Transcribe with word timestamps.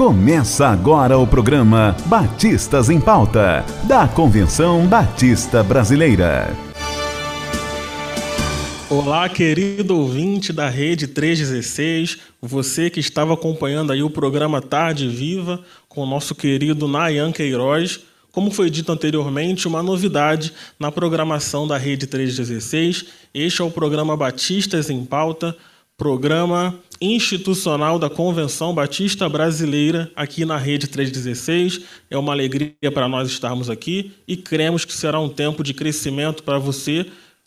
Começa 0.00 0.66
agora 0.66 1.18
o 1.18 1.26
programa 1.26 1.94
Batistas 2.06 2.88
em 2.88 2.98
Pauta, 2.98 3.62
da 3.86 4.08
Convenção 4.08 4.86
Batista 4.86 5.62
Brasileira. 5.62 6.56
Olá, 8.88 9.28
querido 9.28 9.98
ouvinte 9.98 10.54
da 10.54 10.70
Rede 10.70 11.06
316, 11.06 12.16
você 12.40 12.88
que 12.88 12.98
estava 12.98 13.34
acompanhando 13.34 13.92
aí 13.92 14.02
o 14.02 14.08
programa 14.08 14.62
Tarde 14.62 15.06
Viva 15.06 15.62
com 15.86 16.00
o 16.02 16.06
nosso 16.06 16.34
querido 16.34 16.88
Nayan 16.88 17.30
Queiroz. 17.30 18.00
Como 18.32 18.50
foi 18.50 18.70
dito 18.70 18.90
anteriormente, 18.90 19.68
uma 19.68 19.82
novidade 19.82 20.54
na 20.78 20.90
programação 20.90 21.68
da 21.68 21.76
Rede 21.76 22.06
316. 22.06 23.04
Este 23.34 23.60
é 23.60 23.64
o 23.66 23.70
programa 23.70 24.16
Batistas 24.16 24.88
em 24.88 25.04
Pauta, 25.04 25.54
programa 25.98 26.74
institucional 27.00 27.98
da 27.98 28.10
Convenção 28.10 28.74
Batista 28.74 29.28
Brasileira 29.28 30.10
aqui 30.14 30.44
na 30.44 30.58
Rede 30.58 30.86
316. 30.86 31.80
É 32.10 32.18
uma 32.18 32.32
alegria 32.32 32.92
para 32.92 33.08
nós 33.08 33.28
estarmos 33.30 33.70
aqui 33.70 34.12
e 34.28 34.36
cremos 34.36 34.84
que 34.84 34.92
será 34.92 35.18
um 35.18 35.28
tempo 35.28 35.64
de 35.64 35.72
crescimento 35.72 36.42
para 36.42 36.58
você, 36.58 37.06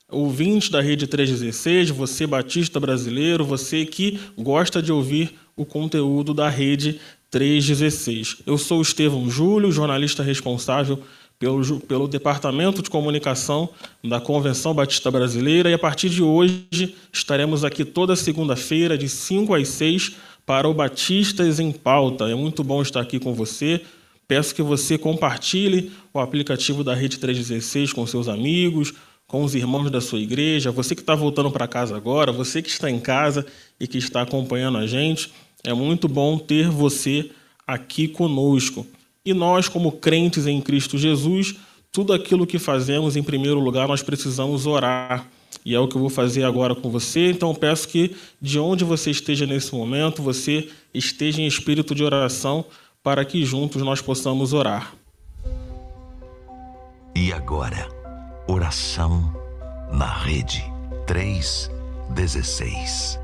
ouvinte 0.10 0.72
da 0.72 0.82
Rede 0.82 1.06
316, 1.06 1.92
você 1.92 2.26
batista 2.26 2.80
brasileiro, 2.80 3.46
você 3.46 3.86
que 3.86 4.20
gosta 4.38 4.82
de 4.82 4.92
ouvir 4.92 5.36
o 5.56 5.66
conteúdo 5.66 6.34
da 6.34 6.50
Rede 6.50 7.00
316. 7.30 8.38
Eu 8.46 8.58
sou 8.58 8.82
Estevão 8.82 9.30
Júlio, 9.30 9.72
jornalista 9.72 10.24
responsável 10.24 11.00
pelo, 11.44 11.80
pelo 11.82 12.08
Departamento 12.08 12.82
de 12.82 12.90
Comunicação 12.90 13.68
da 14.02 14.22
Convenção 14.22 14.74
Batista 14.74 15.12
Brasileira. 15.12 15.70
E 15.70 15.74
a 15.74 15.80
partir 15.80 16.10
de 16.10 16.24
hoje 16.24 16.96
estaremos 17.12 17.66
aqui 17.66 17.84
toda 17.84 18.16
segunda-feira, 18.16 18.98
de 18.98 19.10
5 19.10 19.54
às 19.54 19.68
6, 19.68 20.14
para 20.46 20.70
o 20.70 20.74
Batistas 20.74 21.60
em 21.60 21.72
Pauta. 21.74 22.30
É 22.30 22.36
muito 22.36 22.64
bom 22.64 22.82
estar 22.82 23.02
aqui 23.02 23.20
com 23.20 23.34
você. 23.34 23.82
Peço 24.26 24.56
que 24.56 24.62
você 24.62 24.98
compartilhe 24.98 25.92
o 26.14 26.20
aplicativo 26.20 26.82
da 26.82 26.96
Rede 26.96 27.20
316 27.20 27.92
com 27.92 28.08
seus 28.08 28.30
amigos, 28.30 28.94
com 29.28 29.44
os 29.44 29.54
irmãos 29.54 29.92
da 29.92 30.00
sua 30.00 30.20
igreja, 30.20 30.72
você 30.72 30.96
que 30.96 31.02
está 31.02 31.14
voltando 31.14 31.52
para 31.52 31.68
casa 31.68 31.96
agora, 31.96 32.32
você 32.32 32.62
que 32.62 32.70
está 32.70 32.90
em 32.90 33.02
casa 33.02 33.46
e 33.78 33.86
que 33.86 33.98
está 33.98 34.22
acompanhando 34.22 34.78
a 34.78 34.88
gente. 34.88 35.30
É 35.62 35.74
muito 35.74 36.08
bom 36.08 36.38
ter 36.38 36.70
você 36.70 37.30
aqui 37.68 38.08
conosco. 38.08 38.88
E 39.26 39.34
nós, 39.34 39.70
como 39.70 39.90
crentes 39.90 40.48
em 40.48 40.60
Cristo 40.60 40.98
Jesus, 40.98 41.56
tudo 41.94 42.12
aquilo 42.12 42.46
que 42.46 42.60
fazemos, 42.60 43.16
em 43.16 43.24
primeiro 43.24 43.58
lugar, 43.58 43.88
nós 43.88 44.04
precisamos 44.04 44.68
orar. 44.68 45.30
E 45.64 45.74
é 45.74 45.80
o 45.80 45.88
que 45.88 45.96
eu 45.96 46.02
vou 46.02 46.10
fazer 46.10 46.44
agora 46.44 46.76
com 46.76 46.90
você. 46.90 47.30
Então, 47.30 47.56
peço 47.56 47.88
que, 47.88 48.18
de 48.42 48.60
onde 48.60 48.84
você 48.84 49.12
esteja 49.12 49.46
nesse 49.46 49.74
momento, 49.74 50.22
você 50.22 50.68
esteja 50.94 51.42
em 51.42 51.48
espírito 51.48 51.96
de 51.96 52.04
oração, 52.04 52.66
para 53.02 53.24
que 53.24 53.46
juntos 53.46 53.82
nós 53.82 54.02
possamos 54.02 54.52
orar. 54.52 54.94
E 57.16 57.32
agora, 57.32 57.88
oração 58.46 59.34
na 59.90 60.12
rede 60.12 60.62
316. 61.08 63.18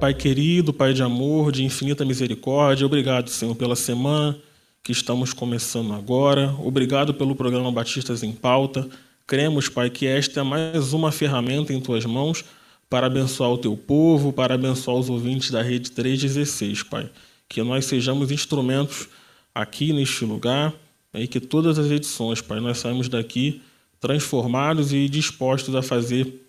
Pai 0.00 0.14
querido, 0.14 0.72
Pai 0.72 0.94
de 0.94 1.02
amor, 1.02 1.52
de 1.52 1.62
infinita 1.62 2.06
misericórdia, 2.06 2.86
obrigado, 2.86 3.28
Senhor, 3.28 3.54
pela 3.54 3.76
semana 3.76 4.45
que 4.86 4.92
estamos 4.92 5.32
começando 5.32 5.92
agora. 5.92 6.54
Obrigado 6.60 7.12
pelo 7.12 7.34
programa 7.34 7.72
Batistas 7.72 8.22
em 8.22 8.30
Pauta. 8.30 8.88
Cremos, 9.26 9.68
Pai, 9.68 9.90
que 9.90 10.06
esta 10.06 10.38
é 10.38 10.42
mais 10.44 10.92
uma 10.92 11.10
ferramenta 11.10 11.72
em 11.72 11.80
tuas 11.80 12.04
mãos 12.04 12.44
para 12.88 13.08
abençoar 13.08 13.50
o 13.50 13.58
teu 13.58 13.76
povo, 13.76 14.32
para 14.32 14.54
abençoar 14.54 14.96
os 14.96 15.10
ouvintes 15.10 15.50
da 15.50 15.60
Rede 15.60 15.90
316, 15.90 16.84
Pai. 16.84 17.10
Que 17.48 17.64
nós 17.64 17.86
sejamos 17.86 18.30
instrumentos 18.30 19.08
aqui 19.52 19.92
neste 19.92 20.24
lugar 20.24 20.72
e 21.12 21.26
que 21.26 21.40
todas 21.40 21.80
as 21.80 21.90
edições, 21.90 22.40
Pai, 22.40 22.60
nós 22.60 22.78
saímos 22.78 23.08
daqui 23.08 23.60
transformados 23.98 24.92
e 24.92 25.08
dispostos 25.08 25.74
a 25.74 25.82
fazer 25.82 26.48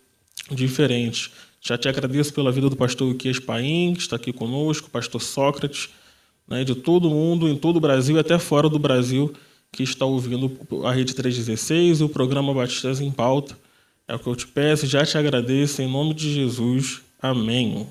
diferente. 0.52 1.32
Já 1.60 1.76
te 1.76 1.90
agradeço 1.90 2.32
pela 2.36 2.52
vida 2.52 2.70
do 2.70 2.76
pastor 2.76 3.12
Uquias 3.12 3.40
Paim, 3.40 3.96
que 3.96 4.02
está 4.02 4.16
aqui 4.16 4.32
conosco, 4.32 4.92
pastor 4.92 5.24
Sócrates, 5.24 5.90
né, 6.48 6.64
de 6.64 6.76
todo 6.76 7.10
mundo, 7.10 7.48
em 7.48 7.56
todo 7.56 7.78
o 7.78 7.82
Brasil 7.82 8.16
e 8.16 8.20
até 8.20 8.40
fora 8.40 8.70
do 8.70 8.80
Brasil, 8.80 9.34
que 9.72 9.84
está 9.84 10.06
ouvindo 10.06 10.52
a 10.86 10.92
Rede 10.92 11.14
316 11.14 12.00
e 12.00 12.04
o 12.04 12.10
programa 12.10 12.54
Batistas 12.54 13.02
em 13.02 13.12
Pauta. 13.12 13.58
É 14.08 14.16
o 14.16 14.20
que 14.20 14.28
eu 14.28 14.36
te 14.36 14.48
peço 14.48 14.88
já 14.88 15.06
te 15.06 15.18
agradeço, 15.18 15.82
em 15.82 15.92
nome 15.92 16.14
de 16.14 16.34
Jesus. 16.34 17.02
Amém. 17.22 17.88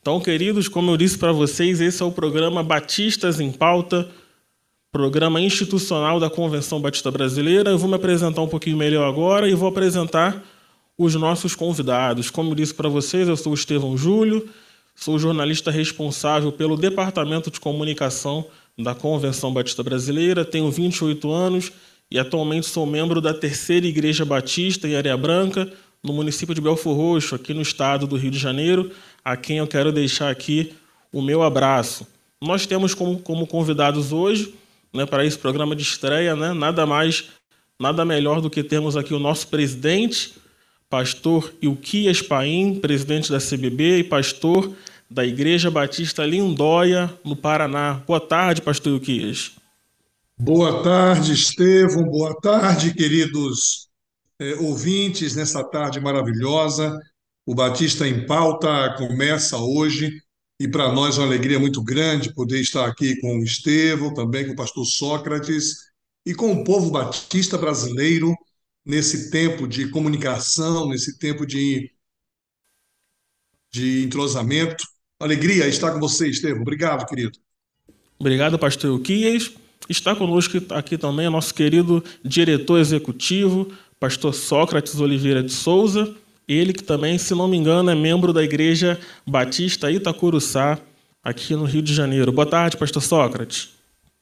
Então, 0.00 0.20
queridos, 0.20 0.68
como 0.68 0.90
eu 0.90 0.96
disse 0.96 1.16
para 1.16 1.32
vocês, 1.32 1.80
esse 1.80 2.02
é 2.02 2.04
o 2.04 2.12
programa 2.12 2.62
Batistas 2.62 3.40
em 3.40 3.50
Pauta, 3.50 4.06
programa 4.92 5.40
institucional 5.40 6.20
da 6.20 6.28
Convenção 6.28 6.80
Batista 6.80 7.10
Brasileira. 7.10 7.70
Eu 7.70 7.78
vou 7.78 7.88
me 7.88 7.96
apresentar 7.96 8.42
um 8.42 8.48
pouquinho 8.48 8.76
melhor 8.76 9.08
agora 9.08 9.48
e 9.48 9.54
vou 9.54 9.68
apresentar 9.68 10.44
os 10.96 11.14
nossos 11.14 11.54
convidados. 11.54 12.30
Como 12.30 12.50
eu 12.50 12.54
disse 12.54 12.74
para 12.74 12.88
vocês, 12.88 13.28
eu 13.28 13.36
sou 13.36 13.52
o 13.52 13.54
Estevão 13.54 13.96
Júlio, 13.96 14.46
Sou 14.94 15.18
jornalista 15.18 15.70
responsável 15.70 16.52
pelo 16.52 16.76
Departamento 16.76 17.50
de 17.50 17.58
Comunicação 17.58 18.46
da 18.78 18.94
Convenção 18.94 19.52
Batista 19.52 19.82
Brasileira, 19.82 20.44
tenho 20.44 20.70
28 20.70 21.30
anos 21.30 21.72
e 22.10 22.18
atualmente 22.18 22.66
sou 22.66 22.86
membro 22.86 23.20
da 23.20 23.34
Terceira 23.34 23.86
Igreja 23.86 24.24
Batista 24.24 24.86
em 24.86 24.94
Areia 24.94 25.16
Branca, 25.16 25.70
no 26.02 26.12
município 26.12 26.54
de 26.54 26.60
Belfor 26.60 26.94
Roxo, 26.94 27.34
aqui 27.34 27.54
no 27.54 27.62
estado 27.62 28.06
do 28.06 28.16
Rio 28.16 28.30
de 28.30 28.38
Janeiro, 28.38 28.90
a 29.24 29.36
quem 29.36 29.58
eu 29.58 29.66
quero 29.66 29.90
deixar 29.90 30.30
aqui 30.30 30.74
o 31.12 31.22
meu 31.22 31.42
abraço. 31.42 32.06
Nós 32.40 32.66
temos 32.66 32.94
como, 32.94 33.18
como 33.18 33.46
convidados 33.46 34.12
hoje, 34.12 34.54
né, 34.92 35.06
para 35.06 35.24
esse 35.24 35.38
programa 35.38 35.74
de 35.74 35.82
estreia, 35.82 36.36
né, 36.36 36.52
nada 36.52 36.84
mais, 36.84 37.24
nada 37.80 38.04
melhor 38.04 38.40
do 38.40 38.50
que 38.50 38.62
termos 38.62 38.96
aqui 38.96 39.14
o 39.14 39.18
nosso 39.18 39.48
presidente, 39.48 40.34
pastor 40.94 41.52
Ilquias 41.60 42.22
Paim, 42.22 42.76
presidente 42.76 43.28
da 43.28 43.40
CBB 43.40 43.98
e 43.98 44.04
pastor 44.04 44.72
da 45.10 45.26
Igreja 45.26 45.68
Batista 45.68 46.24
Lindóia, 46.24 47.12
no 47.24 47.34
Paraná. 47.34 47.94
Boa 48.06 48.20
tarde, 48.20 48.62
pastor 48.62 48.92
Ilquias. 48.92 49.56
Boa 50.38 50.84
tarde, 50.84 51.32
Estevão. 51.32 52.04
Boa 52.04 52.32
tarde, 52.40 52.94
queridos 52.94 53.88
é, 54.38 54.54
ouvintes, 54.60 55.34
nessa 55.34 55.64
tarde 55.64 55.98
maravilhosa. 55.98 56.96
O 57.44 57.56
Batista 57.56 58.06
em 58.06 58.24
Pauta 58.24 58.94
começa 58.96 59.56
hoje 59.56 60.12
e 60.60 60.68
para 60.68 60.92
nós 60.92 61.16
é 61.18 61.22
uma 61.22 61.26
alegria 61.26 61.58
muito 61.58 61.82
grande 61.82 62.32
poder 62.32 62.60
estar 62.60 62.86
aqui 62.86 63.20
com 63.20 63.40
o 63.40 63.42
Estevão, 63.42 64.14
também 64.14 64.46
com 64.46 64.52
o 64.52 64.56
pastor 64.56 64.86
Sócrates 64.86 65.74
e 66.24 66.36
com 66.36 66.52
o 66.52 66.62
povo 66.62 66.92
batista 66.92 67.58
brasileiro 67.58 68.32
nesse 68.84 69.30
tempo 69.30 69.66
de 69.66 69.88
comunicação, 69.88 70.88
nesse 70.88 71.18
tempo 71.18 71.46
de, 71.46 71.90
de 73.72 74.04
entrosamento. 74.04 74.84
Alegria 75.18 75.66
estar 75.66 75.92
com 75.92 76.00
você, 76.00 76.28
Estevam. 76.28 76.62
Obrigado, 76.62 77.06
querido. 77.06 77.38
Obrigado, 78.18 78.58
pastor 78.58 78.90
Euquias. 78.90 79.52
Está 79.88 80.14
conosco 80.14 80.58
aqui 80.70 80.98
também 80.98 81.28
nosso 81.28 81.54
querido 81.54 82.02
diretor 82.22 82.78
executivo, 82.78 83.72
pastor 83.98 84.34
Sócrates 84.34 85.00
Oliveira 85.00 85.42
de 85.42 85.52
Souza. 85.52 86.14
Ele 86.46 86.72
que 86.72 86.82
também, 86.82 87.16
se 87.16 87.34
não 87.34 87.48
me 87.48 87.56
engano, 87.56 87.90
é 87.90 87.94
membro 87.94 88.32
da 88.32 88.42
Igreja 88.42 89.00
Batista 89.26 89.90
Itacuruçá, 89.90 90.78
aqui 91.22 91.54
no 91.54 91.64
Rio 91.64 91.80
de 91.80 91.94
Janeiro. 91.94 92.30
Boa 92.30 92.48
tarde, 92.48 92.76
pastor 92.76 93.02
Sócrates. 93.02 93.70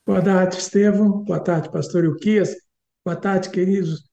Boa 0.05 0.21
tarde, 0.21 0.57
Estevam. 0.57 1.23
Boa 1.23 1.39
tarde, 1.39 1.69
pastor 1.69 2.05
Euquias. 2.05 2.55
Boa 3.05 3.15
tarde, 3.15 3.49
queridos 3.49 4.12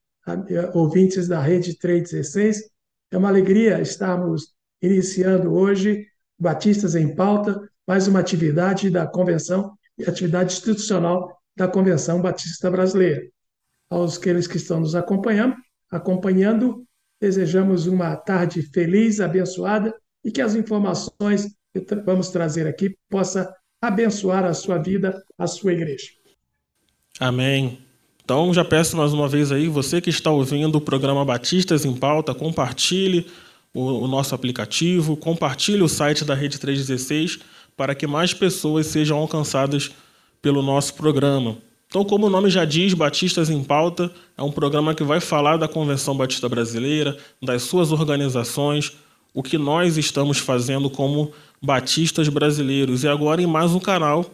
ouvintes 0.75 1.29
da 1.29 1.41
Rede 1.41 1.79
316. 1.79 2.71
É 3.11 3.19
uma 3.19 3.29
alegria 3.29 3.81
estarmos 3.81 4.53
iniciando 4.83 5.53
hoje 5.53 6.07
Batistas 6.39 6.95
em 6.95 7.15
Pauta, 7.15 7.61
mais 7.87 8.09
uma 8.09 8.21
atividade 8.21 8.91
da 8.91 9.07
Convenção 9.07 9.77
atividade 10.07 10.55
institucional 10.55 11.37
da 11.57 11.69
Convenção 11.69 12.21
Batista 12.21 12.71
Brasileira. 12.71 13.23
Aos 13.91 14.17
aqueles 14.17 14.47
que 14.47 14.57
estão 14.57 14.81
nos 14.81 14.95
acompanhando, 14.95 15.57
acompanhando, 15.91 16.87
desejamos 17.21 17.87
uma 17.87 18.17
tarde 18.17 18.63
feliz, 18.63 19.21
abençoada 19.21 19.95
e 20.25 20.31
que 20.31 20.41
as 20.41 20.55
informações 20.55 21.55
que 21.73 21.95
vamos 22.05 22.31
trazer 22.31 22.67
aqui 22.67 22.97
possa 23.09 23.53
abençoar 23.81 24.45
a 24.45 24.55
sua 24.55 24.79
vida, 24.79 25.23
a 25.37 25.47
sua 25.47 25.73
igreja. 25.73 26.09
Amém. 27.19 27.90
Então, 28.31 28.55
já 28.55 28.65
peço 28.65 28.97
mais 28.97 29.13
uma 29.13 29.27
vez 29.27 29.51
aí, 29.51 29.67
você 29.67 30.01
que 30.01 30.09
está 30.09 30.31
ouvindo 30.31 30.77
o 30.77 30.81
programa 30.81 31.25
Batistas 31.25 31.85
em 31.85 31.93
Pauta, 31.93 32.33
compartilhe 32.33 33.27
o, 33.75 34.05
o 34.05 34.07
nosso 34.07 34.37
aplicativo, 34.37 35.17
compartilhe 35.17 35.83
o 35.83 35.89
site 35.89 36.25
da 36.25 36.33
Rede 36.33 36.57
316 36.57 37.41
para 37.77 37.93
que 37.93 38.07
mais 38.07 38.33
pessoas 38.33 38.87
sejam 38.87 39.19
alcançadas 39.19 39.91
pelo 40.41 40.63
nosso 40.63 40.95
programa. 40.95 41.59
Então, 41.89 42.05
como 42.05 42.29
o 42.29 42.31
nome 42.31 42.51
já 42.51 42.65
diz, 42.65 42.95
Batistas 42.95 43.51
em 43.51 43.65
Pauta 43.65 44.13
é 44.39 44.43
um 44.45 44.53
programa 44.53 44.95
que 44.95 45.03
vai 45.03 45.19
falar 45.19 45.57
da 45.57 45.67
Convenção 45.67 46.17
Batista 46.17 46.49
Brasileira, 46.49 47.19
das 47.43 47.65
suas 47.65 47.91
organizações, 47.91 48.93
o 49.35 49.43
que 49.43 49.59
nós 49.59 49.99
estamos 49.99 50.39
fazendo 50.39 50.89
como 50.89 51.33
batistas 51.61 52.29
brasileiros. 52.29 53.03
E 53.03 53.09
agora 53.09 53.43
em 53.43 53.47
mais 53.49 53.73
um 53.73 53.81
canal, 53.81 54.25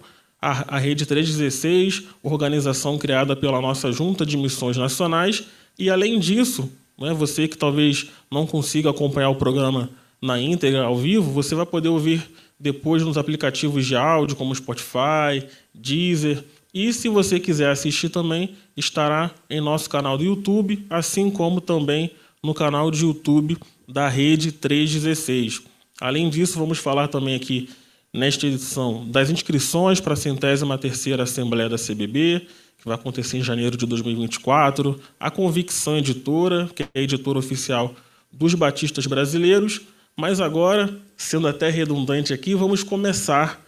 a, 0.40 0.76
a 0.76 0.78
Rede 0.78 1.06
316, 1.06 2.04
organização 2.22 2.98
criada 2.98 3.34
pela 3.34 3.60
nossa 3.60 3.90
Junta 3.90 4.24
de 4.24 4.36
Missões 4.36 4.76
Nacionais. 4.76 5.44
E 5.78 5.90
além 5.90 6.18
disso, 6.18 6.70
né, 6.98 7.12
você 7.12 7.48
que 7.48 7.56
talvez 7.56 8.06
não 8.30 8.46
consiga 8.46 8.90
acompanhar 8.90 9.30
o 9.30 9.36
programa 9.36 9.90
na 10.20 10.40
íntegra, 10.40 10.84
ao 10.84 10.96
vivo, 10.96 11.30
você 11.30 11.54
vai 11.54 11.66
poder 11.66 11.88
ouvir 11.88 12.28
depois 12.58 13.02
nos 13.02 13.18
aplicativos 13.18 13.84
de 13.84 13.94
áudio 13.94 14.36
como 14.36 14.54
Spotify, 14.54 15.46
Deezer. 15.74 16.42
E 16.72 16.92
se 16.92 17.08
você 17.08 17.38
quiser 17.38 17.70
assistir 17.70 18.08
também, 18.08 18.54
estará 18.76 19.30
em 19.48 19.60
nosso 19.60 19.88
canal 19.88 20.16
do 20.16 20.24
YouTube, 20.24 20.84
assim 20.88 21.30
como 21.30 21.60
também 21.60 22.10
no 22.42 22.54
canal 22.54 22.90
de 22.90 23.02
YouTube 23.02 23.56
da 23.88 24.08
Rede 24.08 24.52
316. 24.52 25.62
Além 26.00 26.28
disso, 26.28 26.58
vamos 26.58 26.78
falar 26.78 27.08
também 27.08 27.34
aqui 27.34 27.68
nesta 28.16 28.46
edição 28.46 29.06
das 29.06 29.28
inscrições 29.28 30.00
para 30.00 30.14
a 30.14 30.16
centésima 30.16 30.78
terceira 30.78 31.24
Assembleia 31.24 31.68
da 31.68 31.76
CBB, 31.76 32.46
que 32.78 32.84
vai 32.86 32.94
acontecer 32.94 33.36
em 33.36 33.42
janeiro 33.42 33.76
de 33.76 33.84
2024, 33.84 34.98
a 35.20 35.30
Convicção 35.30 35.98
Editora, 35.98 36.68
que 36.74 36.82
é 36.82 36.88
a 36.94 37.00
editora 37.00 37.38
oficial 37.38 37.94
dos 38.32 38.54
Batistas 38.54 39.06
Brasileiros, 39.06 39.82
mas 40.16 40.40
agora, 40.40 40.98
sendo 41.14 41.46
até 41.46 41.68
redundante 41.68 42.32
aqui, 42.32 42.54
vamos 42.54 42.82
começar 42.82 43.62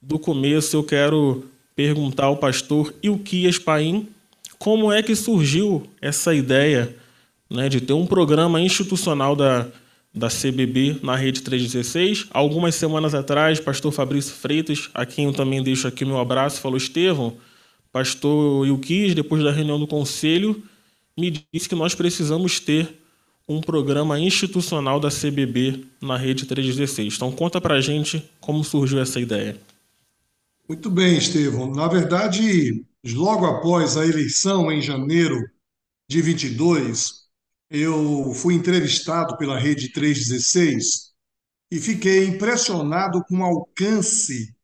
do 0.00 0.18
começo. 0.18 0.76
Eu 0.76 0.84
quero 0.84 1.46
perguntar 1.74 2.26
ao 2.26 2.36
pastor 2.36 2.94
Ilquias 3.02 3.58
Paim 3.58 4.08
como 4.58 4.92
é 4.92 5.02
que 5.02 5.16
surgiu 5.16 5.88
essa 6.02 6.34
ideia 6.34 6.94
né, 7.48 7.68
de 7.70 7.80
ter 7.80 7.94
um 7.94 8.06
programa 8.06 8.60
institucional 8.60 9.34
da, 9.34 9.68
da 10.16 10.28
CBB 10.28 10.98
na 11.02 11.14
Rede 11.14 11.42
316. 11.42 12.26
Algumas 12.30 12.74
semanas 12.74 13.14
atrás, 13.14 13.60
pastor 13.60 13.92
Fabrício 13.92 14.34
Freitas, 14.34 14.88
a 14.94 15.04
quem 15.04 15.26
eu 15.26 15.32
também 15.34 15.62
deixo 15.62 15.86
aqui 15.86 16.06
meu 16.06 16.18
abraço, 16.18 16.58
falou: 16.58 16.78
Estevão, 16.78 17.36
pastor 17.92 18.66
Ilquis, 18.66 19.14
depois 19.14 19.44
da 19.44 19.52
reunião 19.52 19.78
do 19.78 19.86
conselho, 19.86 20.62
me 21.18 21.30
disse 21.52 21.68
que 21.68 21.74
nós 21.74 21.94
precisamos 21.94 22.58
ter 22.58 22.96
um 23.46 23.60
programa 23.60 24.18
institucional 24.18 24.98
da 24.98 25.10
CBB 25.10 25.84
na 26.00 26.16
Rede 26.16 26.46
316. 26.46 27.14
Então, 27.14 27.30
conta 27.30 27.60
para 27.60 27.80
gente 27.80 28.24
como 28.40 28.64
surgiu 28.64 28.98
essa 28.98 29.20
ideia. 29.20 29.56
Muito 30.68 30.90
bem, 30.90 31.16
Estevão. 31.18 31.72
Na 31.72 31.86
verdade, 31.86 32.84
logo 33.14 33.46
após 33.46 33.96
a 33.96 34.04
eleição, 34.04 34.72
em 34.72 34.82
janeiro 34.82 35.48
de 36.08 36.20
22, 36.20 37.25
eu 37.70 38.32
fui 38.34 38.54
entrevistado 38.54 39.36
pela 39.36 39.58
Rede 39.58 39.92
316 39.92 41.12
e 41.70 41.80
fiquei 41.80 42.26
impressionado 42.26 43.24
com 43.24 43.38
o 43.38 43.44
alcance 43.44 44.54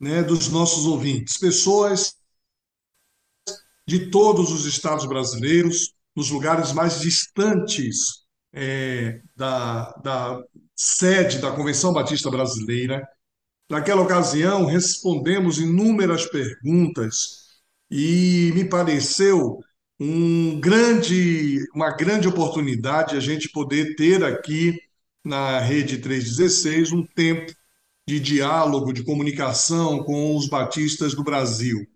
né, 0.00 0.22
dos 0.22 0.48
nossos 0.48 0.86
ouvintes. 0.86 1.38
Pessoas 1.38 2.14
de 3.86 4.10
todos 4.10 4.50
os 4.50 4.66
estados 4.66 5.06
brasileiros, 5.06 5.94
nos 6.14 6.30
lugares 6.30 6.72
mais 6.72 7.00
distantes 7.00 8.24
é, 8.52 9.20
da, 9.36 9.92
da 10.02 10.42
sede 10.74 11.38
da 11.38 11.52
Convenção 11.52 11.92
Batista 11.92 12.30
Brasileira. 12.30 13.06
Naquela 13.70 14.02
ocasião, 14.02 14.64
respondemos 14.64 15.58
inúmeras 15.58 16.26
perguntas 16.26 17.46
e 17.90 18.50
me 18.54 18.64
pareceu 18.64 19.60
um 19.98 20.60
grande, 20.60 21.66
uma 21.74 21.90
grande 21.90 22.28
oportunidade 22.28 23.16
a 23.16 23.20
gente 23.20 23.48
poder 23.48 23.96
ter 23.96 24.22
aqui 24.22 24.78
na 25.24 25.58
Rede 25.58 25.98
316 25.98 26.92
um 26.92 27.04
tempo 27.04 27.52
de 28.06 28.20
diálogo, 28.20 28.92
de 28.92 29.02
comunicação 29.02 30.04
com 30.04 30.36
os 30.36 30.48
batistas 30.48 31.14
do 31.14 31.24
Brasil. 31.24 31.86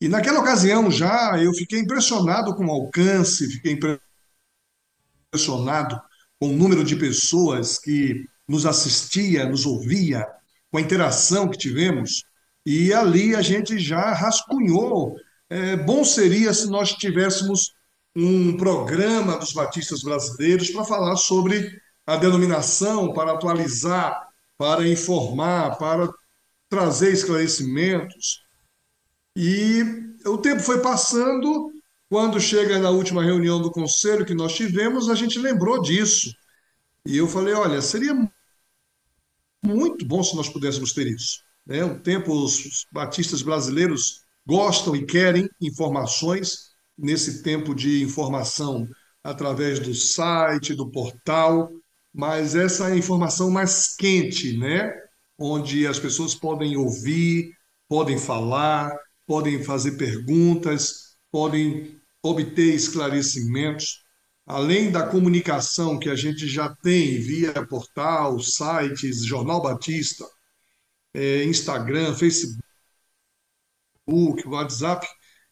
E 0.00 0.08
naquela 0.08 0.40
ocasião 0.40 0.90
já 0.90 1.38
eu 1.42 1.52
fiquei 1.54 1.80
impressionado 1.80 2.54
com 2.54 2.66
o 2.66 2.70
alcance, 2.70 3.50
fiquei 3.50 3.78
impressionado 5.32 6.00
com 6.38 6.48
o 6.50 6.56
número 6.56 6.84
de 6.84 6.96
pessoas 6.96 7.78
que 7.78 8.24
nos 8.46 8.64
assistia, 8.64 9.48
nos 9.48 9.66
ouvia, 9.66 10.26
com 10.70 10.78
a 10.78 10.80
interação 10.80 11.48
que 11.48 11.58
tivemos. 11.58 12.24
E 12.64 12.92
ali 12.92 13.34
a 13.34 13.42
gente 13.42 13.78
já 13.78 14.12
rascunhou 14.12 15.16
é, 15.50 15.76
bom 15.76 16.04
seria 16.04 16.54
se 16.54 16.70
nós 16.70 16.92
tivéssemos 16.92 17.74
um 18.14 18.56
programa 18.56 19.36
dos 19.36 19.52
batistas 19.52 20.02
brasileiros 20.02 20.70
para 20.70 20.84
falar 20.84 21.16
sobre 21.16 21.80
a 22.06 22.16
denominação, 22.16 23.12
para 23.12 23.32
atualizar, 23.32 24.28
para 24.56 24.88
informar, 24.88 25.76
para 25.76 26.08
trazer 26.68 27.12
esclarecimentos. 27.12 28.44
E 29.36 29.82
o 30.24 30.38
tempo 30.38 30.60
foi 30.60 30.80
passando, 30.80 31.72
quando 32.08 32.40
chega 32.40 32.78
na 32.78 32.90
última 32.90 33.22
reunião 33.22 33.60
do 33.60 33.72
conselho 33.72 34.26
que 34.26 34.34
nós 34.34 34.54
tivemos, 34.54 35.08
a 35.08 35.14
gente 35.14 35.38
lembrou 35.38 35.82
disso. 35.82 36.32
E 37.04 37.16
eu 37.16 37.26
falei: 37.26 37.54
olha, 37.54 37.82
seria 37.82 38.14
muito 39.64 40.04
bom 40.04 40.22
se 40.22 40.36
nós 40.36 40.48
pudéssemos 40.48 40.92
ter 40.92 41.06
isso. 41.08 41.42
Né? 41.66 41.84
O 41.84 41.98
tempo, 41.98 42.32
os 42.32 42.86
batistas 42.92 43.42
brasileiros 43.42 44.24
gostam 44.46 44.96
e 44.96 45.04
querem 45.04 45.48
informações 45.60 46.70
nesse 46.96 47.42
tempo 47.42 47.74
de 47.74 48.02
informação 48.02 48.86
através 49.22 49.78
do 49.78 49.94
site, 49.94 50.74
do 50.74 50.90
portal, 50.90 51.70
mas 52.12 52.54
essa 52.54 52.88
é 52.88 52.92
a 52.92 52.96
informação 52.96 53.50
mais 53.50 53.94
quente, 53.96 54.56
né? 54.58 54.92
Onde 55.38 55.86
as 55.86 55.98
pessoas 55.98 56.34
podem 56.34 56.76
ouvir, 56.76 57.52
podem 57.88 58.18
falar, 58.18 58.90
podem 59.26 59.62
fazer 59.62 59.92
perguntas, 59.92 61.16
podem 61.30 62.00
obter 62.22 62.74
esclarecimentos. 62.74 64.04
Além 64.46 64.90
da 64.90 65.06
comunicação 65.06 65.98
que 65.98 66.08
a 66.08 66.16
gente 66.16 66.48
já 66.48 66.74
tem 66.82 67.20
via 67.20 67.52
portal, 67.66 68.40
sites, 68.40 69.24
Jornal 69.24 69.62
Batista, 69.62 70.26
é, 71.14 71.44
Instagram, 71.44 72.14
Facebook, 72.14 72.69
Facebook, 74.10 74.48
WhatsApp, 74.48 75.06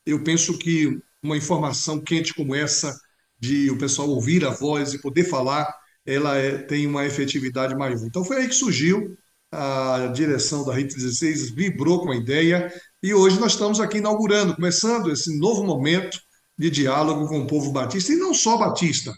eu 0.04 0.22
penso 0.22 0.58
que 0.58 0.98
uma 1.22 1.36
informação 1.36 2.00
quente 2.00 2.34
como 2.34 2.54
essa, 2.54 2.98
de 3.38 3.70
o 3.70 3.78
pessoal 3.78 4.08
ouvir 4.08 4.44
a 4.44 4.50
voz 4.50 4.92
e 4.92 5.00
poder 5.00 5.24
falar, 5.24 5.72
ela 6.04 6.36
é, 6.36 6.58
tem 6.58 6.86
uma 6.86 7.06
efetividade 7.06 7.74
maior. 7.74 7.98
Então 8.04 8.24
foi 8.24 8.38
aí 8.38 8.48
que 8.48 8.54
surgiu 8.54 9.16
a 9.50 10.10
direção 10.14 10.64
da 10.64 10.74
Rede 10.74 10.94
16, 10.94 11.50
vibrou 11.50 12.02
com 12.02 12.10
a 12.10 12.16
ideia 12.16 12.72
e 13.02 13.14
hoje 13.14 13.38
nós 13.38 13.52
estamos 13.52 13.80
aqui 13.80 13.98
inaugurando, 13.98 14.54
começando 14.54 15.10
esse 15.10 15.38
novo 15.38 15.64
momento 15.64 16.18
de 16.58 16.68
diálogo 16.68 17.28
com 17.28 17.40
o 17.40 17.46
povo 17.46 17.72
batista 17.72 18.12
e 18.12 18.16
não 18.16 18.34
só 18.34 18.58
batista. 18.58 19.12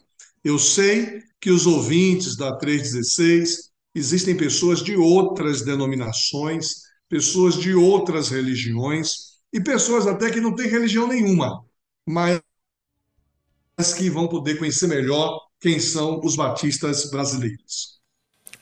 Eu 0.45 0.59
sei 0.59 1.23
que 1.41 1.51
os 1.51 1.67
ouvintes 1.67 2.37
da 2.37 2.57
316 2.57 3.71
existem 3.95 4.37
pessoas 4.37 4.83
de 4.83 4.95
outras 4.95 5.63
denominações, 5.63 6.83
pessoas 7.09 7.57
de 7.57 7.75
outras 7.75 8.29
religiões 8.29 9.30
e 9.53 9.61
pessoas 9.61 10.07
até 10.07 10.31
que 10.31 10.41
não 10.41 10.55
têm 10.55 10.69
religião 10.69 11.07
nenhuma, 11.07 11.65
mas 12.07 12.41
que 13.97 14.11
vão 14.11 14.29
poder 14.29 14.59
conhecer 14.59 14.87
melhor 14.87 15.41
quem 15.61 15.79
são 15.79 16.21
os 16.23 16.37
batistas 16.37 17.11
brasileiros. 17.11 18.01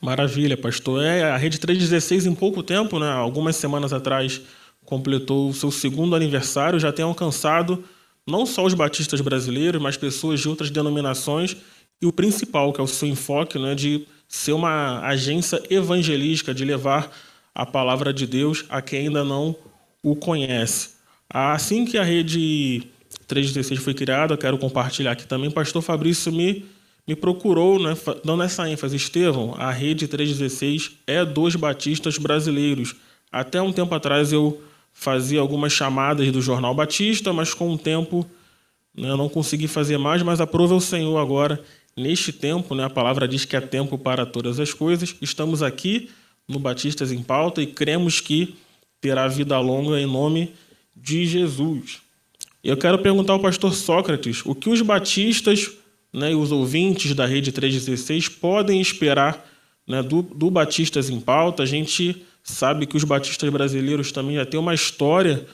Maravilha, 0.01 0.57
pastor. 0.57 1.03
É, 1.03 1.31
a 1.31 1.37
Rede 1.37 1.59
316, 1.59 2.27
em 2.27 2.35
pouco 2.35 2.63
tempo, 2.63 2.99
né, 2.99 3.11
algumas 3.11 3.57
semanas 3.57 3.93
atrás, 3.93 4.41
completou 4.85 5.49
o 5.51 5.55
seu 5.55 5.71
segundo 5.71 6.15
aniversário, 6.15 6.79
já 6.79 6.93
tem 6.93 7.05
alcançado 7.05 7.85
não 8.27 8.47
só 8.47 8.65
os 8.65 8.75
batistas 8.75 9.21
brasileiros, 9.21 9.81
mas 9.81 9.97
pessoas 9.97 10.41
de 10.41 10.49
outras 10.49 10.71
denominações, 10.71 11.57
e 12.01 12.07
o 12.07 12.13
principal, 12.13 12.73
que 12.73 12.81
é 12.81 12.85
o 12.85 12.87
seu 12.87 13.09
enfoque, 13.09 13.59
né, 13.59 13.75
de 13.75 14.07
ser 14.29 14.53
uma 14.53 15.01
agência 15.01 15.61
evangelística, 15.69 16.55
de 16.55 16.65
levar 16.65 17.11
a 17.55 17.67
palavra 17.67 18.13
de 18.13 18.27
Deus 18.27 18.65
a 18.69 18.81
quem 18.81 19.09
ainda 19.09 19.25
não 19.25 19.57
o 20.03 20.15
conhece. 20.17 20.91
Assim 21.29 21.85
que 21.85 21.99
a 21.99 22.03
rede 22.03 22.87
316 23.27 23.81
foi 23.81 23.95
criada, 23.95 24.37
quero 24.37 24.59
compartilhar 24.59 25.13
aqui 25.13 25.27
também, 25.27 25.51
pastor 25.51 25.83
Fabrício 25.83 26.33
me, 26.33 26.65
me 27.07 27.15
procurou, 27.15 27.79
né, 27.79 27.97
dando 28.25 28.43
essa 28.43 28.69
ênfase. 28.69 28.97
Estevão, 28.97 29.55
a 29.59 29.71
rede 29.71 30.09
316 30.09 30.93
é 31.07 31.25
dos 31.25 31.55
batistas 31.55 32.17
brasileiros. 32.19 32.95
Até 33.31 33.61
um 33.61 33.73
tempo 33.73 33.95
atrás 33.95 34.33
eu 34.33 34.63
fazia 34.93 35.41
algumas 35.41 35.73
chamadas 35.73 36.33
do 36.33 36.41
Jornal 36.41 36.75
Batista, 36.75 37.33
mas 37.33 37.53
com 37.53 37.73
o 37.73 37.79
tempo 37.79 38.27
né, 38.97 39.11
eu 39.11 39.17
não 39.17 39.29
consegui 39.29 39.69
fazer 39.69 39.99
mais, 39.99 40.23
mas 40.23 40.41
aprova 40.41 40.75
o 40.75 40.81
Senhor 40.81 41.19
agora, 41.19 41.63
neste 41.97 42.33
tempo, 42.33 42.75
né, 42.75 42.85
a 42.85 42.91
palavra 42.91 43.29
diz 43.29 43.45
que 43.45 43.55
é 43.55 43.61
tempo 43.61 43.99
para 43.99 44.25
todas 44.25 44.59
as 44.59 44.73
coisas. 44.73 45.15
Estamos 45.21 45.63
aqui 45.63 46.11
no 46.49 46.59
Batistas 46.59 47.13
em 47.13 47.23
Pauta 47.23 47.61
e 47.61 47.67
cremos 47.67 48.21
que 48.21 48.57
terá 49.01 49.29
vida 49.29 49.59
longa 49.59 50.01
em 50.01 50.07
nome 50.07 50.53
de 50.95 51.27
Jesus. 51.27 52.01
Eu 52.63 52.77
quero 52.77 52.99
perguntar 52.99 53.35
ao 53.35 53.41
pastor 53.41 53.73
Sócrates 53.73 54.43
o 54.45 54.55
que 54.55 54.69
os 54.69 54.83
batistas 54.83 55.71
né, 56.13 56.33
e 56.33 56.35
os 56.35 56.51
ouvintes 56.51 57.15
da 57.15 57.27
Rede 57.27 57.53
316 57.53 58.29
podem 58.29 58.81
esperar 58.81 59.47
né, 59.87 60.03
do, 60.03 60.23
do 60.23 60.51
Batistas 60.51 61.09
em 61.09 61.21
Pauta. 61.21 61.63
A 61.63 61.67
gente 61.67 62.25
sabe 62.43 62.87
que 62.87 62.97
os 62.97 63.05
batistas 63.05 63.49
brasileiros 63.51 64.11
também 64.11 64.37
já 64.37 64.45
têm 64.45 64.59
uma 64.59 64.75
história 64.75 65.47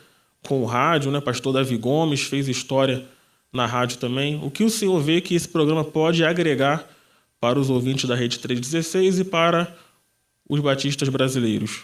com 0.46 0.62
o 0.62 0.66
rádio, 0.66 1.10
né? 1.10 1.20
Pastor 1.20 1.52
Davi 1.52 1.76
Gomes 1.76 2.22
fez 2.22 2.48
história 2.48 3.04
na 3.52 3.66
rádio 3.66 3.98
também. 3.98 4.40
O 4.42 4.50
que 4.50 4.64
o 4.64 4.70
senhor 4.70 5.00
vê 5.00 5.20
que 5.20 5.34
esse 5.34 5.48
programa 5.48 5.84
pode 5.84 6.24
agregar 6.24 6.88
para 7.40 7.58
os 7.58 7.70
ouvintes 7.70 8.06
da 8.06 8.14
Rede 8.14 8.38
316 8.38 9.20
e 9.20 9.24
para 9.24 9.74
os 10.48 10.60
batistas 10.60 11.08
brasileiros? 11.08 11.82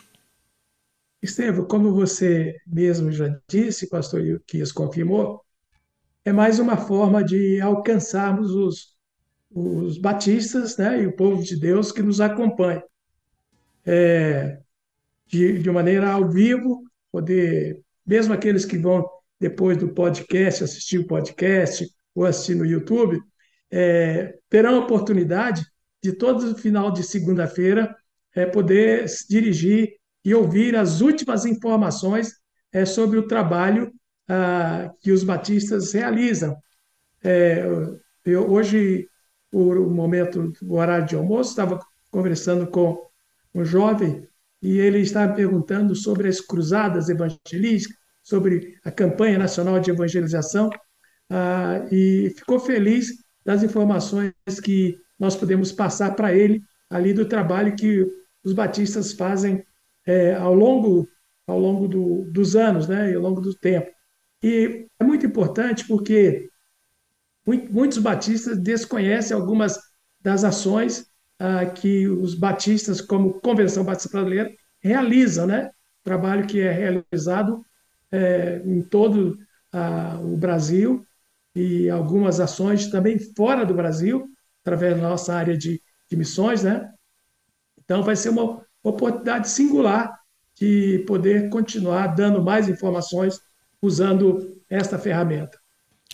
Estevam, 1.22 1.66
como 1.66 1.92
você 1.92 2.56
mesmo 2.66 3.12
já 3.12 3.38
disse, 3.46 3.88
pastor 3.88 4.42
Quias 4.46 4.72
confirmou, 4.72 5.44
é 6.24 6.32
mais 6.32 6.58
uma 6.58 6.76
forma 6.76 7.22
de 7.22 7.60
alcançarmos 7.60 8.50
os, 8.50 8.96
os 9.50 9.98
batistas 9.98 10.76
né, 10.76 11.02
e 11.02 11.06
o 11.06 11.16
povo 11.16 11.42
de 11.42 11.58
Deus 11.58 11.92
que 11.92 12.02
nos 12.02 12.20
acompanha. 12.20 12.82
É, 13.84 14.60
de, 15.26 15.58
de 15.58 15.70
maneira 15.70 16.10
ao 16.10 16.28
vivo, 16.28 16.84
poder, 17.12 17.80
mesmo 18.06 18.32
aqueles 18.32 18.64
que 18.64 18.78
vão 18.78 19.06
depois 19.38 19.76
do 19.76 19.92
podcast, 19.92 20.64
assistir 20.64 20.98
o 20.98 21.06
podcast 21.06 21.86
ou 22.14 22.24
assistir 22.24 22.54
no 22.54 22.66
YouTube, 22.66 23.20
é, 23.70 24.38
terão 24.48 24.76
a 24.76 24.84
oportunidade 24.84 25.64
de 26.02 26.12
todo 26.12 26.56
final 26.56 26.90
de 26.90 27.02
segunda-feira 27.02 27.94
é, 28.34 28.46
poder 28.46 29.08
se 29.08 29.28
dirigir 29.28 29.99
e 30.24 30.34
ouvir 30.34 30.76
as 30.76 31.00
últimas 31.00 31.44
informações 31.44 32.32
é, 32.72 32.84
sobre 32.84 33.18
o 33.18 33.26
trabalho 33.26 33.92
ah, 34.28 34.92
que 35.00 35.12
os 35.12 35.24
batistas 35.24 35.92
realizam. 35.92 36.56
É, 37.22 37.64
eu, 38.24 38.50
hoje, 38.50 39.08
o 39.52 39.90
momento, 39.90 40.52
o 40.62 40.74
horário 40.76 41.06
de 41.06 41.16
almoço, 41.16 41.50
estava 41.50 41.80
conversando 42.10 42.66
com 42.66 42.98
um 43.54 43.64
jovem 43.64 44.26
e 44.62 44.78
ele 44.78 45.00
estava 45.00 45.32
perguntando 45.32 45.94
sobre 45.94 46.28
as 46.28 46.40
cruzadas 46.40 47.08
evangelísticas, 47.08 47.96
sobre 48.22 48.78
a 48.84 48.90
campanha 48.90 49.38
nacional 49.38 49.80
de 49.80 49.90
evangelização, 49.90 50.70
ah, 51.30 51.86
e 51.90 52.32
ficou 52.36 52.60
feliz 52.60 53.08
das 53.44 53.62
informações 53.62 54.32
que 54.62 54.96
nós 55.18 55.34
podemos 55.34 55.72
passar 55.72 56.14
para 56.14 56.34
ele 56.34 56.62
ali 56.88 57.12
do 57.12 57.26
trabalho 57.26 57.76
que 57.76 58.06
os 58.44 58.52
batistas 58.52 59.12
fazem 59.12 59.64
é, 60.06 60.34
ao 60.34 60.54
longo, 60.54 61.08
ao 61.46 61.58
longo 61.58 61.88
do, 61.88 62.24
dos 62.30 62.56
anos, 62.56 62.88
né, 62.88 63.14
ao 63.14 63.20
longo 63.20 63.40
do 63.40 63.54
tempo. 63.54 63.90
E 64.42 64.86
é 64.98 65.04
muito 65.04 65.26
importante 65.26 65.86
porque 65.86 66.48
muitos 67.70 67.98
batistas 67.98 68.58
desconhecem 68.58 69.36
algumas 69.36 69.78
das 70.20 70.44
ações 70.44 71.06
ah, 71.38 71.66
que 71.66 72.08
os 72.08 72.34
batistas, 72.34 73.00
como 73.00 73.40
Convenção 73.40 73.84
Batista 73.84 74.10
Brasileira, 74.10 74.50
realizam, 74.80 75.46
né? 75.46 75.70
Trabalho 76.02 76.46
que 76.46 76.60
é 76.60 76.70
realizado 76.70 77.64
é, 78.12 78.62
em 78.64 78.82
todo 78.82 79.38
ah, 79.72 80.18
o 80.22 80.36
Brasil 80.36 81.04
e 81.54 81.88
algumas 81.90 82.40
ações 82.40 82.88
também 82.88 83.18
fora 83.34 83.64
do 83.64 83.74
Brasil, 83.74 84.26
através 84.62 84.96
da 84.96 85.08
nossa 85.08 85.34
área 85.34 85.56
de, 85.56 85.82
de 86.08 86.16
missões, 86.16 86.62
né? 86.62 86.90
Então, 87.78 88.02
vai 88.02 88.16
ser 88.16 88.28
uma 88.30 88.64
oportunidade 88.82 89.48
singular 89.48 90.18
de 90.58 91.04
poder 91.06 91.48
continuar 91.48 92.08
dando 92.08 92.42
mais 92.42 92.68
informações 92.68 93.40
usando 93.80 94.56
esta 94.68 94.98
ferramenta. 94.98 95.58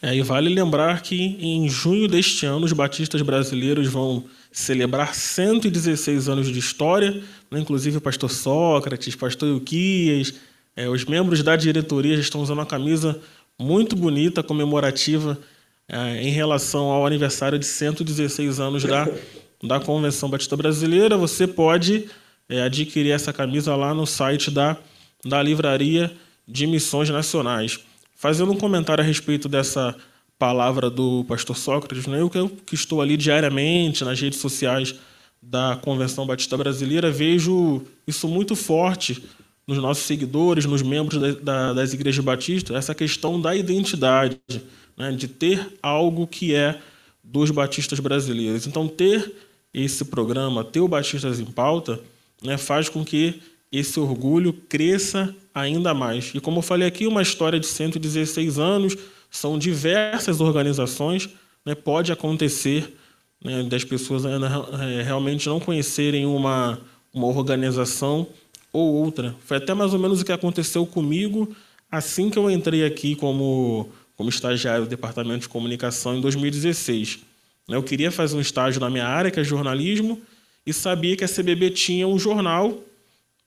É, 0.02 0.14
e 0.14 0.20
vale 0.20 0.54
lembrar 0.54 1.00
que 1.00 1.16
em 1.40 1.68
junho 1.68 2.06
deste 2.06 2.44
ano 2.44 2.66
os 2.66 2.72
batistas 2.72 3.22
brasileiros 3.22 3.88
vão 3.88 4.24
celebrar 4.52 5.14
116 5.14 6.28
anos 6.28 6.48
de 6.48 6.58
história, 6.58 7.22
né? 7.50 7.58
inclusive 7.58 7.96
o 7.96 8.00
pastor 8.00 8.30
Sócrates, 8.30 9.16
pastor 9.16 9.48
Euquias, 9.48 10.34
é, 10.76 10.88
os 10.88 11.04
membros 11.06 11.42
da 11.42 11.56
diretoria 11.56 12.14
já 12.14 12.20
estão 12.20 12.42
usando 12.42 12.58
uma 12.58 12.66
camisa 12.66 13.18
muito 13.58 13.96
bonita, 13.96 14.42
comemorativa, 14.42 15.38
é, 15.88 16.22
em 16.22 16.30
relação 16.30 16.90
ao 16.90 17.06
aniversário 17.06 17.58
de 17.58 17.64
116 17.64 18.60
anos 18.60 18.84
da, 18.84 19.08
da 19.62 19.80
Convenção 19.80 20.28
Batista 20.28 20.56
Brasileira. 20.56 21.16
Você 21.16 21.46
pode 21.46 22.06
é, 22.48 22.62
adquirir 22.62 23.10
essa 23.10 23.32
camisa 23.32 23.74
lá 23.74 23.94
no 23.94 24.06
site 24.06 24.50
da, 24.50 24.76
da 25.24 25.42
Livraria 25.42 26.12
de 26.46 26.66
Missões 26.66 27.10
Nacionais. 27.10 27.80
Fazendo 28.14 28.52
um 28.52 28.56
comentário 28.56 29.02
a 29.02 29.06
respeito 29.06 29.48
dessa 29.48 29.94
palavra 30.38 30.90
do 30.90 31.24
pastor 31.24 31.56
Sócrates, 31.56 32.06
né? 32.06 32.20
eu 32.20 32.30
que 32.30 32.74
estou 32.74 33.00
ali 33.00 33.16
diariamente 33.16 34.04
nas 34.04 34.20
redes 34.20 34.38
sociais 34.38 34.94
da 35.42 35.76
Convenção 35.76 36.26
Batista 36.26 36.56
Brasileira, 36.56 37.10
vejo 37.10 37.82
isso 38.06 38.28
muito 38.28 38.54
forte 38.54 39.22
nos 39.66 39.78
nossos 39.78 40.04
seguidores, 40.04 40.64
nos 40.64 40.82
membros 40.82 41.20
da, 41.20 41.32
da, 41.32 41.72
das 41.72 41.92
igrejas 41.92 42.24
batistas, 42.24 42.76
essa 42.76 42.94
questão 42.94 43.40
da 43.40 43.54
identidade, 43.54 44.38
né? 44.96 45.10
de 45.12 45.26
ter 45.26 45.74
algo 45.82 46.26
que 46.26 46.54
é 46.54 46.78
dos 47.22 47.50
batistas 47.50 47.98
brasileiros. 47.98 48.66
Então, 48.66 48.86
ter 48.86 49.34
esse 49.74 50.04
programa, 50.04 50.64
ter 50.64 50.80
o 50.80 50.88
Batistas 50.88 51.40
em 51.40 51.44
Pauta, 51.44 52.00
né, 52.46 52.56
faz 52.56 52.88
com 52.88 53.04
que 53.04 53.42
esse 53.70 53.98
orgulho 53.98 54.52
cresça 54.52 55.34
ainda 55.54 55.92
mais. 55.92 56.32
E 56.34 56.40
como 56.40 56.58
eu 56.58 56.62
falei 56.62 56.86
aqui, 56.86 57.06
uma 57.06 57.22
história 57.22 57.58
de 57.58 57.66
116 57.66 58.58
anos, 58.58 58.96
são 59.30 59.58
diversas 59.58 60.40
organizações, 60.40 61.28
né, 61.64 61.74
pode 61.74 62.12
acontecer 62.12 62.96
né, 63.44 63.62
das 63.64 63.84
pessoas 63.84 64.24
é, 64.24 65.02
realmente 65.02 65.48
não 65.48 65.60
conhecerem 65.60 66.24
uma, 66.24 66.78
uma 67.12 67.26
organização 67.26 68.26
ou 68.72 68.94
outra. 68.94 69.34
Foi 69.44 69.56
até 69.56 69.74
mais 69.74 69.92
ou 69.92 69.98
menos 69.98 70.20
o 70.20 70.24
que 70.24 70.32
aconteceu 70.32 70.86
comigo 70.86 71.54
assim 71.90 72.28
que 72.30 72.38
eu 72.38 72.50
entrei 72.50 72.84
aqui 72.84 73.14
como, 73.14 73.88
como 74.16 74.28
estagiário 74.28 74.84
do 74.84 74.88
Departamento 74.88 75.40
de 75.40 75.48
Comunicação 75.48 76.16
em 76.16 76.20
2016. 76.20 77.20
Eu 77.68 77.82
queria 77.82 78.10
fazer 78.10 78.36
um 78.36 78.40
estágio 78.40 78.80
na 78.80 78.90
minha 78.90 79.06
área, 79.06 79.30
que 79.30 79.40
é 79.40 79.44
jornalismo, 79.44 80.20
e 80.66 80.72
sabia 80.72 81.16
que 81.16 81.24
a 81.24 81.28
CBB 81.28 81.70
tinha 81.70 82.08
um 82.08 82.18
jornal, 82.18 82.82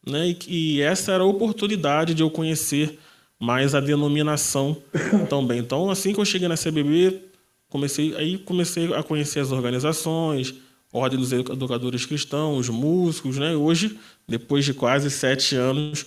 né, 0.08 0.36
e, 0.48 0.82
essa 0.82 1.12
era 1.12 1.24
a 1.24 1.28
oportunidade 1.28 2.14
de 2.14 2.24
eu 2.24 2.32
conhecer 2.32 2.98
mais 3.38 3.76
a 3.76 3.80
denominação 3.80 4.78
também. 5.30 5.60
Então, 5.60 5.90
assim 5.90 6.14
que 6.14 6.20
eu 6.20 6.26
cheguei 6.26 6.48
na 6.48 6.56
CBB, 6.56 7.22
comecei 7.68 8.16
aí 8.16 8.38
comecei 8.38 8.94
a 8.94 9.04
conhecer 9.04 9.40
as 9.40 9.52
organizações, 9.52 10.56
Ordem 10.92 11.20
dos 11.20 11.32
Educadores 11.32 12.06
Cristãos, 12.06 12.68
músicos, 12.68 13.38
né? 13.38 13.56
Hoje, 13.56 14.00
depois 14.28 14.66
de 14.66 14.74
quase 14.74 15.12
sete 15.12 15.56
anos, 15.56 16.06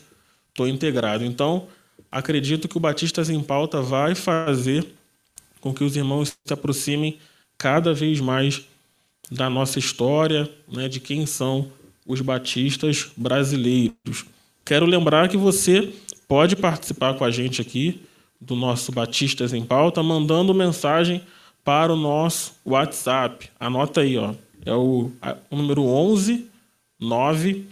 estou 0.49 0.67
integrado. 0.67 1.25
Então, 1.25 1.69
acredito 2.11 2.67
que 2.67 2.77
o 2.77 2.81
Batistas 2.81 3.31
em 3.31 3.41
Pauta 3.41 3.81
vai 3.81 4.17
fazer 4.17 4.85
com 5.61 5.73
que 5.73 5.85
os 5.85 5.97
irmãos 5.97 6.37
se 6.45 6.53
aproximem 6.53 7.19
cada 7.57 7.95
vez 7.95 8.21
mais 8.21 8.67
da 9.33 9.49
nossa 9.49 9.79
história, 9.79 10.51
né, 10.71 10.89
de 10.89 11.01
quem 11.01 11.25
são 11.25 11.69
os 12.07 12.21
batistas 12.21 13.11
brasileiros. 13.17 14.27
Quero 14.65 14.85
lembrar 14.85 15.29
que 15.29 15.39
você 15.39 15.93
pode 16.29 16.55
participar 16.55 17.15
com 17.15 17.25
a 17.25 17.31
gente 17.31 17.61
aqui 17.61 18.03
do 18.39 18.55
nosso 18.55 18.93
Batistas 18.93 19.55
em 19.55 19.65
Pauta, 19.65 20.03
mandando 20.03 20.53
mensagem 20.53 21.23
para 21.65 21.93
o 21.93 21.97
nosso 21.97 22.53
WhatsApp. 22.65 23.49
Anota 23.59 24.03
aí, 24.03 24.19
ó. 24.19 24.35
É 24.67 24.75
o, 24.75 25.11
o 25.51 25.57
número 25.57 25.83
11 25.83 26.47
9 27.01 27.65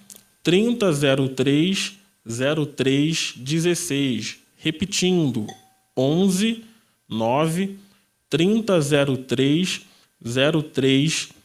3003 0.42 1.98
0316. 2.26 4.38
Repetindo, 4.56 5.46
11 5.96 6.64
9 7.08 7.78
3003 8.30 9.82
0316. 10.22 11.39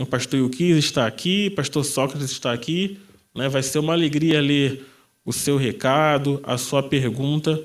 O 0.00 0.06
pastor 0.06 0.40
Yuquis 0.40 0.76
está 0.76 1.06
aqui, 1.06 1.50
pastor 1.50 1.84
Sócrates 1.84 2.30
está 2.30 2.52
aqui. 2.52 2.98
Né? 3.34 3.48
Vai 3.48 3.62
ser 3.62 3.78
uma 3.78 3.92
alegria 3.92 4.40
ler 4.40 4.84
o 5.24 5.32
seu 5.32 5.56
recado, 5.56 6.40
a 6.42 6.56
sua 6.58 6.82
pergunta 6.82 7.62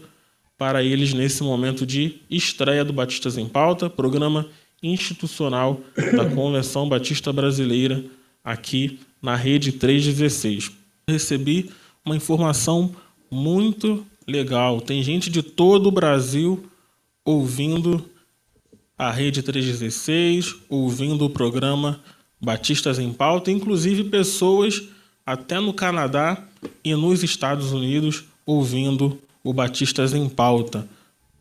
para 0.57 0.83
eles 0.83 1.13
nesse 1.13 1.43
momento 1.43 1.85
de 1.85 2.21
estreia 2.29 2.85
do 2.85 2.93
Batistas 2.93 3.37
em 3.37 3.47
Pauta, 3.47 3.89
programa 3.89 4.47
institucional 4.81 5.81
da 6.15 6.25
Convenção 6.33 6.87
Batista 6.87 7.33
Brasileira 7.33 8.03
aqui 8.43 8.99
na 9.21 9.35
Rede 9.35 9.73
316. 9.73 10.71
Recebi 11.07 11.69
uma 12.05 12.15
informação 12.15 12.95
muito 13.29 14.05
legal. 14.27 14.79
Tem 14.79 15.01
gente 15.03 15.29
de 15.29 15.41
todo 15.41 15.87
o 15.87 15.91
Brasil 15.91 16.63
ouvindo 17.25 18.09
a 18.97 19.11
Rede 19.11 19.41
316, 19.41 20.55
ouvindo 20.69 21.25
o 21.25 21.29
programa 21.29 22.01
Batistas 22.39 22.99
em 22.99 23.11
Pauta, 23.11 23.51
inclusive 23.51 24.05
pessoas 24.05 24.83
até 25.25 25.59
no 25.59 25.73
Canadá 25.73 26.43
e 26.83 26.93
nos 26.95 27.23
Estados 27.23 27.71
Unidos 27.71 28.25
ouvindo 28.45 29.19
o 29.43 29.53
Batistas 29.53 30.13
em 30.13 30.27
Pauta. 30.29 30.87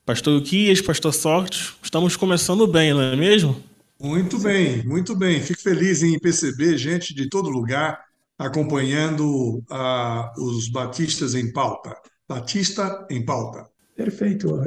Pastor 0.05 0.41
Uquias, 0.41 0.81
Pastor 0.81 1.13
Sorte, 1.13 1.75
estamos 1.83 2.17
começando 2.17 2.67
bem, 2.67 2.93
não 2.93 3.03
é 3.03 3.17
mesmo? 3.17 3.63
Muito 4.01 4.39
bem, 4.39 4.85
muito 4.85 5.15
bem. 5.15 5.41
Fico 5.41 5.61
feliz 5.61 6.03
em 6.03 6.19
perceber 6.19 6.77
gente 6.77 7.15
de 7.15 7.29
todo 7.29 7.49
lugar 7.49 8.01
acompanhando 8.37 9.63
ah, 9.71 10.33
os 10.37 10.69
Batistas 10.69 11.35
em 11.35 11.53
Pauta. 11.53 11.95
Batista 12.29 13.07
em 13.11 13.25
Pauta. 13.25 13.69
Perfeito, 13.95 14.61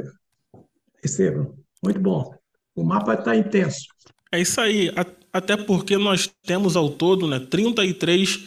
Estevam. 1.02 1.54
Muito 1.82 2.00
bom. 2.00 2.34
O 2.76 2.84
mapa 2.84 3.14
está 3.14 3.34
intenso. 3.34 3.86
É 4.30 4.40
isso 4.40 4.60
aí. 4.60 4.92
Até 5.32 5.56
porque 5.56 5.96
nós 5.96 6.30
temos 6.44 6.76
ao 6.76 6.90
todo 6.90 7.26
né, 7.26 7.40
33 7.40 8.46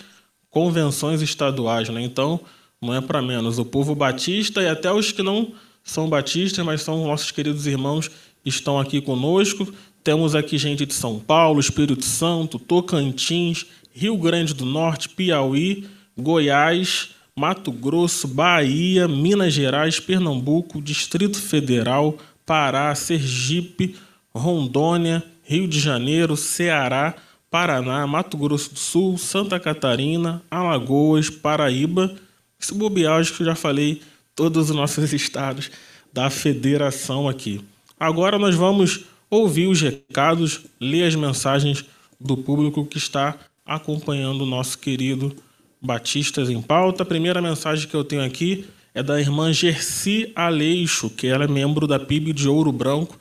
convenções 0.49 1.21
estaduais. 1.21 1.89
Né? 1.89 2.01
Então, 2.01 2.39
não 2.81 2.93
é 2.93 3.01
para 3.01 3.21
menos. 3.21 3.57
O 3.57 3.65
povo 3.65 3.95
batista 3.95 4.61
e 4.61 4.67
até 4.67 4.91
os 4.91 5.11
que 5.11 5.23
não 5.23 5.53
são 5.83 6.07
batistas, 6.07 6.63
mas 6.63 6.83
são 6.83 7.07
nossos 7.07 7.31
queridos 7.31 7.65
irmãos, 7.65 8.09
estão 8.45 8.79
aqui 8.79 9.01
conosco. 9.01 9.67
Temos 10.03 10.35
aqui 10.35 10.57
gente 10.57 10.85
de 10.85 10.93
São 10.93 11.19
Paulo, 11.19 11.59
Espírito 11.59 12.05
Santo, 12.05 12.59
Tocantins, 12.59 13.65
Rio 13.91 14.17
Grande 14.17 14.53
do 14.53 14.65
Norte, 14.65 15.09
Piauí, 15.09 15.87
Goiás, 16.17 17.09
Mato 17.35 17.71
Grosso, 17.71 18.27
Bahia, 18.27 19.07
Minas 19.07 19.53
Gerais, 19.53 19.99
Pernambuco, 19.99 20.81
Distrito 20.81 21.39
Federal, 21.41 22.17
Pará, 22.45 22.93
Sergipe, 22.95 23.95
Rondônia, 24.33 25.23
Rio 25.43 25.67
de 25.67 25.79
Janeiro, 25.79 26.37
Ceará, 26.37 27.15
Paraná, 27.49 28.05
Mato 28.05 28.37
Grosso 28.37 28.73
do 28.73 28.79
Sul, 28.79 29.17
Santa 29.17 29.59
Catarina, 29.59 30.41
Alagoas, 30.49 31.29
Paraíba. 31.29 32.15
Se 32.59 32.73
bobear, 32.73 33.19
acho 33.19 33.33
que 33.33 33.41
eu 33.41 33.47
já 33.47 33.55
falei 33.55 34.01
todos 34.35 34.69
os 34.69 34.75
nossos 34.75 35.11
estados 35.13 35.71
da 36.13 36.29
federação 36.29 37.27
aqui. 37.27 37.61
Agora 37.99 38.37
nós 38.37 38.55
vamos 38.55 39.05
ouvir 39.29 39.67
os 39.67 39.81
recados, 39.81 40.61
ler 40.79 41.03
as 41.03 41.15
mensagens 41.15 41.85
do 42.19 42.37
público 42.37 42.85
que 42.85 42.97
está 42.97 43.37
acompanhando 43.65 44.41
o 44.41 44.45
nosso 44.45 44.77
querido 44.79 45.35
Batistas 45.81 46.49
em 46.49 46.61
Pauta. 46.61 47.03
A 47.03 47.05
primeira 47.05 47.41
mensagem 47.41 47.87
que 47.87 47.95
eu 47.95 48.03
tenho 48.03 48.23
aqui 48.23 48.65
é 48.93 49.03
da 49.03 49.19
irmã 49.19 49.53
Gerci 49.53 50.31
Aleixo, 50.35 51.09
que 51.09 51.27
ela 51.27 51.45
é 51.45 51.47
membro 51.47 51.87
da 51.87 51.99
PIB 51.99 52.33
de 52.33 52.47
Ouro 52.49 52.71
Branco, 52.71 53.19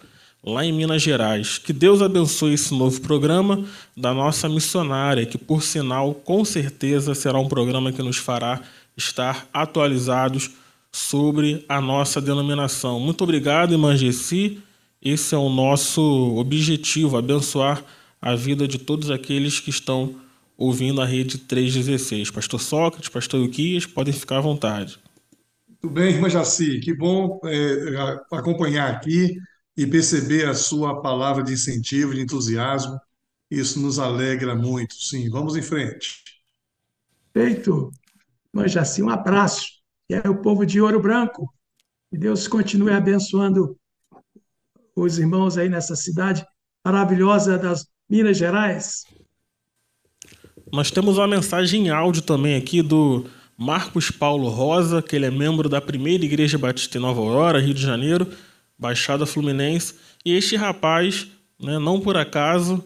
lá 0.49 0.65
em 0.65 0.73
Minas 0.73 1.03
Gerais. 1.03 1.59
Que 1.59 1.73
Deus 1.73 2.03
abençoe 2.03 2.55
esse 2.55 2.75
novo 2.75 3.01
programa 3.01 3.65
da 3.97 4.13
nossa 4.15 4.49
missionária, 4.49 5.27
que 5.27 5.39
por 5.39 5.63
sinal, 5.63 6.15
com 6.15 6.45
certeza 6.45 7.15
será 7.15 7.39
um 7.39 7.49
programa 7.49 7.93
que 7.93 8.03
nos 8.03 8.17
fará 8.17 8.61
estar 8.97 9.47
atualizados 9.53 10.51
sobre 10.91 11.65
a 11.69 11.81
nossa 11.81 12.21
denominação. 12.21 12.99
Muito 12.99 13.23
obrigado, 13.23 13.73
irmã 13.73 13.97
Gessi. 13.97 14.61
Esse 15.01 15.35
é 15.35 15.39
o 15.39 15.49
nosso 15.49 16.03
objetivo, 16.37 17.17
abençoar 17.17 17.85
a 18.21 18.35
vida 18.35 18.67
de 18.67 18.79
todos 18.79 19.11
aqueles 19.11 19.61
que 19.61 19.71
estão 19.71 20.17
ouvindo 20.57 21.01
a 21.01 21.05
rede 21.05 21.39
316. 21.39 22.31
Pastor 22.33 22.61
Sócrates, 22.61 23.09
pastor 23.09 23.41
Euquias, 23.41 23.87
podem 23.87 24.13
ficar 24.13 24.39
à 24.39 24.41
vontade. 24.41 24.99
Tudo 25.81 25.95
bem, 25.95 26.15
irmã 26.15 26.29
Jaci, 26.29 26.81
que 26.81 26.93
bom 26.93 27.39
é, 27.45 28.19
acompanhar 28.33 28.91
aqui 28.91 29.39
e 29.79 29.87
perceber 29.87 30.49
a 30.49 30.55
sua 30.55 31.01
palavra 31.01 31.45
de 31.45 31.53
incentivo, 31.53 32.13
de 32.13 32.21
entusiasmo. 32.21 32.99
Isso 33.49 33.79
nos 33.81 34.01
alegra 34.01 34.57
muito, 34.57 34.93
sim. 34.95 35.31
Vamos 35.31 35.57
em 35.57 35.63
frente. 35.63 36.25
Feito. 37.33 37.93
Jaci, 38.67 39.01
um 39.01 39.09
abraço. 39.09 39.69
E 40.11 40.15
é 40.15 40.29
o 40.29 40.43
povo 40.43 40.67
de 40.67 40.81
Ouro 40.81 41.01
Branco. 41.01 41.55
Que 42.11 42.19
Deus 42.19 42.49
continue 42.49 42.91
abençoando 42.91 43.79
os 44.97 45.17
irmãos 45.17 45.57
aí 45.57 45.69
nessa 45.69 45.95
cidade 45.95 46.45
maravilhosa 46.85 47.57
das 47.57 47.87
Minas 48.11 48.37
Gerais. 48.37 49.05
Nós 50.73 50.91
temos 50.91 51.19
uma 51.19 51.29
mensagem 51.29 51.87
em 51.87 51.91
áudio 51.91 52.23
também 52.23 52.57
aqui 52.57 52.83
do 52.83 53.27
Marcos 53.57 54.11
Paulo 54.11 54.49
Rosa, 54.49 55.01
que 55.01 55.15
ele 55.15 55.27
é 55.27 55.31
membro 55.31 55.69
da 55.69 55.81
Primeira 55.81 56.25
Igreja 56.25 56.59
Batista 56.59 56.99
em 56.99 57.01
Nova 57.01 57.21
Aurora, 57.21 57.61
Rio 57.61 57.75
de 57.75 57.83
Janeiro, 57.83 58.27
Baixada 58.79 59.27
Fluminense. 59.27 59.95
E 60.25 60.37
este 60.37 60.55
rapaz, 60.55 61.27
né, 61.61 61.79
não 61.79 62.01
por 62.01 62.17
acaso, 62.17 62.85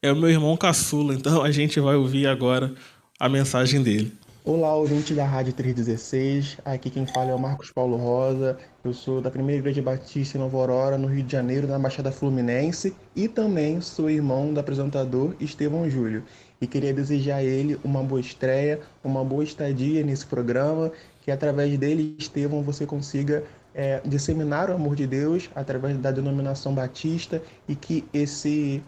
é 0.00 0.10
o 0.10 0.16
meu 0.16 0.30
irmão 0.30 0.56
caçula. 0.56 1.14
Então 1.18 1.42
a 1.42 1.50
gente 1.50 1.78
vai 1.78 1.96
ouvir 1.96 2.26
agora 2.26 2.72
a 3.20 3.28
mensagem 3.28 3.82
dele. 3.82 4.12
Olá, 4.46 4.74
ouvinte 4.74 5.14
da 5.14 5.24
Rádio 5.24 5.54
316. 5.54 6.58
Aqui 6.66 6.90
quem 6.90 7.06
fala 7.06 7.30
é 7.30 7.34
o 7.34 7.38
Marcos 7.38 7.70
Paulo 7.70 7.96
Rosa. 7.96 8.58
Eu 8.84 8.92
sou 8.92 9.22
da 9.22 9.30
Primeira 9.30 9.60
Igreja 9.60 9.80
Batista 9.80 10.36
em 10.36 10.40
Nova 10.40 10.58
Aurora, 10.58 10.98
no 10.98 11.08
Rio 11.08 11.22
de 11.22 11.32
Janeiro, 11.32 11.66
na 11.66 11.78
Baixada 11.78 12.12
Fluminense. 12.12 12.94
E 13.16 13.26
também 13.26 13.80
sou 13.80 14.10
irmão 14.10 14.52
do 14.52 14.60
apresentador 14.60 15.34
Estevão 15.40 15.88
Júlio. 15.88 16.22
E 16.60 16.66
queria 16.66 16.92
desejar 16.92 17.36
a 17.36 17.42
ele 17.42 17.78
uma 17.82 18.02
boa 18.02 18.20
estreia, 18.20 18.80
uma 19.02 19.24
boa 19.24 19.42
estadia 19.42 20.04
nesse 20.04 20.26
programa. 20.26 20.92
Que 21.22 21.30
através 21.30 21.78
dele, 21.78 22.14
Estevão, 22.18 22.62
você 22.62 22.84
consiga 22.84 23.44
é, 23.74 24.00
disseminar 24.04 24.70
o 24.70 24.74
amor 24.74 24.94
de 24.94 25.06
Deus 25.06 25.50
através 25.54 25.98
da 25.98 26.10
denominação 26.10 26.74
batista 26.74 27.42
e 27.68 27.74
que 27.74 28.04
esse 28.12 28.82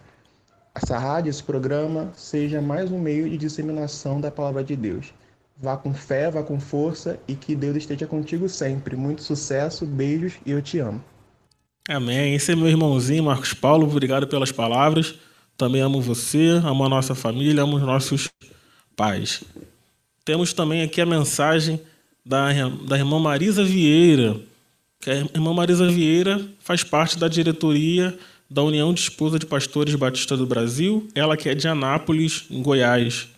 essa 0.75 0.99
rádio, 0.99 1.31
esse 1.31 1.43
programa, 1.43 2.13
seja 2.15 2.61
mais 2.61 2.93
um 2.93 2.99
meio 2.99 3.29
de 3.31 3.39
disseminação 3.39 4.21
da 4.21 4.31
palavra 4.31 4.63
de 4.63 4.77
Deus. 4.77 5.07
Vá 5.57 5.75
com 5.75 5.95
fé, 5.95 6.31
vá 6.31 6.43
com 6.43 6.61
força 6.61 7.19
e 7.27 7.35
que 7.35 7.57
Deus 7.57 7.77
esteja 7.77 8.07
contigo 8.07 8.47
sempre. 8.47 8.95
Muito 8.95 9.23
sucesso, 9.23 9.87
beijos 9.87 10.35
e 10.45 10.51
eu 10.51 10.61
te 10.61 10.79
amo. 10.79 11.03
Amém. 11.89 12.35
Esse 12.35 12.53
é 12.53 12.57
meu 12.57 12.69
irmãozinho 12.69 13.25
Marcos 13.25 13.55
Paulo. 13.55 13.89
Obrigado 13.89 14.27
pelas 14.27 14.53
palavras. 14.53 15.15
Também 15.57 15.81
amo 15.81 16.03
você, 16.03 16.61
amo 16.63 16.85
a 16.85 16.89
nossa 16.91 17.15
família, 17.15 17.63
amo 17.63 17.77
os 17.77 17.83
nossos 17.83 18.29
pais. 18.95 19.43
Temos 20.27 20.53
também 20.53 20.83
aqui 20.83 21.01
a 21.01 21.07
mensagem 21.07 21.81
da, 22.25 22.49
da 22.87 22.99
irmã 22.99 23.19
Marisa 23.19 23.65
Vieira. 23.65 24.37
Que 25.01 25.11
a 25.11 25.15
irmã 25.15 25.53
Marisa 25.53 25.89
Vieira 25.89 26.45
faz 26.61 26.83
parte 26.83 27.19
da 27.19 27.29
diretoria 27.29 28.17
da 28.51 28.63
União 28.63 28.93
de 28.95 29.01
Esposa 29.01 29.39
de 29.39 29.47
Pastores 29.47 29.95
Batista 29.95 30.37
do 30.37 30.47
Brasil. 30.47 31.09
Ela 31.15 31.37
que 31.37 31.49
é 31.49 31.55
de 31.55 31.69
Anápolis, 31.69 32.45
em 32.51 32.63
Goiás. 32.63 33.29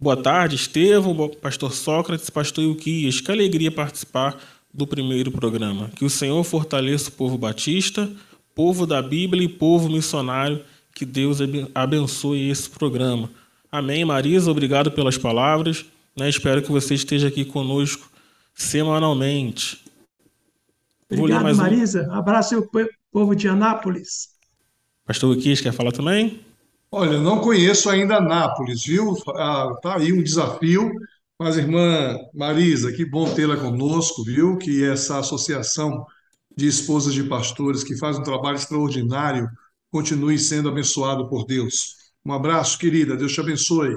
Boa 0.00 0.16
tarde, 0.16 0.54
Estevão, 0.54 1.28
pastor 1.42 1.72
Sócrates, 1.72 2.30
pastor 2.30 2.62
Ilquias. 2.62 3.20
Que 3.20 3.32
alegria 3.32 3.70
participar 3.70 4.38
do 4.72 4.86
primeiro 4.86 5.30
programa. 5.32 5.90
Que 5.96 6.04
o 6.04 6.10
Senhor 6.10 6.42
fortaleça 6.44 7.08
o 7.08 7.12
povo 7.12 7.36
batista, 7.36 8.08
povo 8.54 8.86
da 8.86 9.02
Bíblia 9.02 9.44
e 9.44 9.48
povo 9.48 9.88
missionário. 9.88 10.62
Que 10.94 11.04
Deus 11.04 11.38
abençoe 11.74 12.48
esse 12.48 12.68
programa. 12.70 13.30
Amém, 13.70 14.04
Marisa. 14.04 14.50
Obrigado 14.50 14.90
pelas 14.90 15.18
palavras. 15.18 15.84
Né? 16.16 16.28
Espero 16.28 16.62
que 16.62 16.70
você 16.70 16.94
esteja 16.94 17.28
aqui 17.28 17.44
conosco 17.44 18.10
semanalmente. 18.54 19.78
Obrigado, 21.10 21.56
Marisa. 21.56 22.06
Um... 22.08 22.12
Abraço 22.12 22.54
ao 22.56 22.64
povo 23.10 23.34
de 23.34 23.48
Anápolis. 23.48 24.28
Pastor 25.06 25.34
Ilquias 25.34 25.60
quer 25.60 25.72
falar 25.72 25.92
também? 25.92 26.40
Olha, 26.90 27.18
não 27.20 27.40
conheço 27.40 27.90
ainda 27.90 28.20
Nápoles, 28.20 28.84
viu? 28.84 29.14
Ah, 29.36 29.68
tá 29.82 29.96
aí 29.96 30.12
um 30.12 30.22
desafio, 30.22 30.90
mas 31.38 31.56
irmã 31.56 32.16
Marisa, 32.34 32.92
que 32.92 33.04
bom 33.04 33.32
tê-la 33.34 33.56
conosco, 33.56 34.24
viu? 34.24 34.56
Que 34.56 34.84
essa 34.84 35.18
associação 35.18 36.04
de 36.56 36.66
esposas 36.66 37.14
de 37.14 37.24
pastores 37.24 37.84
que 37.84 37.96
faz 37.96 38.18
um 38.18 38.22
trabalho 38.22 38.56
extraordinário 38.56 39.48
continue 39.90 40.38
sendo 40.38 40.68
abençoado 40.68 41.28
por 41.28 41.44
Deus. 41.46 41.94
Um 42.24 42.32
abraço, 42.32 42.78
querida. 42.78 43.16
Deus 43.16 43.32
te 43.32 43.40
abençoe. 43.40 43.96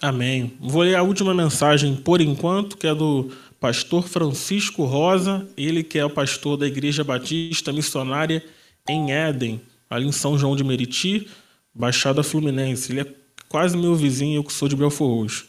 Amém. 0.00 0.56
Vou 0.60 0.82
ler 0.82 0.96
a 0.96 1.02
última 1.02 1.34
mensagem 1.34 1.96
por 1.96 2.20
enquanto, 2.20 2.76
que 2.76 2.86
é 2.86 2.94
do 2.94 3.30
pastor 3.64 4.06
Francisco 4.06 4.84
Rosa, 4.84 5.48
ele 5.56 5.82
que 5.82 5.98
é 5.98 6.04
o 6.04 6.10
pastor 6.10 6.58
da 6.58 6.66
Igreja 6.66 7.02
Batista 7.02 7.72
Missionária 7.72 8.44
em 8.86 9.10
Éden, 9.10 9.58
ali 9.88 10.06
em 10.06 10.12
São 10.12 10.38
João 10.38 10.54
de 10.54 10.62
Meriti. 10.62 11.28
Baixada 11.74 12.22
Fluminense. 12.22 12.92
Ele 12.92 13.00
é 13.00 13.06
quase 13.48 13.74
meu 13.74 13.94
vizinho, 13.94 14.36
eu 14.36 14.44
que 14.44 14.52
sou 14.52 14.68
de 14.68 14.76
Belfor 14.76 15.08
Roxo. 15.08 15.46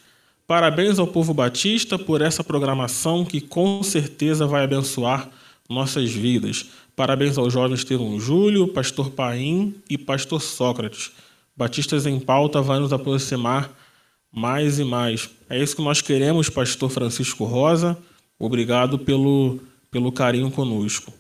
Parabéns 0.48 0.98
ao 0.98 1.06
povo 1.06 1.34
batista 1.34 2.00
por 2.00 2.22
essa 2.22 2.42
programação 2.42 3.26
que 3.26 3.42
com 3.42 3.84
certeza 3.84 4.48
vai 4.48 4.64
abençoar 4.64 5.30
nossas 5.70 6.10
vidas. 6.10 6.68
Parabéns 6.96 7.38
ao 7.38 7.50
jovem 7.50 7.76
Estevão 7.76 8.18
Júlio, 8.18 8.70
pastor 8.70 9.12
Paim 9.12 9.76
e 9.90 9.98
pastor 9.98 10.42
Sócrates. 10.42 11.12
Batistas 11.54 12.06
em 12.06 12.18
Pauta 12.18 12.62
vai 12.62 12.80
nos 12.80 12.94
aproximar 12.94 13.70
mais 14.36 14.78
e 14.80 14.84
mais. 14.84 15.30
É 15.50 15.62
isso 15.62 15.76
que 15.76 15.82
nós 15.82 16.02
queremos, 16.02 16.50
pastor 16.50 16.90
Francisco 16.90 17.46
Rosa. 17.46 17.98
Obrigado 18.38 19.00
pelo, 19.00 19.60
pelo 19.90 20.12
carinho 20.12 20.52
conosco. 20.52 21.14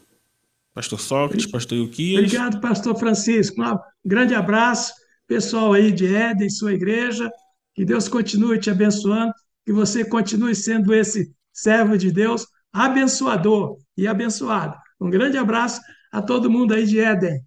Pastor 0.73 0.99
Sócrates, 0.99 1.45
pastor 1.45 1.77
Euquias. 1.77 2.25
Obrigado, 2.25 2.59
pastor 2.59 2.99
Francisco. 2.99 3.61
Um 3.61 3.79
grande 4.05 4.35
abraço, 4.35 4.93
pessoal 5.25 5.71
aí 5.71 5.89
de 5.91 6.13
Éden, 6.13 6.49
sua 6.49 6.73
igreja. 6.73 7.31
Que 7.73 7.85
Deus 7.85 8.09
continue 8.09 8.59
te 8.59 8.69
abençoando, 8.69 9.33
que 9.65 9.71
você 9.71 10.03
continue 10.03 10.53
sendo 10.53 10.93
esse 10.93 11.31
servo 11.53 11.97
de 11.97 12.11
Deus, 12.11 12.45
abençoador 12.73 13.77
e 13.97 14.07
abençoado. 14.07 14.75
Um 14.99 15.09
grande 15.09 15.37
abraço 15.37 15.79
a 16.11 16.21
todo 16.21 16.51
mundo 16.51 16.73
aí 16.73 16.85
de 16.85 16.99
Éden. 16.99 17.41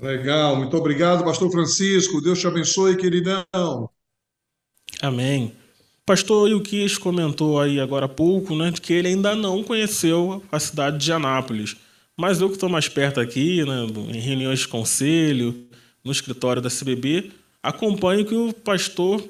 Legal, 0.00 0.56
muito 0.56 0.74
obrigado, 0.78 1.24
Pastor 1.24 1.50
Francisco. 1.50 2.22
Deus 2.22 2.38
te 2.38 2.46
abençoe, 2.46 2.96
queridão. 2.96 3.90
Amém. 5.02 5.52
Pastor 6.04 6.50
Ilquias 6.50 6.98
comentou 6.98 7.60
aí 7.60 7.78
agora 7.78 8.06
há 8.06 8.08
pouco 8.08 8.54
né, 8.54 8.72
que 8.72 8.92
ele 8.92 9.08
ainda 9.08 9.34
não 9.34 9.62
conheceu 9.62 10.42
a 10.50 10.58
cidade 10.58 10.98
de 10.98 11.12
Anápolis. 11.12 11.76
Mas 12.16 12.40
eu 12.40 12.48
que 12.48 12.54
estou 12.54 12.68
mais 12.68 12.88
perto 12.88 13.20
aqui, 13.20 13.64
né, 13.64 13.86
em 14.12 14.18
reuniões 14.18 14.60
de 14.60 14.68
conselho, 14.68 15.66
no 16.04 16.12
escritório 16.12 16.60
da 16.60 16.68
CBB, 16.68 17.30
acompanho 17.62 18.26
que 18.26 18.34
o 18.34 18.52
pastor 18.52 19.22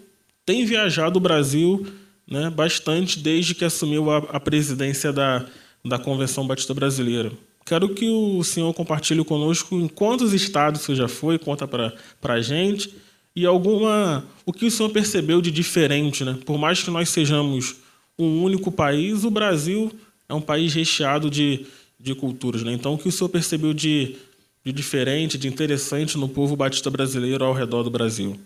tem 0.44 0.64
viajado 0.64 1.18
o 1.18 1.20
Brasil 1.20 1.86
né, 2.26 2.48
bastante 2.48 3.18
desde 3.18 3.54
que 3.54 3.64
assumiu 3.64 4.10
a, 4.10 4.18
a 4.18 4.40
presidência 4.40 5.12
da, 5.12 5.46
da 5.84 5.98
Convenção 5.98 6.46
Batista 6.46 6.72
Brasileira. 6.72 7.32
Quero 7.66 7.94
que 7.94 8.08
o 8.08 8.42
senhor 8.42 8.72
compartilhe 8.74 9.24
conosco 9.24 9.76
em 9.76 9.86
quantos 9.86 10.32
estados 10.32 10.80
você 10.80 10.94
já 10.94 11.06
foi, 11.06 11.38
conta 11.38 11.68
para 11.68 11.92
a 12.22 12.40
gente, 12.40 12.94
e 13.34 13.46
alguma 13.46 14.24
o 14.44 14.52
que 14.52 14.66
o 14.66 14.70
senhor 14.70 14.90
percebeu 14.90 15.40
de 15.40 15.50
diferente. 15.50 16.24
Né? 16.24 16.38
Por 16.44 16.58
mais 16.58 16.82
que 16.82 16.90
nós 16.90 17.08
sejamos 17.08 17.76
um 18.18 18.42
único 18.42 18.70
país, 18.70 19.24
o 19.24 19.30
Brasil 19.30 19.92
é 20.28 20.34
um 20.34 20.40
país 20.40 20.74
recheado 20.74 21.30
de, 21.30 21.66
de 21.98 22.14
culturas. 22.14 22.62
Né? 22.62 22.72
Então, 22.72 22.94
o 22.94 22.98
que 22.98 23.08
o 23.08 23.12
senhor 23.12 23.28
percebeu 23.28 23.72
de, 23.72 24.16
de 24.64 24.72
diferente, 24.72 25.38
de 25.38 25.48
interessante 25.48 26.18
no 26.18 26.28
povo 26.28 26.56
batista 26.56 26.90
brasileiro 26.90 27.44
ao 27.44 27.54
redor 27.54 27.82
do 27.82 27.90
Brasil? 27.90 28.38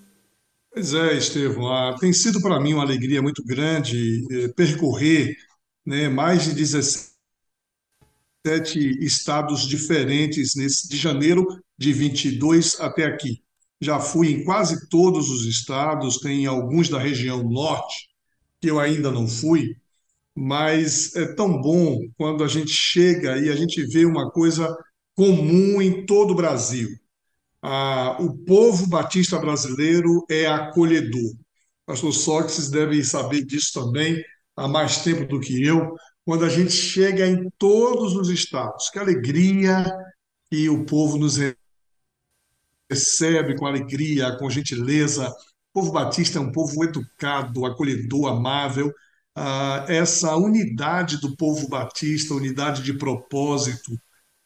Pois 0.72 0.92
é, 0.92 1.16
Estevão, 1.16 1.72
ah, 1.72 1.96
tem 1.98 2.12
sido 2.12 2.40
para 2.40 2.58
mim 2.58 2.74
uma 2.74 2.82
alegria 2.82 3.22
muito 3.22 3.44
grande 3.44 4.24
eh, 4.28 4.48
percorrer 4.48 5.36
né, 5.86 6.08
mais 6.08 6.44
de 6.44 6.52
17 6.52 7.14
estados 9.00 9.68
diferentes 9.68 10.56
nesse, 10.56 10.88
de 10.88 10.96
janeiro 10.96 11.46
de 11.78 11.92
22 11.92 12.80
até 12.80 13.04
aqui. 13.04 13.43
Já 13.80 14.00
fui 14.00 14.32
em 14.32 14.44
quase 14.44 14.88
todos 14.88 15.30
os 15.30 15.46
estados, 15.46 16.18
tem 16.18 16.46
alguns 16.46 16.88
da 16.88 16.98
região 16.98 17.42
norte 17.42 18.08
que 18.60 18.70
eu 18.70 18.80
ainda 18.80 19.10
não 19.10 19.26
fui, 19.28 19.76
mas 20.34 21.14
é 21.14 21.34
tão 21.34 21.60
bom 21.60 22.00
quando 22.16 22.42
a 22.42 22.48
gente 22.48 22.70
chega 22.70 23.38
e 23.38 23.50
a 23.50 23.56
gente 23.56 23.84
vê 23.86 24.04
uma 24.04 24.30
coisa 24.30 24.74
comum 25.14 25.80
em 25.80 26.04
todo 26.06 26.32
o 26.32 26.34
Brasil. 26.34 26.88
Ah, 27.62 28.16
o 28.20 28.36
povo 28.44 28.86
batista 28.86 29.38
brasileiro 29.38 30.24
é 30.30 30.46
acolhedor. 30.46 31.32
O 31.32 31.86
pastor 31.86 32.12
Sócrates 32.12 32.70
deve 32.70 33.02
saber 33.04 33.44
disso 33.44 33.72
também 33.72 34.22
há 34.56 34.68
mais 34.68 34.98
tempo 35.02 35.26
do 35.26 35.40
que 35.40 35.64
eu, 35.64 35.94
quando 36.24 36.44
a 36.44 36.48
gente 36.48 36.72
chega 36.72 37.26
em 37.26 37.48
todos 37.58 38.16
os 38.16 38.28
estados. 38.28 38.90
Que 38.90 38.98
alegria 38.98 39.84
que 40.50 40.68
o 40.68 40.84
povo 40.84 41.16
nos 41.16 41.38
recebe 42.94 43.56
com 43.56 43.66
alegria, 43.66 44.36
com 44.38 44.48
gentileza. 44.48 45.28
O 45.28 45.80
povo 45.80 45.92
batista 45.92 46.38
é 46.38 46.42
um 46.42 46.52
povo 46.52 46.84
educado, 46.84 47.66
acolhedor, 47.66 48.28
amável. 48.28 48.92
Ah, 49.36 49.84
essa 49.88 50.36
unidade 50.36 51.20
do 51.20 51.36
povo 51.36 51.68
batista, 51.68 52.34
unidade 52.34 52.82
de 52.82 52.94
propósito, 52.94 53.92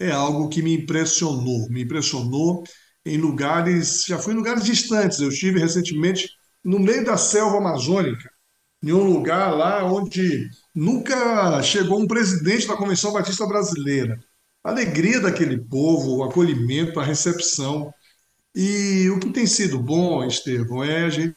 é 0.00 0.10
algo 0.10 0.48
que 0.48 0.62
me 0.62 0.74
impressionou. 0.74 1.68
Me 1.68 1.82
impressionou 1.82 2.64
em 3.04 3.18
lugares, 3.18 4.04
já 4.06 4.18
fui 4.18 4.32
em 4.32 4.36
lugares 4.36 4.64
distantes. 4.64 5.20
Eu 5.20 5.28
estive 5.28 5.60
recentemente 5.60 6.28
no 6.64 6.78
meio 6.78 7.04
da 7.04 7.16
selva 7.16 7.58
amazônica, 7.58 8.30
em 8.82 8.92
um 8.92 9.04
lugar 9.04 9.54
lá 9.54 9.84
onde 9.84 10.48
nunca 10.74 11.62
chegou 11.62 12.00
um 12.00 12.06
presidente 12.06 12.66
da 12.66 12.76
Convenção 12.76 13.12
Batista 13.12 13.46
Brasileira. 13.46 14.18
A 14.64 14.70
alegria 14.70 15.20
daquele 15.20 15.58
povo, 15.58 16.16
o 16.16 16.24
acolhimento, 16.24 16.98
a 17.00 17.04
recepção. 17.04 17.92
E 18.54 19.08
o 19.10 19.20
que 19.20 19.30
tem 19.30 19.46
sido 19.46 19.78
bom, 19.78 20.24
Estevão, 20.24 20.82
é 20.82 21.04
a 21.04 21.10
gente 21.10 21.36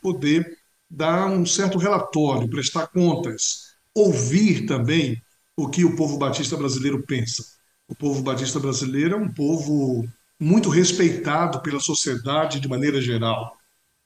poder 0.00 0.58
dar 0.90 1.26
um 1.26 1.44
certo 1.44 1.78
relatório, 1.78 2.48
prestar 2.48 2.86
contas, 2.86 3.74
ouvir 3.94 4.66
também 4.66 5.22
o 5.56 5.68
que 5.68 5.84
o 5.84 5.96
povo 5.96 6.16
batista 6.16 6.56
brasileiro 6.56 7.02
pensa. 7.04 7.44
O 7.86 7.94
povo 7.94 8.22
batista 8.22 8.60
brasileiro 8.60 9.14
é 9.14 9.18
um 9.18 9.32
povo 9.32 10.06
muito 10.38 10.68
respeitado 10.68 11.60
pela 11.62 11.80
sociedade 11.80 12.60
de 12.60 12.68
maneira 12.68 13.00
geral. 13.00 13.56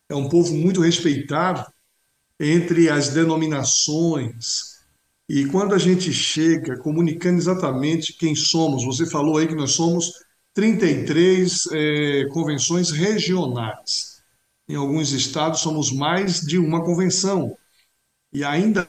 É 0.09 0.15
um 0.15 0.29
povo 0.29 0.55
muito 0.55 0.81
respeitado 0.81 1.65
entre 2.41 2.89
as 2.89 3.11
denominações. 3.11 4.73
E 5.29 5.45
quando 5.47 5.75
a 5.75 5.79
gente 5.79 6.13
chega 6.13 6.79
comunicando 6.79 7.39
exatamente 7.39 8.15
quem 8.15 8.35
somos, 8.35 8.85
você 8.85 9.09
falou 9.09 9.37
aí 9.37 9.47
que 9.47 9.55
nós 9.55 9.73
somos 9.73 10.22
33 10.55 11.67
é, 11.73 12.27
convenções 12.33 12.91
regionais. 12.91 14.23
Em 14.69 14.75
alguns 14.75 15.13
estados 15.13 15.61
somos 15.61 15.93
mais 15.93 16.41
de 16.41 16.59
uma 16.59 16.85
convenção. 16.85 17.57
E 18.33 18.45
ainda 18.45 18.89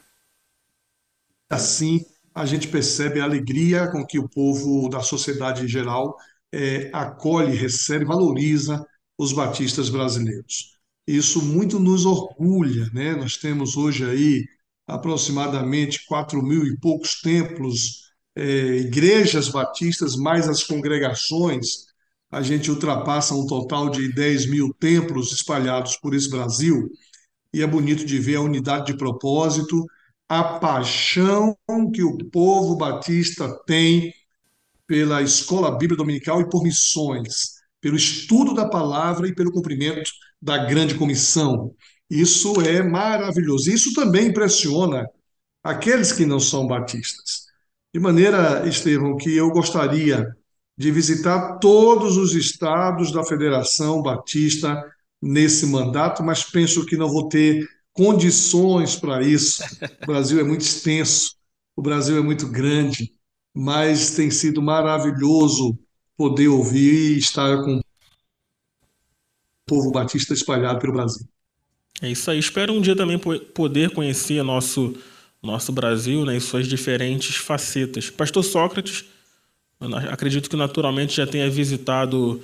assim 1.50 2.04
a 2.34 2.44
gente 2.44 2.68
percebe 2.68 3.20
a 3.20 3.24
alegria 3.24 3.86
com 3.88 4.04
que 4.04 4.18
o 4.18 4.28
povo 4.28 4.88
da 4.88 5.00
sociedade 5.00 5.64
em 5.64 5.68
geral 5.68 6.16
é, 6.52 6.90
acolhe, 6.92 7.56
recebe, 7.56 8.04
valoriza 8.04 8.84
os 9.16 9.32
batistas 9.32 9.88
brasileiros. 9.88 10.74
Isso 11.06 11.42
muito 11.42 11.78
nos 11.78 12.06
orgulha, 12.06 12.90
né? 12.92 13.14
Nós 13.14 13.36
temos 13.36 13.76
hoje 13.76 14.04
aí 14.04 14.44
aproximadamente 14.86 16.04
quatro 16.06 16.42
mil 16.42 16.64
e 16.66 16.76
poucos 16.78 17.20
templos, 17.20 18.10
é, 18.36 18.76
igrejas 18.78 19.48
batistas, 19.48 20.16
mais 20.16 20.48
as 20.48 20.62
congregações. 20.62 21.86
A 22.30 22.42
gente 22.42 22.70
ultrapassa 22.70 23.34
um 23.34 23.46
total 23.46 23.88
de 23.88 24.12
10 24.12 24.50
mil 24.50 24.74
templos 24.74 25.32
espalhados 25.32 25.96
por 25.96 26.14
esse 26.14 26.28
Brasil. 26.28 26.90
E 27.52 27.62
é 27.62 27.66
bonito 27.66 28.04
de 28.04 28.18
ver 28.18 28.36
a 28.36 28.40
unidade 28.40 28.86
de 28.86 28.96
propósito 28.96 29.86
a 30.28 30.42
paixão 30.58 31.56
que 31.92 32.02
o 32.02 32.18
povo 32.30 32.76
batista 32.76 33.48
tem 33.66 34.12
pela 34.86 35.22
escola 35.22 35.70
bíblica 35.72 35.96
dominical 36.02 36.40
e 36.40 36.48
por 36.48 36.62
missões, 36.62 37.54
pelo 37.80 37.96
estudo 37.96 38.54
da 38.54 38.68
palavra 38.68 39.28
e 39.28 39.34
pelo 39.34 39.52
cumprimento 39.52 40.10
da 40.40 40.58
grande 40.58 40.94
comissão. 40.94 41.74
Isso 42.08 42.60
é 42.60 42.82
maravilhoso. 42.82 43.70
Isso 43.70 43.92
também 43.94 44.28
impressiona 44.28 45.06
aqueles 45.62 46.12
que 46.12 46.26
não 46.26 46.40
são 46.40 46.66
batistas. 46.66 47.43
De 47.94 48.00
maneira, 48.00 48.68
Estevão, 48.68 49.16
que 49.16 49.36
eu 49.36 49.50
gostaria 49.50 50.36
de 50.76 50.90
visitar 50.90 51.60
todos 51.60 52.16
os 52.16 52.34
estados 52.34 53.12
da 53.12 53.22
Federação 53.22 54.02
Batista 54.02 54.84
nesse 55.22 55.64
mandato, 55.64 56.20
mas 56.20 56.42
penso 56.42 56.84
que 56.84 56.96
não 56.96 57.08
vou 57.08 57.28
ter 57.28 57.64
condições 57.92 58.96
para 58.96 59.22
isso. 59.22 59.62
O 60.02 60.06
Brasil 60.06 60.40
é 60.40 60.42
muito 60.42 60.62
extenso, 60.62 61.36
o 61.76 61.80
Brasil 61.80 62.18
é 62.18 62.20
muito 62.20 62.48
grande, 62.48 63.12
mas 63.54 64.10
tem 64.10 64.28
sido 64.28 64.60
maravilhoso 64.60 65.78
poder 66.16 66.48
ouvir 66.48 67.12
e 67.12 67.18
estar 67.18 67.62
com 67.62 67.76
o 67.76 67.82
povo 69.64 69.92
batista 69.92 70.34
espalhado 70.34 70.80
pelo 70.80 70.94
Brasil. 70.94 71.28
É 72.02 72.10
isso 72.10 72.28
aí. 72.28 72.40
Espero 72.40 72.72
um 72.72 72.80
dia 72.80 72.96
também 72.96 73.20
poder 73.54 73.90
conhecer 73.90 74.42
nosso 74.42 74.96
nosso 75.44 75.72
Brasil 75.72 76.24
né, 76.24 76.38
suas 76.40 76.66
diferentes 76.66 77.36
facetas. 77.36 78.10
Pastor 78.10 78.42
Sócrates, 78.42 79.04
acredito 80.10 80.48
que 80.48 80.56
naturalmente 80.56 81.16
já 81.16 81.26
tenha 81.26 81.48
visitado 81.50 82.42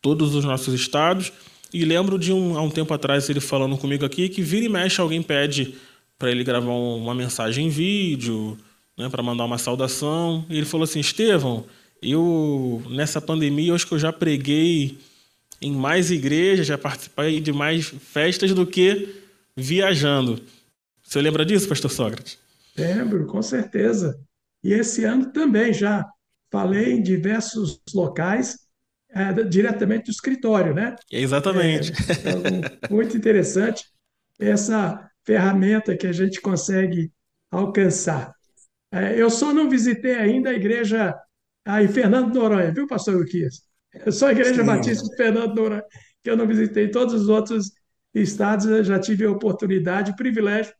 todos 0.00 0.34
os 0.34 0.44
nossos 0.44 0.74
estados 0.74 1.32
e 1.72 1.84
lembro 1.84 2.18
de 2.18 2.32
um, 2.32 2.56
há 2.56 2.62
um 2.62 2.70
tempo 2.70 2.92
atrás 2.92 3.30
ele 3.30 3.40
falando 3.40 3.78
comigo 3.78 4.04
aqui 4.04 4.28
que 4.28 4.42
vira 4.42 4.66
e 4.66 4.68
mexe 4.68 5.00
alguém 5.00 5.22
pede 5.22 5.74
para 6.18 6.30
ele 6.30 6.44
gravar 6.44 6.70
uma 6.70 7.14
mensagem 7.14 7.66
em 7.66 7.70
vídeo, 7.70 8.58
né, 8.96 9.08
para 9.08 9.22
mandar 9.22 9.44
uma 9.44 9.58
saudação. 9.58 10.44
E 10.48 10.56
ele 10.56 10.66
falou 10.66 10.84
assim: 10.84 11.00
Estevão, 11.00 11.64
eu 12.00 12.82
nessa 12.90 13.20
pandemia 13.20 13.74
acho 13.74 13.86
que 13.86 13.94
eu 13.94 13.98
já 13.98 14.12
preguei 14.12 14.98
em 15.60 15.72
mais 15.72 16.10
igrejas, 16.10 16.66
já 16.66 16.76
participei 16.76 17.40
de 17.40 17.52
mais 17.52 17.86
festas 17.86 18.52
do 18.52 18.66
que 18.66 19.08
viajando. 19.56 20.40
Você 21.12 21.20
lembra 21.20 21.44
disso, 21.44 21.68
Pastor 21.68 21.90
Sócrates? 21.90 22.38
Lembro, 22.74 23.26
com 23.26 23.42
certeza. 23.42 24.18
E 24.64 24.72
esse 24.72 25.04
ano 25.04 25.30
também 25.30 25.70
já 25.70 26.08
falei 26.50 26.94
em 26.94 27.02
diversos 27.02 27.82
locais 27.94 28.56
é, 29.10 29.30
diretamente 29.44 30.06
do 30.06 30.10
escritório, 30.10 30.72
né? 30.72 30.96
Exatamente. 31.10 31.92
É, 31.92 32.90
muito 32.90 33.14
interessante 33.14 33.84
essa 34.40 35.06
ferramenta 35.22 35.94
que 35.94 36.06
a 36.06 36.12
gente 36.12 36.40
consegue 36.40 37.12
alcançar. 37.50 38.32
É, 38.90 39.20
eu 39.20 39.28
só 39.28 39.52
não 39.52 39.68
visitei 39.68 40.14
ainda 40.14 40.48
a 40.48 40.54
igreja 40.54 41.14
aí, 41.62 41.88
Fernando 41.88 42.32
Noronha, 42.32 42.72
viu, 42.72 42.86
pastor 42.86 43.16
Luquias? 43.16 43.64
Só 44.10 44.28
a 44.28 44.32
igreja 44.32 44.62
Sim. 44.62 44.66
Batista 44.66 45.06
de 45.06 45.14
Fernando 45.14 45.54
Noronha 45.54 45.84
que 46.24 46.30
eu 46.30 46.38
não 46.38 46.46
visitei. 46.46 46.90
Todos 46.90 47.12
os 47.12 47.28
outros 47.28 47.70
estados 48.14 48.64
eu 48.64 48.82
já 48.82 48.98
tive 48.98 49.26
a 49.26 49.30
oportunidade, 49.30 50.12
o 50.12 50.16
privilégio 50.16 50.72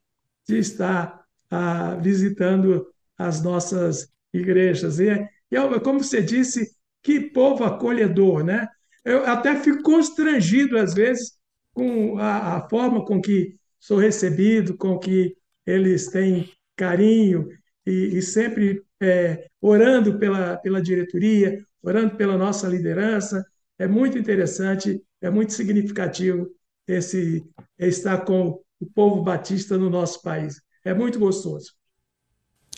de 0.47 0.59
estar 0.59 1.23
ah, 1.51 1.95
visitando 1.97 2.87
as 3.17 3.43
nossas 3.43 4.09
igrejas. 4.33 4.99
E, 4.99 5.09
e, 5.51 5.81
como 5.81 6.03
você 6.03 6.23
disse, 6.23 6.75
que 7.03 7.21
povo 7.21 7.65
acolhedor, 7.65 8.45
né? 8.45 8.67
Eu 9.05 9.27
até 9.27 9.57
fico 9.61 9.83
constrangido, 9.83 10.79
às 10.79 10.95
vezes, 10.95 11.33
com 11.73 12.19
a, 12.19 12.57
a 12.57 12.69
forma 12.69 13.05
com 13.05 13.21
que 13.21 13.57
sou 13.79 13.99
recebido, 13.99 14.77
com 14.77 14.99
que 14.99 15.37
eles 15.67 16.09
têm 16.09 16.51
carinho 16.77 17.49
e, 17.85 18.17
e 18.17 18.23
sempre 18.23 18.83
é, 19.01 19.49
orando 19.61 20.19
pela, 20.19 20.57
pela 20.57 20.81
diretoria, 20.81 21.59
orando 21.83 22.17
pela 22.17 22.39
nossa 22.39 22.69
liderança. 22.69 23.45
É 23.79 23.89
muito 23.89 24.17
interessante, 24.17 25.03
é 25.21 25.31
muito 25.31 25.53
significativo 25.53 26.49
esse 26.87 27.45
estar 27.79 28.25
com 28.25 28.61
o 28.83 28.87
povo 28.87 29.23
batista 29.23 29.79
no 29.79 29.89
nosso 29.89 30.21
país. 30.23 30.61
É 30.85 30.93
muito 30.93 31.19
gostoso. 31.19 31.73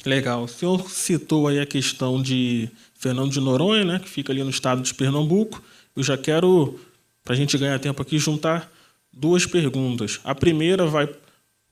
Legal. 0.05 0.45
O 0.45 0.49
senhor 0.49 0.91
citou 0.91 1.49
aí 1.49 1.59
a 1.59 1.67
questão 1.67 2.21
de 2.21 2.69
Fernando 2.95 3.33
de 3.33 3.41
Noronha, 3.41 3.85
né, 3.85 3.99
que 3.99 4.09
fica 4.09 4.33
ali 4.33 4.43
no 4.43 4.51
estado 4.51 4.83
de 4.83 4.93
Pernambuco. 4.93 5.63
Eu 5.97 6.03
já 6.03 6.19
quero, 6.19 6.79
para 7.23 7.33
a 7.33 7.37
gente 7.37 7.57
ganhar 7.57 7.79
tempo 7.79 8.03
aqui, 8.03 8.19
juntar 8.19 8.71
duas 9.11 9.47
perguntas. 9.47 10.21
A 10.25 10.35
primeira 10.35 10.87
vai, 10.87 11.09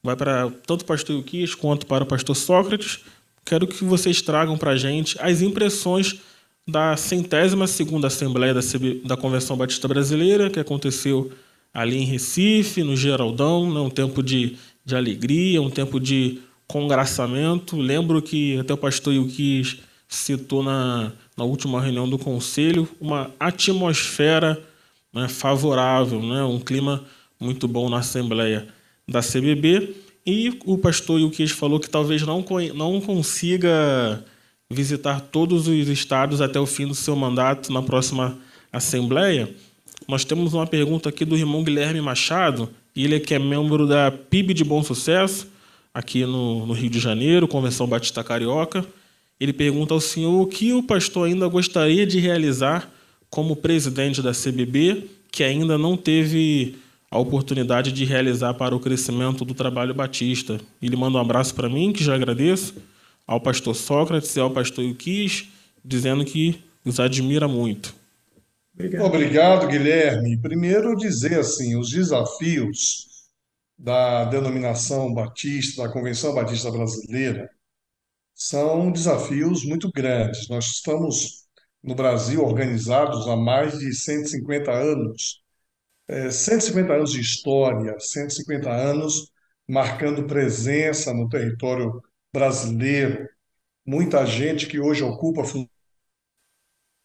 vai 0.03 0.17
para 0.17 0.51
tanto 0.67 0.83
o 0.83 0.85
pastor 0.87 1.17
Euquias 1.17 1.55
quanto 1.55 1.87
para 1.87 2.05
o 2.05 2.07
pastor 2.07 2.35
Sócrates. 2.35 3.01
Quero 3.45 3.67
que 3.67 3.85
vocês 3.85 4.23
tragam 4.23 4.57
para 4.57 4.71
a 4.71 4.77
gente 4.77 5.17
as 5.21 5.43
impressões 5.43 6.21
da 6.67 6.97
centésima 6.97 7.67
segunda 7.67 8.07
Assembleia 8.07 8.55
da, 8.55 8.63
CB, 8.63 9.03
da 9.05 9.17
Convenção 9.17 9.57
Batista 9.57 9.89
Brasileira, 9.89 10.49
que 10.49 10.61
aconteceu 10.61 11.33
ali 11.73 11.99
em 11.99 12.05
Recife, 12.05 12.83
no 12.83 12.97
Geraldão, 12.97 13.73
né, 13.73 13.81
um 13.81 13.91
tempo 13.91 14.23
de, 14.23 14.57
de 14.85 14.95
alegria, 14.95 15.63
um 15.63 15.71
tempo 15.71 15.99
de 15.99 16.41
congraçamento. 16.67 17.77
Lembro 17.77 18.21
que 18.21 18.59
até 18.59 18.75
o 18.75 18.77
pastor 18.77 19.15
Yuquis 19.15 19.79
citou 20.09 20.63
na, 20.63 21.13
na 21.37 21.45
última 21.45 21.81
reunião 21.81 22.09
do 22.09 22.19
conselho 22.19 22.89
uma 23.01 23.31
atmosfera 23.41 24.63
né, 25.13 25.29
favorável, 25.29 26.21
né, 26.21 26.43
um 26.45 26.59
clima 26.59 27.05
muito 27.41 27.67
bom 27.67 27.89
na 27.89 27.99
Assembleia 27.99 28.69
da 29.09 29.21
CBB. 29.21 29.95
E 30.25 30.59
o 30.65 30.79
pastor 30.79 31.21
Yuquis 31.21 31.51
falou 31.51 31.81
que 31.81 31.91
talvez 31.91 32.23
não, 32.23 32.45
não 32.75 33.01
consiga 33.01 34.25
visitar 34.71 35.21
todos 35.21 35.67
os 35.67 35.89
estados 35.89 36.41
até 36.41 36.59
o 36.61 36.67
fim 36.67 36.87
do 36.87 36.95
seu 36.95 37.17
mandato 37.17 37.73
na 37.73 37.83
próxima 37.83 38.39
Assembleia. 38.73 39.53
Nós 40.09 40.25
temos 40.25 40.55
uma 40.55 40.67
pergunta 40.67 41.09
aqui 41.09 41.25
do 41.25 41.37
irmão 41.37 41.63
Guilherme 41.63 42.01
Machado, 42.01 42.69
ele 42.95 43.17
é 43.17 43.21
que 43.21 43.35
é 43.35 43.39
membro 43.39 43.87
da 43.87 44.11
PIB 44.11 44.53
de 44.53 44.65
Bom 44.65 44.83
Sucesso, 44.83 45.49
aqui 45.95 46.25
no, 46.25 46.67
no 46.67 46.73
Rio 46.73 46.91
de 46.91 46.99
Janeiro, 46.99 47.49
Convenção 47.49 47.87
Batista 47.87 48.23
Carioca. 48.23 48.85
Ele 49.41 49.53
pergunta 49.53 49.95
ao 49.95 50.01
senhor 50.01 50.41
o 50.41 50.47
que 50.47 50.73
o 50.73 50.83
pastor 50.83 51.27
ainda 51.27 51.47
gostaria 51.49 52.07
de 52.07 52.19
realizar 52.19 52.91
como 53.31 53.57
presidente 53.57 54.21
da 54.23 54.33
CBB, 54.33 55.09
que 55.31 55.43
ainda 55.43 55.79
não 55.79 55.97
teve 55.97 56.77
a 57.11 57.19
oportunidade 57.19 57.93
de 57.93 58.05
realizar 58.05 58.55
para 58.55 58.75
o 58.75 58.81
crescimento 58.81 59.45
do 59.45 59.55
trabalho 59.55 59.95
batista. 59.95 60.61
Ele 60.81 60.97
manda 60.97 61.19
um 61.19 61.21
abraço 61.21 61.55
para 61.55 61.69
mim, 61.69 61.93
que 61.93 62.05
já 62.05 62.15
agradeço, 62.15 62.75
ao 63.27 63.41
pastor 63.41 63.75
Sócrates 63.75 64.35
e 64.37 64.41
ao 64.41 64.51
pastor 64.51 64.85
Yuquis, 64.85 65.49
dizendo 65.85 66.25
que 66.25 66.59
os 66.85 67.01
admira 67.01 67.49
muito. 67.49 67.95
Obrigado. 68.75 69.05
Obrigado, 69.05 69.69
Guilherme. 69.69 70.41
Primeiro 70.41 70.97
dizer 70.97 71.39
assim, 71.39 71.77
os 71.77 71.91
desafios 71.91 73.07
da 73.79 74.25
denominação 74.25 75.13
batista, 75.13 75.83
da 75.83 75.93
Convenção 75.93 76.35
Batista 76.35 76.71
Brasileira, 76.71 77.51
são 78.35 78.91
desafios 78.91 79.65
muito 79.65 79.91
grandes. 79.93 80.49
Nós 80.49 80.67
estamos 80.67 81.47
no 81.83 81.95
Brasil 81.95 82.43
organizados 82.43 83.29
há 83.29 83.37
mais 83.37 83.79
de 83.79 83.93
150 83.95 84.71
anos 84.71 85.43
é, 86.09 86.31
150 86.31 86.93
anos 86.93 87.13
de 87.13 87.21
história, 87.21 87.99
150 87.99 88.71
anos 88.71 89.31
marcando 89.69 90.27
presença 90.27 91.15
no 91.15 91.29
território 91.29 92.03
brasileiro, 92.33 93.29
muita 93.87 94.27
gente 94.27 94.67
que 94.67 94.81
hoje 94.81 95.03
ocupa 95.03 95.43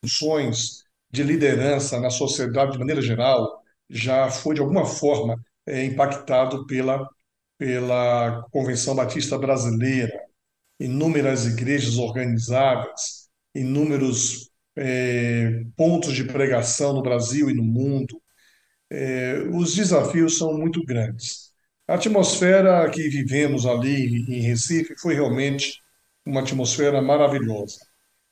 funções 0.03 0.83
de 1.09 1.23
liderança 1.23 1.99
na 1.99 2.09
sociedade 2.09 2.73
de 2.73 2.79
maneira 2.79 3.01
geral 3.01 3.61
já 3.89 4.29
foi 4.29 4.55
de 4.55 4.61
alguma 4.61 4.85
forma 4.85 5.41
é, 5.65 5.83
impactado 5.85 6.65
pela 6.67 7.07
pela 7.57 8.43
Convenção 8.51 8.95
Batista 8.95 9.37
Brasileira, 9.37 10.13
inúmeras 10.79 11.45
igrejas 11.45 11.97
organizadas, 11.97 13.29
inúmeros 13.55 14.49
é, 14.75 15.63
pontos 15.75 16.13
de 16.13 16.23
pregação 16.23 16.93
no 16.93 17.01
Brasil 17.01 17.49
e 17.49 17.53
no 17.53 17.63
mundo, 17.63 18.21
é, 18.89 19.39
os 19.53 19.75
desafios 19.75 20.37
são 20.37 20.53
muito 20.53 20.83
grandes. 20.85 21.51
A 21.87 21.95
atmosfera 21.95 22.89
que 22.89 23.09
vivemos 23.09 23.65
ali 23.65 24.25
em 24.29 24.41
Recife 24.41 24.95
foi 24.99 25.15
realmente 25.15 25.81
uma 26.25 26.41
atmosfera 26.41 27.01
maravilhosa. 27.01 27.79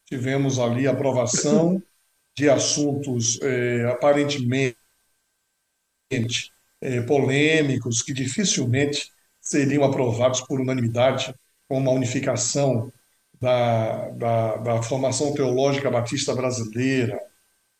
Tivemos 0.06 0.60
ali 0.60 0.88
aprovação 0.88 1.82
de 2.36 2.50
assuntos 2.50 3.40
é, 3.42 3.86
aparentemente 3.90 4.76
é, 6.82 7.02
polêmicos 7.02 8.02
que 8.02 8.14
dificilmente 8.14 9.12
seriam 9.42 9.84
aprovados 9.84 10.42
por 10.42 10.60
unanimidade, 10.60 11.34
como 11.68 11.90
a 11.90 11.94
unificação 11.94 12.92
da, 13.40 14.10
da, 14.12 14.58
da 14.58 14.84
formação 14.84 15.34
teológica 15.34 15.92
batista 15.92 16.36
brasileira, 16.36 17.20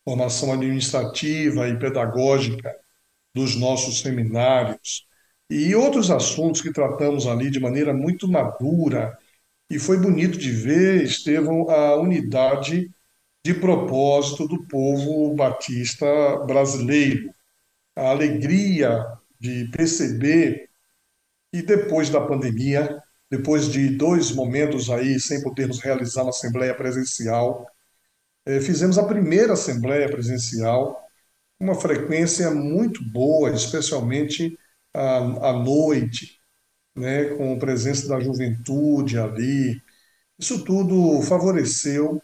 formação 0.04 0.54
administrativa 0.54 1.68
e 1.68 1.78
pedagógica 1.78 2.76
dos 3.34 3.56
nossos 3.56 4.02
seminários 4.02 5.06
e 5.50 5.76
outros 5.76 6.10
assuntos 6.10 6.62
que 6.62 6.72
tratamos 6.72 7.28
ali 7.28 7.50
de 7.52 7.60
maneira 7.60 7.94
muito 7.94 8.28
madura. 8.28 9.18
E 9.70 9.80
foi 9.80 9.98
bonito 10.00 10.38
de 10.38 10.52
ver, 10.52 11.04
Estevão, 11.04 11.70
a 11.70 11.96
unidade 11.96 12.90
de 13.46 13.54
propósito 13.54 14.48
do 14.48 14.66
povo 14.66 15.36
batista 15.36 16.08
brasileiro, 16.48 17.32
a 17.96 18.10
alegria 18.10 19.06
de 19.40 19.66
perceber 19.66 20.68
que 21.54 21.62
depois 21.62 22.10
da 22.10 22.20
pandemia, 22.20 23.00
depois 23.30 23.72
de 23.72 23.90
dois 23.90 24.32
momentos 24.32 24.90
aí 24.90 25.20
sem 25.20 25.44
podermos 25.44 25.80
realizar 25.80 26.24
uma 26.24 26.32
assembleia 26.32 26.74
presencial, 26.74 27.70
é, 28.48 28.60
fizemos 28.60 28.98
a 28.98 29.06
primeira 29.06 29.54
assembleia 29.54 30.10
presencial, 30.10 31.08
uma 31.60 31.76
frequência 31.76 32.50
muito 32.50 33.08
boa, 33.12 33.52
especialmente 33.52 34.58
à 34.92 35.54
noite, 35.54 36.40
né, 36.96 37.26
com 37.36 37.54
a 37.54 37.60
presença 37.60 38.08
da 38.08 38.20
juventude 38.20 39.20
ali. 39.20 39.80
Isso 40.40 40.64
tudo 40.66 41.22
favoreceu 41.22 42.20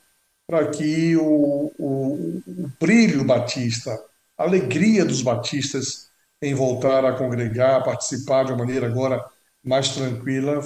para 0.52 0.70
que 0.70 1.16
o, 1.16 1.72
o, 1.80 2.44
o 2.46 2.72
brilho 2.78 3.24
batista, 3.24 3.98
a 4.38 4.44
alegria 4.44 5.06
dos 5.06 5.22
batistas 5.22 6.12
em 6.42 6.54
voltar 6.54 7.06
a 7.06 7.14
congregar, 7.14 7.80
a 7.80 7.84
participar 7.86 8.44
de 8.44 8.52
uma 8.52 8.66
maneira 8.66 8.86
agora 8.86 9.24
mais 9.64 9.96
tranquila, 9.96 10.60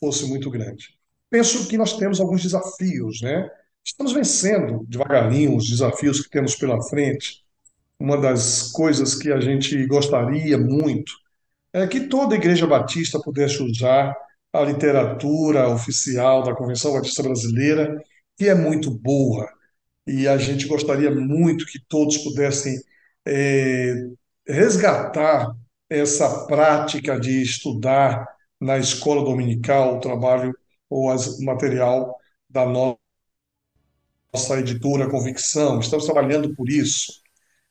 fosse 0.00 0.24
muito 0.26 0.48
grande. 0.48 0.96
Penso 1.28 1.68
que 1.68 1.76
nós 1.76 1.98
temos 1.98 2.22
alguns 2.22 2.42
desafios, 2.42 3.20
né? 3.20 3.50
Estamos 3.84 4.14
vencendo 4.14 4.86
devagarinho 4.88 5.54
os 5.54 5.68
desafios 5.68 6.22
que 6.22 6.30
temos 6.30 6.56
pela 6.56 6.82
frente. 6.84 7.44
Uma 7.98 8.16
das 8.16 8.72
coisas 8.72 9.14
que 9.14 9.30
a 9.30 9.42
gente 9.42 9.86
gostaria 9.86 10.56
muito 10.56 11.12
é 11.70 11.86
que 11.86 12.08
toda 12.08 12.36
igreja 12.36 12.66
batista 12.66 13.20
pudesse 13.20 13.62
usar 13.62 14.16
a 14.50 14.62
literatura 14.62 15.68
oficial 15.68 16.42
da 16.42 16.54
Convenção 16.54 16.94
Batista 16.94 17.22
Brasileira, 17.22 18.02
que 18.42 18.48
é 18.48 18.56
muito 18.56 18.90
boa. 18.90 19.48
E 20.04 20.26
a 20.26 20.36
gente 20.36 20.66
gostaria 20.66 21.12
muito 21.12 21.64
que 21.64 21.78
todos 21.88 22.18
pudessem 22.18 22.76
é, 23.24 23.94
resgatar 24.48 25.54
essa 25.88 26.44
prática 26.46 27.20
de 27.20 27.40
estudar 27.40 28.26
na 28.60 28.78
escola 28.78 29.24
dominical 29.24 29.96
o 29.96 30.00
trabalho 30.00 30.52
ou 30.90 31.08
o 31.08 31.44
material 31.44 32.16
da 32.50 32.66
nossa 32.66 32.98
editora 34.58 35.08
Convicção, 35.08 35.78
estamos 35.78 36.04
trabalhando 36.04 36.52
por 36.56 36.68
isso. 36.68 37.12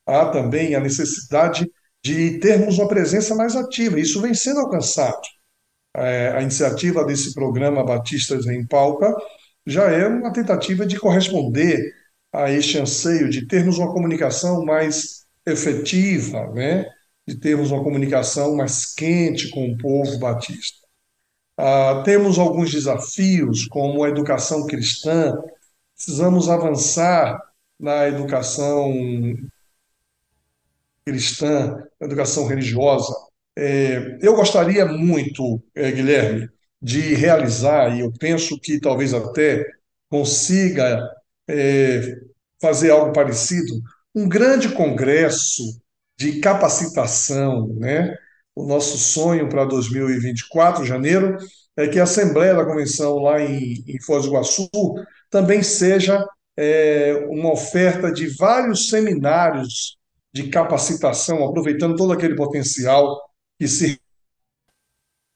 Há 0.06 0.28
também 0.28 0.74
a 0.74 0.80
necessidade 0.80 1.70
de 2.04 2.40
termos 2.40 2.80
uma 2.80 2.88
presença 2.88 3.36
mais 3.36 3.58
ativa, 3.58 4.00
isso 4.00 4.22
vem 4.22 4.34
sendo 4.34 4.62
alcançado. 4.62 5.22
É, 5.94 6.30
a 6.30 6.42
iniciativa 6.42 7.04
desse 7.04 7.34
programa 7.34 7.84
Batistas 7.84 8.46
em 8.48 8.66
Pauta 8.66 9.14
já 9.66 9.90
é 9.92 10.08
uma 10.08 10.34
tentativa 10.34 10.86
de 10.86 11.00
corresponder 11.00 11.94
a 12.34 12.52
este 12.52 12.78
anseio 12.80 13.30
de 13.30 13.48
termos 13.48 13.78
uma 13.78 13.94
comunicação 13.94 14.64
mais 14.66 15.26
efetiva, 15.46 16.48
né? 16.54 16.86
de 17.28 17.36
termos 17.40 17.72
uma 17.72 17.84
comunicação 17.84 18.56
mais 18.56 18.94
quente 18.94 19.50
com 19.50 19.72
o 19.72 19.78
povo 19.78 20.18
batista. 20.20 20.80
Ah, 21.58 22.02
temos 22.04 22.40
alguns 22.40 22.72
desafios, 22.72 23.68
como 23.68 24.04
a 24.04 24.10
educação 24.10 24.66
cristã, 24.66 25.34
precisamos 25.96 26.50
avançar 26.50 27.40
na 27.80 28.08
educação 28.08 28.92
cristã, 31.06 31.84
na 32.00 32.08
educação 32.08 32.48
religiosa. 32.48 33.14
É, 33.56 34.18
eu 34.22 34.36
gostaria 34.36 34.86
muito, 34.86 35.62
é, 35.76 35.92
Guilherme, 35.92 36.50
de 36.82 37.14
realizar, 37.14 37.96
e 37.96 38.02
eu 38.02 38.12
penso 38.20 38.60
que 38.60 38.80
talvez 38.80 39.14
até 39.14 39.66
consiga 40.10 41.00
é, 41.48 42.18
fazer 42.62 42.92
algo 42.92 43.14
parecido, 43.14 43.82
um 44.16 44.28
grande 44.28 44.70
congresso 44.70 45.64
de 46.18 46.40
capacitação, 46.40 47.68
né? 47.80 48.16
O 48.56 48.66
nosso 48.66 48.98
sonho 48.98 49.48
para 49.48 49.66
2024, 49.66 50.86
janeiro, 50.86 51.38
é 51.78 51.88
que 51.88 52.00
a 52.00 52.04
Assembleia 52.04 52.54
da 52.54 52.66
Convenção 52.66 53.20
lá 53.20 53.42
em, 53.42 53.84
em 53.88 54.02
Foz 54.02 54.24
do 54.24 54.30
Iguaçu 54.30 54.70
também 55.30 55.64
seja 55.64 56.26
é, 56.58 57.26
uma 57.30 57.54
oferta 57.54 58.12
de 58.12 58.28
vários 58.38 58.90
seminários 58.90 59.98
de 60.34 60.50
capacitação, 60.50 61.44
aproveitando 61.44 61.96
todo 61.96 62.14
aquele 62.14 62.36
potencial 62.36 63.20
que 63.58 63.68
se 63.68 64.00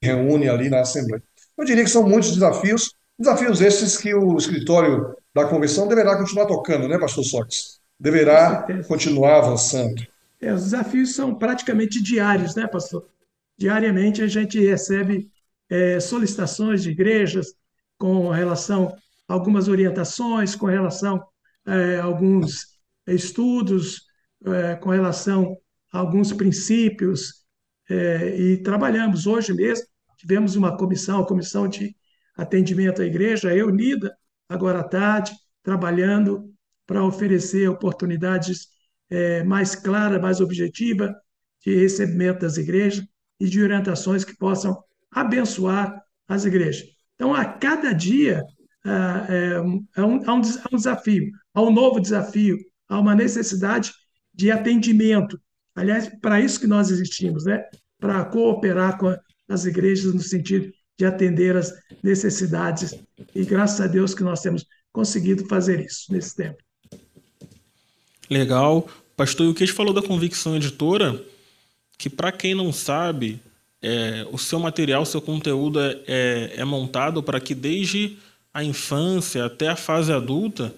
reúne 0.03 0.49
ali 0.49 0.69
na 0.69 0.81
Assembleia. 0.81 1.23
Eu 1.57 1.63
diria 1.63 1.83
que 1.83 1.89
são 1.89 2.07
muitos 2.07 2.33
desafios, 2.33 2.93
desafios 3.17 3.61
esses 3.61 3.97
que 3.97 4.13
o 4.13 4.37
escritório 4.37 5.15
da 5.33 5.47
Convenção 5.47 5.87
deverá 5.87 6.17
continuar 6.17 6.45
tocando, 6.45 6.87
né, 6.87 6.97
pastor 6.97 7.23
Sox? 7.23 7.79
Deverá 7.99 8.67
continuar 8.87 9.37
avançando. 9.37 10.05
É, 10.41 10.53
os 10.53 10.63
desafios 10.63 11.15
são 11.15 11.33
praticamente 11.33 12.01
diários, 12.01 12.55
né, 12.55 12.67
pastor? 12.67 13.07
Diariamente 13.57 14.21
a 14.21 14.27
gente 14.27 14.59
recebe 14.59 15.29
é, 15.69 15.99
solicitações 15.99 16.83
de 16.83 16.91
igrejas 16.91 17.53
com 17.97 18.29
relação 18.29 18.93
a 19.27 19.33
algumas 19.33 19.69
orientações, 19.69 20.55
com 20.55 20.65
relação 20.65 21.25
é, 21.65 21.99
a 21.99 22.03
alguns 22.03 22.77
estudos, 23.07 24.01
é, 24.45 24.75
com 24.75 24.89
relação 24.89 25.57
a 25.91 25.99
alguns 25.99 26.33
princípios, 26.33 27.45
é, 27.89 28.35
e 28.37 28.57
trabalhamos. 28.57 29.25
Hoje 29.25 29.53
mesmo 29.53 29.85
tivemos 30.17 30.55
uma 30.55 30.77
comissão, 30.77 31.21
a 31.21 31.27
comissão 31.27 31.67
de 31.67 31.95
atendimento 32.35 33.01
à 33.01 33.05
igreja, 33.05 33.53
reunida 33.53 34.15
agora 34.49 34.79
à 34.79 34.83
tarde, 34.83 35.31
trabalhando 35.63 36.53
para 36.85 37.03
oferecer 37.03 37.67
oportunidades 37.67 38.67
é, 39.09 39.43
mais 39.43 39.75
claras, 39.75 40.21
mais 40.21 40.41
objetivas 40.41 41.11
de 41.65 41.75
recebimento 41.75 42.41
das 42.41 42.57
igrejas 42.57 43.05
e 43.39 43.47
de 43.47 43.61
orientações 43.61 44.23
que 44.23 44.37
possam 44.37 44.77
abençoar 45.11 45.99
as 46.27 46.45
igrejas. 46.45 46.85
Então, 47.15 47.33
a 47.33 47.45
cada 47.45 47.93
dia 47.93 48.43
é, 48.85 49.59
um, 49.61 49.85
há 50.25 50.33
um 50.33 50.41
desafio, 50.77 51.31
há 51.53 51.61
um 51.61 51.71
novo 51.71 51.99
desafio, 51.99 52.57
há 52.87 52.99
uma 52.99 53.15
necessidade 53.15 53.91
de 54.33 54.51
atendimento. 54.51 55.39
Aliás, 55.73 56.09
para 56.21 56.39
isso 56.39 56.59
que 56.59 56.67
nós 56.67 56.91
existimos, 56.91 57.45
né? 57.45 57.63
para 57.99 58.23
cooperar 58.25 58.97
com 58.97 59.15
as 59.47 59.65
igrejas 59.65 60.13
no 60.13 60.21
sentido 60.21 60.71
de 60.97 61.05
atender 61.05 61.55
as 61.55 61.73
necessidades. 62.01 62.95
E 63.33 63.43
graças 63.43 63.81
a 63.81 63.87
Deus 63.87 64.13
que 64.13 64.23
nós 64.23 64.41
temos 64.41 64.65
conseguido 64.91 65.45
fazer 65.47 65.79
isso 65.81 66.11
nesse 66.11 66.35
tempo. 66.35 66.57
Legal. 68.29 68.87
Pastor 69.15 69.47
Yukesh 69.47 69.71
falou 69.71 69.93
da 69.93 70.01
Convicção 70.01 70.55
Editora, 70.55 71.21
que 71.97 72.09
para 72.09 72.31
quem 72.31 72.55
não 72.55 72.71
sabe, 72.73 73.39
é, 73.81 74.25
o 74.31 74.37
seu 74.37 74.59
material, 74.59 75.03
o 75.03 75.05
seu 75.05 75.21
conteúdo 75.21 75.79
é, 75.79 76.01
é, 76.07 76.53
é 76.57 76.65
montado 76.65 77.21
para 77.21 77.39
que 77.39 77.53
desde 77.53 78.17
a 78.53 78.63
infância 78.63 79.45
até 79.45 79.67
a 79.67 79.75
fase 79.75 80.11
adulta, 80.11 80.73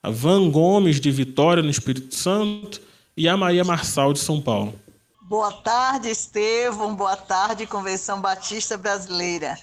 a 0.00 0.08
Van 0.08 0.48
Gomes, 0.48 1.00
de 1.00 1.10
Vitória, 1.10 1.60
no 1.60 1.68
Espírito 1.68 2.14
Santo, 2.14 2.80
e 3.16 3.28
a 3.28 3.36
Maria 3.36 3.64
Marçal, 3.64 4.12
de 4.12 4.20
São 4.20 4.40
Paulo. 4.40 4.78
Boa 5.22 5.50
tarde, 5.50 6.08
Estevão. 6.08 6.94
Boa 6.94 7.16
tarde, 7.16 7.66
Convenção 7.66 8.20
Batista 8.20 8.78
Brasileira. 8.78 9.58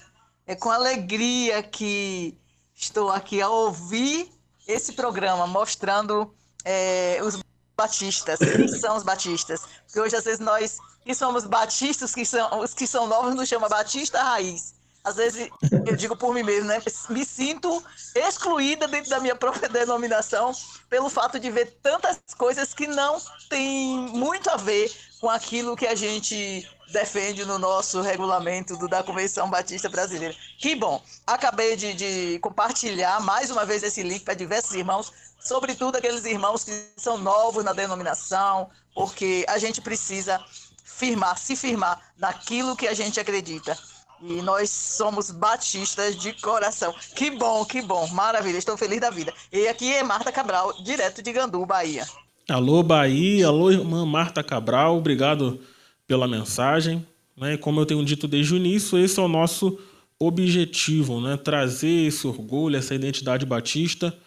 É 0.45 0.57
com 0.57 0.69
alegria 0.69 1.63
que 1.63 2.37
estou 2.75 3.09
aqui 3.09 3.41
a 3.41 3.47
ouvir 3.47 4.27
esse 4.67 4.91
programa 4.91 5.47
mostrando 5.47 6.33
é, 6.65 7.21
os 7.23 7.41
batistas, 7.77 8.39
quem 8.39 8.67
são 8.67 8.97
os 8.97 9.03
batistas. 9.03 9.61
Porque 9.85 10.01
hoje, 10.01 10.17
às 10.17 10.25
vezes, 10.25 10.41
nós 10.41 10.79
que 11.05 11.15
somos 11.15 11.45
batistas, 11.45 12.13
que 12.13 12.25
são, 12.25 12.59
os 12.59 12.73
que 12.73 12.85
são 12.85 13.07
novos, 13.07 13.33
nos 13.33 13.47
chama 13.47 13.69
batista 13.69 14.21
raiz. 14.21 14.75
Às 15.07 15.15
vezes, 15.15 15.49
eu 15.85 15.95
digo 15.95 16.17
por 16.17 16.33
mim 16.33 16.43
mesmo, 16.43 16.67
né? 16.67 16.81
Me 17.09 17.23
sinto 17.23 17.81
excluída 18.13 18.89
dentro 18.89 19.09
da 19.09 19.21
minha 19.21 19.37
própria 19.37 19.69
denominação 19.69 20.51
pelo 20.89 21.09
fato 21.09 21.39
de 21.39 21.49
ver 21.49 21.77
tantas 21.81 22.19
coisas 22.37 22.73
que 22.73 22.87
não 22.87 23.17
têm 23.49 23.95
muito 24.09 24.49
a 24.49 24.57
ver 24.57 24.93
com 25.21 25.29
aquilo 25.29 25.77
que 25.77 25.87
a 25.87 25.95
gente 25.95 26.69
defende 26.91 27.45
no 27.45 27.57
nosso 27.57 28.01
regulamento 28.01 28.75
do, 28.75 28.89
da 28.89 29.01
Convenção 29.01 29.49
Batista 29.49 29.87
Brasileira. 29.87 30.35
Que 30.59 30.75
bom! 30.75 31.01
Acabei 31.25 31.77
de, 31.77 31.93
de 31.93 32.39
compartilhar 32.39 33.21
mais 33.21 33.49
uma 33.49 33.63
vez 33.65 33.83
esse 33.83 34.03
link 34.03 34.25
para 34.25 34.33
diversos 34.33 34.73
irmãos, 34.73 35.13
sobretudo 35.39 35.95
aqueles 35.95 36.25
irmãos 36.25 36.65
que 36.65 36.71
são 36.97 37.17
novos 37.17 37.63
na 37.63 37.71
denominação, 37.71 38.69
porque 38.93 39.45
a 39.47 39.57
gente 39.57 39.79
precisa 39.79 40.37
firmar, 40.83 41.37
se 41.37 41.55
firmar 41.55 41.97
naquilo 42.17 42.75
que 42.75 42.89
a 42.89 42.93
gente 42.93 43.21
acredita. 43.21 43.77
E 44.21 44.41
nós 44.41 44.69
somos 44.69 45.29
batistas 45.29 46.15
de 46.15 46.33
coração. 46.33 46.93
Que 47.15 47.29
bom, 47.29 47.63
que 47.65 47.81
bom, 47.81 48.07
maravilha, 48.07 48.57
estou 48.57 48.77
feliz 48.77 48.99
da 48.99 49.09
vida. 49.09 49.33
E 49.51 49.67
aqui 49.67 49.93
é 49.93 50.03
Marta 50.03 50.31
Cabral, 50.31 50.73
direto 50.83 51.21
de 51.21 51.31
Gandu, 51.31 51.65
Bahia. 51.65 52.05
Alô, 52.49 52.81
Bahia, 52.81 53.47
alô, 53.47 53.69
irmã 53.71 54.05
Marta 54.05 54.41
Cabral, 54.43 54.97
obrigado 54.97 55.59
pela 56.07 56.27
mensagem. 56.27 57.05
Né? 57.35 57.57
Como 57.57 57.79
eu 57.79 57.85
tenho 57.85 58.03
dito 58.03 58.27
desde 58.27 58.53
o 58.53 58.57
início, 58.57 58.97
esse 58.97 59.19
é 59.19 59.21
o 59.21 59.27
nosso 59.27 59.77
objetivo, 60.19 61.21
né? 61.21 61.37
trazer 61.37 62.07
esse 62.07 62.25
orgulho, 62.25 62.77
essa 62.77 62.95
identidade 62.95 63.45
batista 63.45 64.17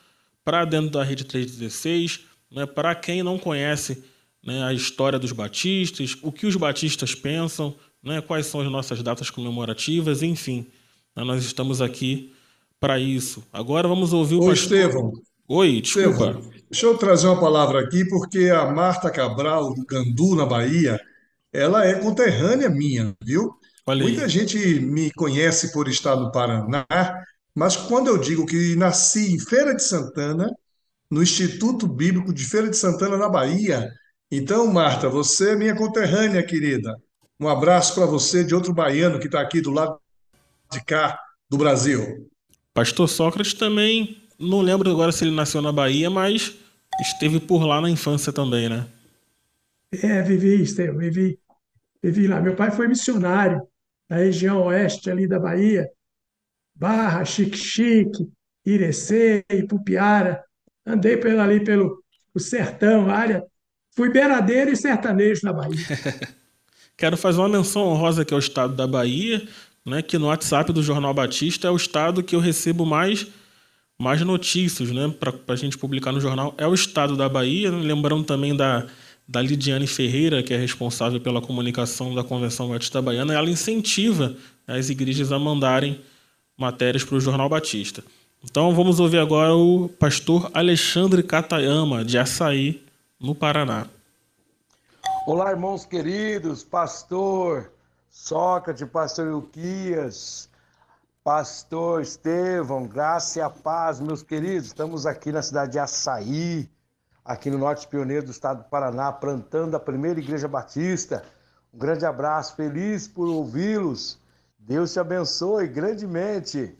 para 0.44 0.64
dentro 0.64 0.90
da 0.90 1.02
Rede 1.02 1.24
316, 1.24 2.20
né? 2.50 2.64
para 2.66 2.94
quem 2.94 3.22
não 3.22 3.38
conhece 3.38 4.04
né, 4.42 4.62
a 4.64 4.72
história 4.72 5.18
dos 5.18 5.32
batistas, 5.32 6.16
o 6.22 6.32
que 6.32 6.46
os 6.46 6.56
batistas 6.56 7.14
pensam, 7.14 7.74
né, 8.02 8.20
quais 8.20 8.46
são 8.46 8.60
as 8.60 8.70
nossas 8.70 9.02
datas 9.02 9.30
comemorativas, 9.30 10.22
enfim. 10.22 10.66
Né, 11.14 11.24
nós 11.24 11.44
estamos 11.44 11.80
aqui 11.82 12.32
para 12.78 12.98
isso. 12.98 13.42
Agora 13.52 13.86
vamos 13.86 14.12
ouvir 14.12 14.36
o 14.36 14.42
Ô, 14.42 14.46
pastor... 14.48 14.78
Estevão. 14.78 15.12
Oi, 15.48 15.80
desculpa. 15.80 16.10
Estevão, 16.10 16.50
deixa 16.70 16.86
eu 16.86 16.96
trazer 16.96 17.26
uma 17.26 17.40
palavra 17.40 17.80
aqui, 17.80 18.04
porque 18.04 18.50
a 18.50 18.70
Marta 18.70 19.10
Cabral, 19.10 19.74
do 19.74 19.84
Gandu, 19.84 20.34
na 20.36 20.46
Bahia, 20.46 20.98
ela 21.52 21.84
é 21.84 21.94
conterrânea 21.94 22.70
minha, 22.70 23.14
viu? 23.22 23.52
Olha 23.86 24.04
aí. 24.04 24.12
Muita 24.12 24.28
gente 24.28 24.56
me 24.80 25.10
conhece 25.12 25.72
por 25.72 25.88
estar 25.88 26.16
no 26.16 26.30
Paraná, 26.30 26.86
mas 27.54 27.76
quando 27.76 28.06
eu 28.08 28.16
digo 28.18 28.46
que 28.46 28.76
nasci 28.76 29.34
em 29.34 29.38
Feira 29.40 29.74
de 29.74 29.82
Santana, 29.82 30.48
no 31.10 31.22
Instituto 31.22 31.88
Bíblico 31.88 32.32
de 32.32 32.44
Feira 32.44 32.68
de 32.70 32.76
Santana, 32.76 33.16
na 33.16 33.28
Bahia, 33.28 33.90
Então, 34.30 34.66
Marta, 34.72 35.08
você 35.08 35.50
é 35.52 35.56
minha 35.56 35.74
conterrânea, 35.74 36.42
querida. 36.46 36.94
Um 37.40 37.48
abraço 37.48 37.94
para 37.94 38.04
você 38.04 38.44
de 38.44 38.54
outro 38.54 38.74
baiano 38.74 39.18
que 39.18 39.24
está 39.24 39.40
aqui 39.40 39.62
do 39.62 39.70
lado 39.70 39.98
de 40.70 40.84
cá 40.84 41.18
do 41.48 41.56
Brasil. 41.56 42.30
Pastor 42.74 43.08
Sócrates 43.08 43.54
também, 43.54 44.28
não 44.38 44.60
lembro 44.60 44.90
agora 44.90 45.10
se 45.10 45.24
ele 45.24 45.34
nasceu 45.34 45.62
na 45.62 45.72
Bahia, 45.72 46.10
mas 46.10 46.54
esteve 47.00 47.40
por 47.40 47.64
lá 47.64 47.80
na 47.80 47.88
infância 47.88 48.30
também, 48.30 48.68
né? 48.68 48.86
É, 49.90 50.20
vivi, 50.20 50.62
Estevam, 50.62 50.98
vivi, 50.98 51.38
vivi 52.02 52.28
lá. 52.28 52.42
Meu 52.42 52.54
pai 52.54 52.70
foi 52.70 52.86
missionário 52.86 53.66
na 54.06 54.16
região 54.16 54.62
oeste 54.66 55.10
ali 55.10 55.26
da 55.26 55.38
Bahia, 55.38 55.88
Barra, 56.74 57.24
Xique-Xique, 57.24 58.30
Irecê, 58.66 59.44
Ipupiara. 59.50 60.44
Andei 60.84 61.16
pelo, 61.16 61.40
ali 61.40 61.64
pelo 61.64 62.04
o 62.34 62.38
sertão, 62.38 63.10
área. 63.10 63.42
Fui 63.96 64.10
beiradeiro 64.10 64.70
e 64.70 64.76
sertanejo 64.76 65.40
na 65.42 65.54
Bahia. 65.54 65.86
Quero 67.00 67.16
fazer 67.16 67.38
uma 67.38 67.48
menção 67.48 67.88
honrosa 67.88 68.20
aqui 68.20 68.34
ao 68.34 68.38
estado 68.38 68.74
da 68.74 68.86
Bahia, 68.86 69.42
né, 69.86 70.02
que 70.02 70.18
no 70.18 70.26
WhatsApp 70.26 70.70
do 70.70 70.82
Jornal 70.82 71.14
Batista 71.14 71.66
é 71.66 71.70
o 71.70 71.76
estado 71.76 72.22
que 72.22 72.36
eu 72.36 72.40
recebo 72.40 72.84
mais, 72.84 73.26
mais 73.98 74.20
notícias 74.20 74.90
né, 74.90 75.10
para 75.18 75.32
a 75.48 75.56
gente 75.56 75.78
publicar 75.78 76.12
no 76.12 76.20
jornal. 76.20 76.54
É 76.58 76.66
o 76.66 76.74
estado 76.74 77.16
da 77.16 77.26
Bahia, 77.26 77.70
né, 77.70 77.78
lembrando 77.82 78.24
também 78.24 78.54
da, 78.54 78.86
da 79.26 79.40
Lidiane 79.40 79.86
Ferreira, 79.86 80.42
que 80.42 80.52
é 80.52 80.58
responsável 80.58 81.18
pela 81.18 81.40
comunicação 81.40 82.14
da 82.14 82.22
Convenção 82.22 82.68
Batista 82.68 83.00
Baiana, 83.00 83.32
ela 83.32 83.48
incentiva 83.48 84.36
as 84.66 84.90
igrejas 84.90 85.32
a 85.32 85.38
mandarem 85.38 86.00
matérias 86.54 87.02
para 87.02 87.16
o 87.16 87.20
Jornal 87.20 87.48
Batista. 87.48 88.04
Então 88.44 88.74
vamos 88.74 89.00
ouvir 89.00 89.20
agora 89.20 89.54
o 89.54 89.88
pastor 89.88 90.50
Alexandre 90.52 91.22
Catayama, 91.22 92.04
de 92.04 92.18
Açaí, 92.18 92.82
no 93.18 93.34
Paraná. 93.34 93.86
Olá, 95.26 95.50
irmãos 95.50 95.84
queridos, 95.84 96.64
pastor 96.64 97.70
Sócrates, 98.10 98.88
pastor 98.88 99.26
Euquias, 99.26 100.48
pastor 101.22 102.00
Estevão, 102.00 102.86
graça 102.86 103.38
e 103.38 103.42
a 103.42 103.50
paz, 103.50 104.00
meus 104.00 104.22
queridos. 104.22 104.68
Estamos 104.68 105.04
aqui 105.04 105.30
na 105.30 105.42
cidade 105.42 105.72
de 105.72 105.78
Açaí, 105.78 106.70
aqui 107.22 107.50
no 107.50 107.58
Norte 107.58 107.86
Pioneiro 107.86 108.24
do 108.24 108.30
estado 108.30 108.64
do 108.64 108.70
Paraná, 108.70 109.12
plantando 109.12 109.76
a 109.76 109.80
primeira 109.80 110.18
igreja 110.18 110.48
batista. 110.48 111.22
Um 111.72 111.78
grande 111.78 112.06
abraço, 112.06 112.56
feliz 112.56 113.06
por 113.06 113.28
ouvi-los. 113.28 114.18
Deus 114.58 114.94
te 114.94 115.00
abençoe 115.00 115.68
grandemente. 115.68 116.74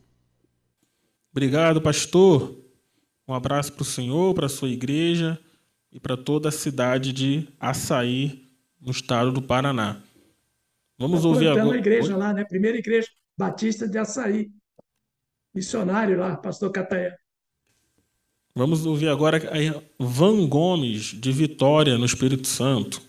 Obrigado, 1.31 1.79
pastor. 1.79 2.57
Um 3.27 3.35
abraço 3.35 3.71
para 3.71 3.83
o 3.83 3.85
senhor, 3.85 4.33
para 4.33 4.47
a 4.47 4.49
sua 4.49 4.67
igreja 4.67 5.39
e 5.91 5.99
para 5.99 6.15
toda 6.17 6.49
a 6.49 6.51
cidade 6.51 7.11
de 7.11 7.47
Açaí, 7.59 8.49
no 8.79 8.91
estado 8.91 9.31
do 9.31 9.41
Paraná. 9.41 10.01
Vamos 10.97 11.21
Tá 11.21 11.27
ouvir 11.27 11.47
agora. 11.49 11.77
igreja 11.77 12.15
lá, 12.15 12.33
né? 12.33 12.45
Primeira 12.45 12.77
igreja 12.77 13.07
batista 13.37 13.87
de 13.87 13.97
Açaí. 13.97 14.49
Missionário 15.53 16.17
lá, 16.17 16.37
pastor 16.37 16.71
Cataia. 16.71 17.17
Vamos 18.55 18.85
ouvir 18.85 19.09
agora 19.09 19.37
a 19.37 19.81
Van 19.99 20.47
Gomes, 20.47 21.05
de 21.19 21.31
Vitória, 21.31 21.97
no 21.97 22.05
Espírito 22.05 22.47
Santo. 22.47 23.01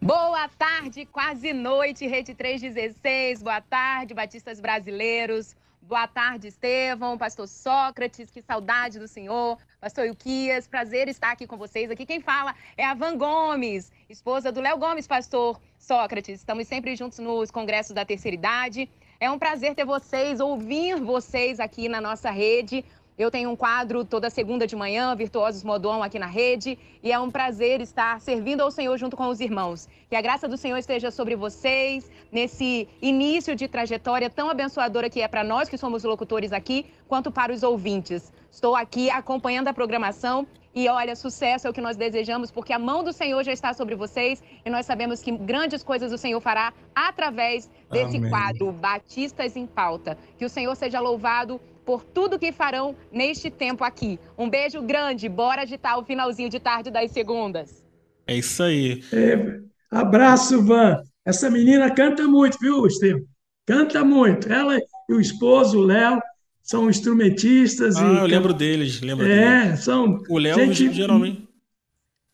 Boa 0.00 0.48
tarde, 0.48 1.06
quase 1.06 1.52
noite, 1.52 2.06
Rede 2.06 2.34
316. 2.34 3.42
Boa 3.42 3.60
tarde, 3.60 4.14
batistas 4.14 4.60
brasileiros. 4.60 5.56
Boa 5.86 6.08
tarde, 6.08 6.48
Estevão, 6.48 7.16
pastor 7.16 7.46
Sócrates, 7.46 8.28
que 8.28 8.42
saudade 8.42 8.98
do 8.98 9.06
senhor. 9.06 9.56
Pastor 9.80 10.04
Ilquias, 10.04 10.66
prazer 10.66 11.06
estar 11.06 11.30
aqui 11.30 11.46
com 11.46 11.56
vocês. 11.56 11.88
Aqui 11.92 12.04
quem 12.04 12.20
fala 12.20 12.56
é 12.76 12.84
a 12.84 12.92
Van 12.92 13.16
Gomes, 13.16 13.92
esposa 14.08 14.50
do 14.50 14.60
Léo 14.60 14.78
Gomes, 14.78 15.06
pastor 15.06 15.60
Sócrates. 15.78 16.40
Estamos 16.40 16.66
sempre 16.66 16.96
juntos 16.96 17.20
nos 17.20 17.52
congressos 17.52 17.94
da 17.94 18.04
terceira 18.04 18.34
idade. 18.34 18.90
É 19.20 19.30
um 19.30 19.38
prazer 19.38 19.76
ter 19.76 19.84
vocês, 19.84 20.40
ouvir 20.40 21.00
vocês 21.00 21.60
aqui 21.60 21.88
na 21.88 22.00
nossa 22.00 22.32
rede. 22.32 22.84
Eu 23.18 23.30
tenho 23.30 23.48
um 23.48 23.56
quadro 23.56 24.04
toda 24.04 24.28
segunda 24.28 24.66
de 24.66 24.76
manhã, 24.76 25.16
Virtuosos 25.16 25.64
Modon, 25.64 26.02
aqui 26.02 26.18
na 26.18 26.26
rede, 26.26 26.78
e 27.02 27.10
é 27.10 27.18
um 27.18 27.30
prazer 27.30 27.80
estar 27.80 28.20
servindo 28.20 28.60
ao 28.60 28.70
Senhor 28.70 28.94
junto 28.98 29.16
com 29.16 29.28
os 29.28 29.40
irmãos. 29.40 29.88
Que 30.10 30.16
a 30.16 30.20
graça 30.20 30.46
do 30.46 30.58
Senhor 30.58 30.76
esteja 30.76 31.10
sobre 31.10 31.34
vocês 31.34 32.10
nesse 32.30 32.86
início 33.00 33.56
de 33.56 33.68
trajetória 33.68 34.28
tão 34.28 34.50
abençoadora 34.50 35.08
que 35.08 35.22
é 35.22 35.28
para 35.28 35.42
nós 35.42 35.66
que 35.66 35.78
somos 35.78 36.04
locutores 36.04 36.52
aqui, 36.52 36.84
quanto 37.08 37.32
para 37.32 37.54
os 37.54 37.62
ouvintes. 37.62 38.30
Estou 38.50 38.76
aqui 38.76 39.08
acompanhando 39.08 39.68
a 39.68 39.72
programação 39.72 40.46
e 40.74 40.86
olha, 40.86 41.16
sucesso 41.16 41.66
é 41.66 41.70
o 41.70 41.72
que 41.72 41.80
nós 41.80 41.96
desejamos, 41.96 42.50
porque 42.50 42.74
a 42.74 42.78
mão 42.78 43.02
do 43.02 43.14
Senhor 43.14 43.42
já 43.42 43.50
está 43.50 43.72
sobre 43.72 43.94
vocês 43.94 44.42
e 44.62 44.68
nós 44.68 44.84
sabemos 44.84 45.22
que 45.22 45.32
grandes 45.32 45.82
coisas 45.82 46.12
o 46.12 46.18
Senhor 46.18 46.38
fará 46.38 46.70
através 46.94 47.70
desse 47.90 48.18
Amém. 48.18 48.28
quadro 48.28 48.70
Batistas 48.72 49.56
em 49.56 49.66
Pauta. 49.66 50.18
Que 50.36 50.44
o 50.44 50.50
Senhor 50.50 50.76
seja 50.76 51.00
louvado 51.00 51.58
por 51.86 52.02
tudo 52.02 52.38
que 52.38 52.50
farão 52.50 52.96
neste 53.12 53.48
tempo 53.48 53.84
aqui. 53.84 54.18
Um 54.36 54.50
beijo 54.50 54.82
grande, 54.82 55.28
bora 55.28 55.62
agitar 55.62 55.96
o 55.96 56.04
finalzinho 56.04 56.50
de 56.50 56.58
tarde 56.58 56.90
das 56.90 57.12
segundas. 57.12 57.84
É 58.26 58.36
isso 58.36 58.60
aí. 58.60 59.04
É, 59.12 59.60
abraço, 59.88 60.62
Van. 60.64 61.00
Essa 61.24 61.48
menina 61.48 61.88
canta 61.90 62.24
muito, 62.26 62.58
viu, 62.60 62.84
Estevam? 62.86 63.22
Canta 63.64 64.04
muito. 64.04 64.52
Ela 64.52 64.76
e 65.08 65.14
o 65.14 65.20
esposo, 65.20 65.78
o 65.78 65.82
Léo, 65.82 66.20
são 66.62 66.90
instrumentistas 66.90 67.96
e 67.96 68.00
Ah, 68.00 68.18
eu 68.20 68.26
lembro 68.26 68.52
deles, 68.52 69.00
lembro 69.00 69.24
deles. 69.24 69.40
É, 69.40 69.76
são 69.76 70.20
O 70.28 70.38
Léo 70.38 70.56
gente 70.74 70.92
geralmente. 70.92 71.46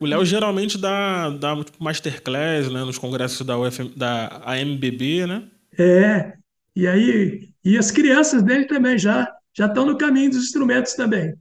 O 0.00 0.06
Léo 0.06 0.24
geralmente 0.24 0.78
dá, 0.78 1.30
dá 1.30 1.54
masterclass, 1.78 2.72
né, 2.72 2.82
nos 2.84 2.98
congressos 2.98 3.46
da, 3.46 3.56
UFM, 3.56 3.92
da 3.94 4.42
AMBB, 4.44 5.26
né? 5.26 5.44
É, 5.78 6.32
e 6.74 6.88
aí, 6.88 7.50
e 7.64 7.78
as 7.78 7.90
crianças 7.90 8.42
dele 8.42 8.64
também 8.64 8.98
já 8.98 9.32
já 9.54 9.66
estão 9.66 9.86
no 9.86 9.98
caminho 9.98 10.30
dos 10.30 10.44
instrumentos 10.44 10.94
também. 10.94 11.34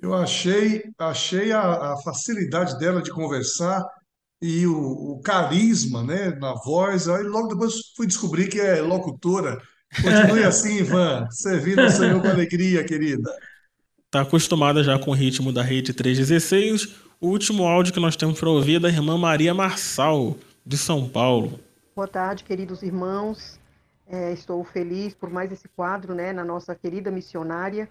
Eu 0.00 0.12
achei, 0.14 0.82
achei 0.98 1.50
a, 1.52 1.92
a 1.92 1.96
facilidade 2.02 2.78
dela 2.78 3.00
de 3.00 3.10
conversar 3.10 3.82
e 4.40 4.66
o, 4.66 5.12
o 5.12 5.20
carisma, 5.22 6.02
né, 6.02 6.30
na 6.38 6.52
voz. 6.54 7.08
Aí 7.08 7.22
logo 7.22 7.48
depois 7.48 7.74
fui 7.96 8.06
descobrir 8.06 8.48
que 8.48 8.60
é 8.60 8.82
locutora. 8.82 9.58
Continue 10.02 10.44
assim, 10.44 10.78
Ivan, 10.78 11.26
servindo 11.30 11.80
ao 11.80 11.90
Senhor 11.90 12.20
com 12.20 12.28
alegria, 12.28 12.84
querida. 12.84 13.30
Tá 14.10 14.20
acostumada 14.20 14.84
já 14.84 14.98
com 14.98 15.10
o 15.10 15.14
ritmo 15.14 15.52
da 15.52 15.62
Rede 15.62 15.94
316. 15.94 16.94
O 17.20 17.28
último 17.28 17.64
áudio 17.64 17.94
que 17.94 18.00
nós 18.00 18.16
temos 18.16 18.38
para 18.38 18.50
ouvir 18.50 18.76
é 18.76 18.80
da 18.80 18.88
irmã 18.88 19.16
Maria 19.16 19.54
Marçal, 19.54 20.36
de 20.66 20.76
São 20.76 21.08
Paulo. 21.08 21.58
Boa 21.96 22.06
tarde, 22.06 22.44
queridos 22.44 22.82
irmãos. 22.82 23.58
É, 24.06 24.32
estou 24.32 24.62
feliz 24.64 25.14
por 25.14 25.30
mais 25.30 25.50
esse 25.50 25.68
quadro, 25.68 26.14
né, 26.14 26.32
na 26.32 26.44
nossa 26.44 26.74
querida 26.74 27.10
missionária, 27.10 27.88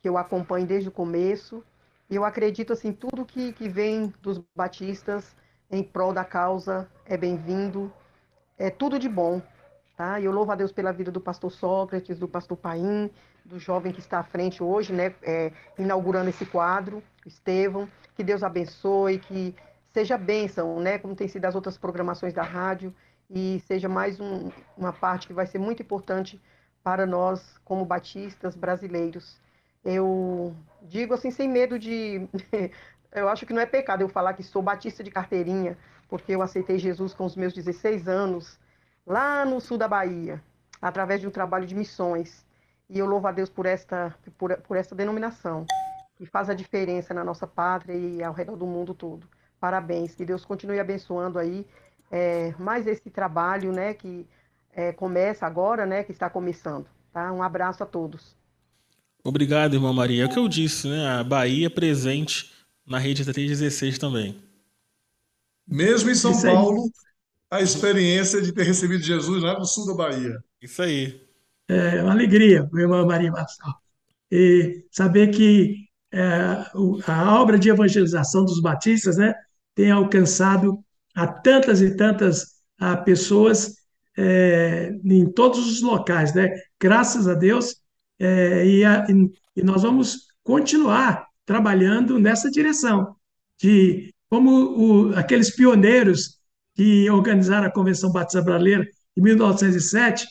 que 0.00 0.08
eu 0.08 0.16
acompanho 0.16 0.66
desde 0.66 0.88
o 0.88 0.92
começo. 0.92 1.62
E 2.08 2.16
eu 2.16 2.24
acredito, 2.24 2.72
assim, 2.72 2.92
tudo 2.92 3.24
que, 3.24 3.52
que 3.52 3.68
vem 3.68 4.12
dos 4.20 4.38
batistas 4.56 5.36
em 5.70 5.82
prol 5.82 6.12
da 6.12 6.24
causa 6.24 6.88
é 7.06 7.16
bem-vindo, 7.16 7.92
é 8.58 8.70
tudo 8.70 8.98
de 8.98 9.08
bom, 9.08 9.40
tá? 9.96 10.20
E 10.20 10.24
eu 10.24 10.32
louvo 10.32 10.52
a 10.52 10.54
Deus 10.54 10.72
pela 10.72 10.92
vida 10.92 11.10
do 11.10 11.20
pastor 11.20 11.50
Sócrates, 11.50 12.18
do 12.18 12.28
pastor 12.28 12.56
Paim, 12.56 13.10
do 13.44 13.58
jovem 13.58 13.92
que 13.92 14.00
está 14.00 14.18
à 14.18 14.22
frente 14.22 14.62
hoje, 14.62 14.92
né, 14.92 15.14
é, 15.22 15.52
inaugurando 15.78 16.30
esse 16.30 16.46
quadro, 16.46 17.02
Estevão. 17.26 17.88
Que 18.14 18.22
Deus 18.22 18.42
abençoe, 18.42 19.18
que 19.18 19.54
seja 19.92 20.18
bênção, 20.18 20.80
né, 20.80 20.98
como 20.98 21.14
tem 21.14 21.28
sido 21.28 21.44
as 21.44 21.54
outras 21.54 21.78
programações 21.78 22.32
da 22.32 22.42
rádio, 22.42 22.94
e 23.30 23.62
seja 23.66 23.88
mais 23.88 24.20
um, 24.20 24.50
uma 24.76 24.92
parte 24.92 25.26
que 25.26 25.32
vai 25.32 25.46
ser 25.46 25.58
muito 25.58 25.82
importante 25.82 26.40
para 26.82 27.06
nós, 27.06 27.58
como 27.64 27.84
batistas 27.84 28.56
brasileiros. 28.56 29.40
Eu 29.84 30.54
digo 30.82 31.14
assim, 31.14 31.30
sem 31.30 31.48
medo 31.48 31.78
de. 31.78 32.28
eu 33.12 33.28
acho 33.28 33.46
que 33.46 33.52
não 33.52 33.62
é 33.62 33.66
pecado 33.66 34.02
eu 34.02 34.08
falar 34.08 34.34
que 34.34 34.42
sou 34.42 34.62
batista 34.62 35.02
de 35.02 35.10
carteirinha, 35.10 35.76
porque 36.08 36.34
eu 36.34 36.42
aceitei 36.42 36.78
Jesus 36.78 37.14
com 37.14 37.24
os 37.24 37.36
meus 37.36 37.52
16 37.52 38.08
anos, 38.08 38.58
lá 39.06 39.44
no 39.44 39.60
sul 39.60 39.78
da 39.78 39.88
Bahia, 39.88 40.42
através 40.80 41.20
de 41.20 41.26
um 41.26 41.30
trabalho 41.30 41.66
de 41.66 41.74
missões. 41.74 42.44
E 42.88 42.98
eu 42.98 43.06
louvo 43.06 43.26
a 43.26 43.32
Deus 43.32 43.48
por 43.48 43.64
esta, 43.66 44.14
por, 44.36 44.56
por 44.58 44.76
esta 44.76 44.94
denominação, 44.94 45.64
que 46.16 46.26
faz 46.26 46.50
a 46.50 46.54
diferença 46.54 47.14
na 47.14 47.24
nossa 47.24 47.46
pátria 47.46 47.94
e 47.94 48.22
ao 48.22 48.34
redor 48.34 48.56
do 48.56 48.66
mundo 48.66 48.92
todo. 48.92 49.26
Parabéns, 49.58 50.14
que 50.14 50.24
Deus 50.24 50.44
continue 50.44 50.78
abençoando 50.78 51.38
aí 51.38 51.66
é, 52.12 52.54
mais 52.58 52.86
esse 52.86 53.08
trabalho, 53.08 53.72
né, 53.72 53.94
que 53.94 54.26
é, 54.74 54.92
começa 54.92 55.46
agora, 55.46 55.86
né, 55.86 56.04
que 56.04 56.12
está 56.12 56.28
começando. 56.28 56.86
Tá? 57.10 57.32
Um 57.32 57.42
abraço 57.42 57.82
a 57.82 57.86
todos. 57.86 58.36
Obrigado, 59.24 59.74
irmã 59.74 59.92
Maria. 59.92 60.24
É 60.24 60.26
o 60.26 60.28
que 60.28 60.38
eu 60.38 60.48
disse, 60.48 60.88
né? 60.88 61.06
A 61.06 61.24
Bahia 61.24 61.70
presente 61.70 62.52
na 62.84 62.98
Rede 62.98 63.24
316 63.24 63.96
também. 63.96 64.42
Mesmo 65.66 66.10
em 66.10 66.14
São. 66.14 66.38
Paulo, 66.42 66.90
a 67.48 67.60
experiência 67.62 68.42
de 68.42 68.52
ter 68.52 68.64
recebido 68.64 69.02
Jesus 69.02 69.42
lá 69.42 69.58
no 69.58 69.64
sul 69.64 69.86
da 69.86 69.94
Bahia. 69.94 70.42
Isso 70.60 70.82
aí. 70.82 71.22
É 71.68 72.02
uma 72.02 72.12
alegria, 72.12 72.68
irmã 72.74 73.06
Maria 73.06 73.30
Marçal. 73.30 73.74
E 74.30 74.84
saber 74.90 75.28
que 75.28 75.86
é, 76.10 76.24
a 77.06 77.40
obra 77.40 77.58
de 77.58 77.70
evangelização 77.70 78.44
dos 78.44 78.60
batistas 78.60 79.16
né, 79.18 79.34
tem 79.74 79.90
alcançado 79.90 80.84
a 81.14 81.26
tantas 81.26 81.80
e 81.80 81.96
tantas 81.96 82.46
a 82.78 82.96
pessoas 82.96 83.76
é, 84.16 84.92
em 85.04 85.30
todos 85.30 85.66
os 85.66 85.82
locais, 85.82 86.34
né? 86.34 86.50
Graças 86.80 87.28
a 87.28 87.34
Deus, 87.34 87.76
é, 88.18 88.66
e, 88.66 88.84
a, 88.84 89.06
e, 89.56 89.62
nós 89.62 89.82
vamos 89.82 90.26
continuar 90.42 91.26
trabalhando 91.44 92.18
nessa 92.18 92.50
direção, 92.50 93.16
de 93.60 94.12
como 94.28 95.10
o, 95.10 95.14
aqueles 95.16 95.54
pioneiros 95.54 96.38
que 96.74 97.08
organizaram 97.10 97.66
a 97.66 97.72
Convenção 97.72 98.10
Batista 98.10 98.42
Brasileira 98.42 98.86
em 99.16 99.22
1907, 99.22 100.26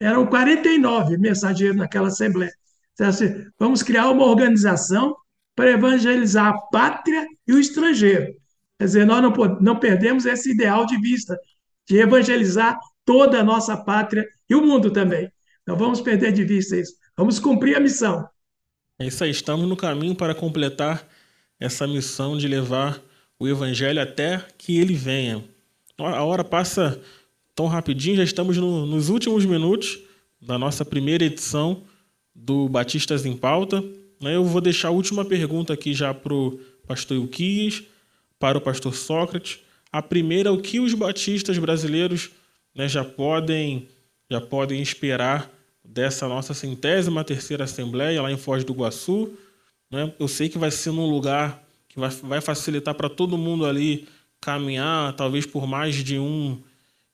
eram 0.00 0.26
49 0.26 1.16
mensageiros 1.18 1.76
naquela 1.76 2.08
Assembleia. 2.08 2.52
Então, 2.92 3.08
assim, 3.08 3.46
vamos 3.58 3.82
criar 3.82 4.10
uma 4.10 4.24
organização 4.24 5.16
para 5.54 5.70
evangelizar 5.70 6.48
a 6.48 6.58
pátria 6.70 7.26
e 7.46 7.52
o 7.52 7.58
estrangeiro. 7.58 8.34
Quer 8.78 8.84
dizer, 8.84 9.04
nós 9.04 9.22
não, 9.22 9.32
não 9.60 9.78
perdemos 9.78 10.24
esse 10.24 10.52
ideal 10.52 10.86
de 10.86 10.98
vista, 11.00 11.36
de 11.86 11.98
evangelizar 11.98 12.78
toda 13.04 13.40
a 13.40 13.44
nossa 13.44 13.76
pátria 13.76 14.26
e 14.48 14.54
o 14.54 14.62
mundo 14.62 14.90
também. 14.90 15.30
Não 15.66 15.76
vamos 15.76 16.00
perder 16.00 16.32
de 16.32 16.44
vista 16.44 16.76
isso. 16.76 16.94
Vamos 17.16 17.38
cumprir 17.38 17.76
a 17.76 17.80
missão. 17.80 18.28
É 18.98 19.06
isso 19.06 19.22
aí, 19.24 19.30
estamos 19.30 19.68
no 19.68 19.76
caminho 19.76 20.14
para 20.14 20.34
completar 20.34 21.06
essa 21.58 21.86
missão 21.86 22.36
de 22.36 22.46
levar 22.46 23.02
o 23.38 23.48
evangelho 23.48 24.00
até 24.00 24.44
que 24.56 24.78
ele 24.78 24.94
venha. 24.94 25.44
A 25.96 26.22
hora 26.22 26.44
passa 26.44 27.00
tão 27.54 27.66
rapidinho, 27.66 28.16
já 28.16 28.22
estamos 28.22 28.56
no, 28.56 28.86
nos 28.86 29.08
últimos 29.08 29.44
minutos 29.44 29.98
da 30.40 30.58
nossa 30.58 30.84
primeira 30.84 31.24
edição 31.24 31.82
do 32.34 32.68
Batistas 32.68 33.26
em 33.26 33.36
Pauta. 33.36 33.82
Eu 34.20 34.44
vou 34.44 34.60
deixar 34.60 34.88
a 34.88 34.92
última 34.92 35.24
pergunta 35.24 35.72
aqui 35.72 35.92
já 35.92 36.14
para 36.14 36.34
o 36.34 36.58
pastor 36.86 37.16
Ilquias, 37.16 37.82
para 38.38 38.58
o 38.58 38.60
pastor 38.60 38.94
Sócrates. 38.94 39.60
A 39.90 40.02
primeira, 40.02 40.52
o 40.52 40.60
que 40.60 40.80
os 40.80 40.94
batistas 40.94 41.58
brasileiros 41.58 42.30
né, 42.74 42.88
já 42.88 43.04
podem 43.04 43.88
já 44.30 44.40
podem 44.40 44.82
esperar 44.82 45.50
dessa 45.82 46.28
nossa 46.28 46.52
centésima 46.52 47.24
terceira 47.24 47.64
assembleia 47.64 48.20
lá 48.20 48.30
em 48.30 48.36
Foz 48.36 48.62
do 48.62 48.74
Iguaçu. 48.74 49.32
Né? 49.90 50.12
Eu 50.18 50.28
sei 50.28 50.48
que 50.50 50.58
vai 50.58 50.70
ser 50.70 50.92
num 50.92 51.06
lugar 51.06 51.62
que 51.88 51.98
vai, 51.98 52.10
vai 52.10 52.40
facilitar 52.40 52.94
para 52.94 53.08
todo 53.08 53.38
mundo 53.38 53.64
ali 53.64 54.06
caminhar, 54.40 55.14
talvez 55.14 55.46
por 55.46 55.66
mais 55.66 55.96
de 55.96 56.18
um 56.18 56.60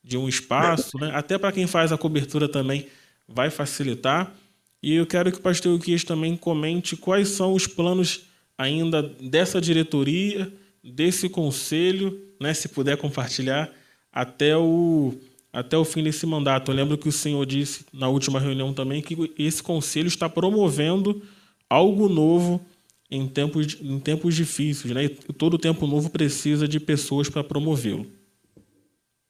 de 0.02 0.18
um 0.18 0.28
espaço, 0.28 0.98
né? 0.98 1.10
até 1.14 1.38
para 1.38 1.50
quem 1.50 1.66
faz 1.66 1.90
a 1.90 1.96
cobertura 1.96 2.46
também 2.46 2.86
vai 3.26 3.48
facilitar. 3.48 4.34
E 4.82 4.96
eu 4.96 5.06
quero 5.06 5.32
que 5.32 5.38
o 5.38 5.40
pastor 5.40 5.74
Uquias 5.74 6.04
também 6.04 6.36
comente 6.36 6.94
quais 6.94 7.28
são 7.28 7.54
os 7.54 7.66
planos 7.66 8.24
ainda 8.58 9.02
dessa 9.02 9.62
diretoria, 9.62 10.52
desse 10.85 11.28
conselho, 11.28 12.20
né, 12.41 12.53
se 12.53 12.68
puder 12.68 12.97
compartilhar, 12.97 13.72
até 14.12 14.57
o, 14.57 15.14
até 15.53 15.76
o 15.76 15.85
fim 15.85 16.03
desse 16.03 16.26
mandato. 16.26 16.70
Eu 16.70 16.76
lembro 16.76 16.99
que 16.99 17.09
o 17.09 17.12
senhor 17.12 17.45
disse 17.47 17.87
na 17.93 18.09
última 18.09 18.39
reunião 18.39 18.74
também 18.74 19.01
que 19.01 19.32
esse 19.39 19.62
conselho 19.62 20.09
está 20.09 20.28
promovendo 20.28 21.22
algo 21.68 22.09
novo 22.09 22.64
em 23.11 23.26
tempos, 23.26 23.78
em 23.80 23.99
tempos 23.99 24.35
difíceis, 24.35 24.93
né? 24.95 25.05
E 25.05 25.09
todo 25.09 25.59
tempo 25.59 25.87
novo 25.87 26.11
precisa 26.11 26.68
de 26.68 26.78
pessoas 26.78 27.28
para 27.28 27.43
promovê-lo. 27.43 28.07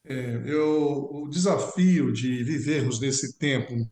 É, 0.06 0.42
eu, 0.46 1.08
o 1.10 1.28
desafio 1.28 2.12
de 2.12 2.42
vivermos 2.44 3.00
nesse 3.00 3.38
tempo 3.38 3.88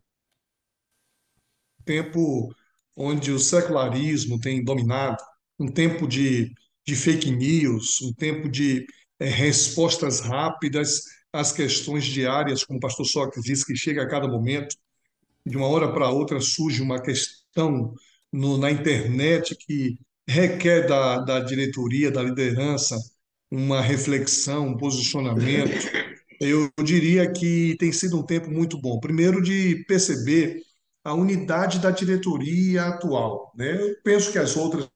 tempo 1.83 2.53
onde 2.95 3.31
o 3.31 3.39
secularismo 3.39 4.39
tem 4.39 4.63
dominado, 4.63 5.17
um 5.59 5.67
tempo 5.67 6.07
de, 6.07 6.53
de 6.85 6.95
fake 6.95 7.31
news, 7.31 8.01
um 8.01 8.13
tempo 8.13 8.49
de 8.49 8.85
é, 9.19 9.25
respostas 9.25 10.19
rápidas 10.19 11.03
às 11.31 11.51
questões 11.51 12.05
diárias, 12.05 12.63
como 12.63 12.77
o 12.77 12.81
pastor 12.81 13.05
Sócrates 13.05 13.43
disse, 13.43 13.65
que 13.65 13.75
chega 13.75 14.03
a 14.03 14.07
cada 14.07 14.27
momento. 14.27 14.75
De 15.45 15.57
uma 15.57 15.67
hora 15.67 15.91
para 15.91 16.09
outra 16.09 16.39
surge 16.39 16.81
uma 16.81 17.01
questão 17.01 17.93
no, 18.31 18.57
na 18.57 18.71
internet 18.71 19.55
que 19.55 19.97
requer 20.27 20.87
da, 20.87 21.19
da 21.19 21.39
diretoria, 21.39 22.11
da 22.11 22.23
liderança, 22.23 22.97
uma 23.51 23.81
reflexão, 23.81 24.69
um 24.69 24.77
posicionamento. 24.77 25.91
Eu 26.39 26.69
diria 26.83 27.31
que 27.31 27.75
tem 27.77 27.91
sido 27.91 28.19
um 28.19 28.25
tempo 28.25 28.49
muito 28.49 28.79
bom. 28.79 28.99
Primeiro, 28.99 29.41
de 29.41 29.83
perceber 29.87 30.61
a 31.03 31.13
unidade 31.13 31.79
da 31.79 31.91
diretoria 31.91 32.85
atual. 32.85 33.51
Né? 33.55 33.81
Eu 33.81 33.95
penso 34.03 34.31
que 34.31 34.39
as 34.39 34.55
outras 34.55 34.89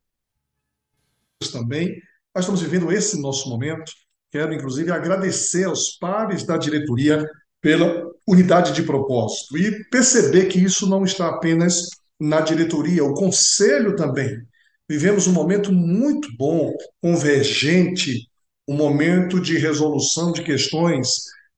também. 1.45 2.01
Nós 2.33 2.45
estamos 2.45 2.61
vivendo 2.61 2.91
esse 2.91 3.21
nosso 3.21 3.49
momento. 3.49 3.91
Quero, 4.31 4.53
inclusive, 4.53 4.91
agradecer 4.91 5.65
aos 5.65 5.91
pares 5.97 6.43
da 6.43 6.57
diretoria 6.57 7.23
pela 7.61 8.03
unidade 8.27 8.73
de 8.73 8.83
propósito 8.83 9.57
e 9.57 9.83
perceber 9.89 10.45
que 10.47 10.59
isso 10.59 10.89
não 10.89 11.03
está 11.03 11.27
apenas 11.27 11.89
na 12.19 12.41
diretoria, 12.41 13.03
o 13.03 13.13
conselho 13.13 13.95
também. 13.95 14.41
Vivemos 14.89 15.27
um 15.27 15.33
momento 15.33 15.71
muito 15.71 16.27
bom, 16.37 16.73
convergente, 17.01 18.27
um 18.67 18.75
momento 18.75 19.39
de 19.39 19.57
resolução 19.57 20.31
de 20.31 20.43
questões, 20.43 21.09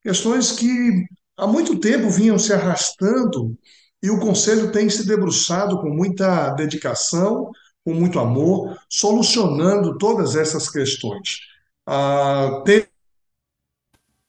questões 0.03 0.51
que 0.51 1.05
há 1.37 1.47
muito 1.47 1.79
tempo 1.79 2.09
vinham 2.09 2.37
se 2.37 2.51
arrastando 2.53 3.57
e 4.01 4.09
o 4.09 4.19
Conselho 4.19 4.71
tem 4.71 4.89
se 4.89 5.05
debruçado 5.05 5.79
com 5.79 5.89
muita 5.89 6.51
dedicação, 6.51 7.51
com 7.85 7.93
muito 7.93 8.19
amor, 8.19 8.77
solucionando 8.89 9.97
todas 9.97 10.35
essas 10.35 10.69
questões. 10.69 11.39
Ah, 11.87 12.63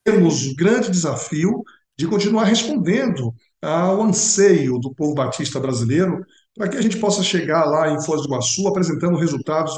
temos 0.04 0.46
o 0.46 0.56
grande 0.56 0.90
desafio 0.90 1.62
de 1.98 2.06
continuar 2.06 2.44
respondendo 2.44 3.34
ao 3.60 4.02
anseio 4.02 4.78
do 4.78 4.94
povo 4.94 5.14
batista 5.14 5.60
brasileiro 5.60 6.24
para 6.54 6.68
que 6.68 6.76
a 6.76 6.80
gente 6.80 6.96
possa 6.96 7.22
chegar 7.22 7.64
lá 7.64 7.90
em 7.92 8.02
Foz 8.02 8.22
do 8.22 8.28
Iguaçu 8.28 8.66
apresentando 8.66 9.18
resultados 9.18 9.76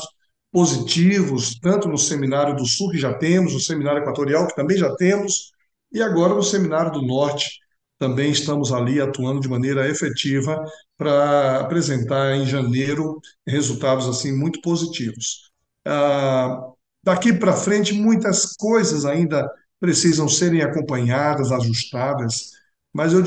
positivos, 0.53 1.59
tanto 1.59 1.89
no 1.89 1.99
Seminário 1.99 2.55
do 2.55 2.67
Sul, 2.67 2.91
que 2.91 2.99
já 2.99 3.15
temos, 3.15 3.55
no 3.55 3.61
Seminário 3.61 4.03
Equatorial, 4.03 4.47
que 4.47 4.55
também 4.55 4.77
já 4.77 4.95
temos, 4.97 5.51
e 5.91 6.03
agora 6.03 6.35
no 6.35 6.43
Seminário 6.43 6.93
do 6.93 7.03
Norte, 7.03 7.59
também 7.99 8.31
estamos 8.31 8.73
ali 8.73 9.01
atuando 9.01 9.41
de 9.41 9.49
maneira 9.49 9.89
efetiva 9.89 10.63
para 11.03 11.61
apresentar 11.61 12.37
em 12.37 12.47
janeiro 12.47 13.21
resultados 13.45 14.07
assim 14.07 14.33
muito 14.33 14.61
positivos. 14.61 15.51
Ah, 15.85 16.71
daqui 17.03 17.33
para 17.33 17.53
frente, 17.53 17.93
muitas 17.93 18.55
coisas 18.55 19.05
ainda 19.05 19.51
precisam 19.81 20.29
serem 20.29 20.63
acompanhadas, 20.63 21.51
ajustadas, 21.51 22.53
mas 22.93 23.13
eu 23.13 23.25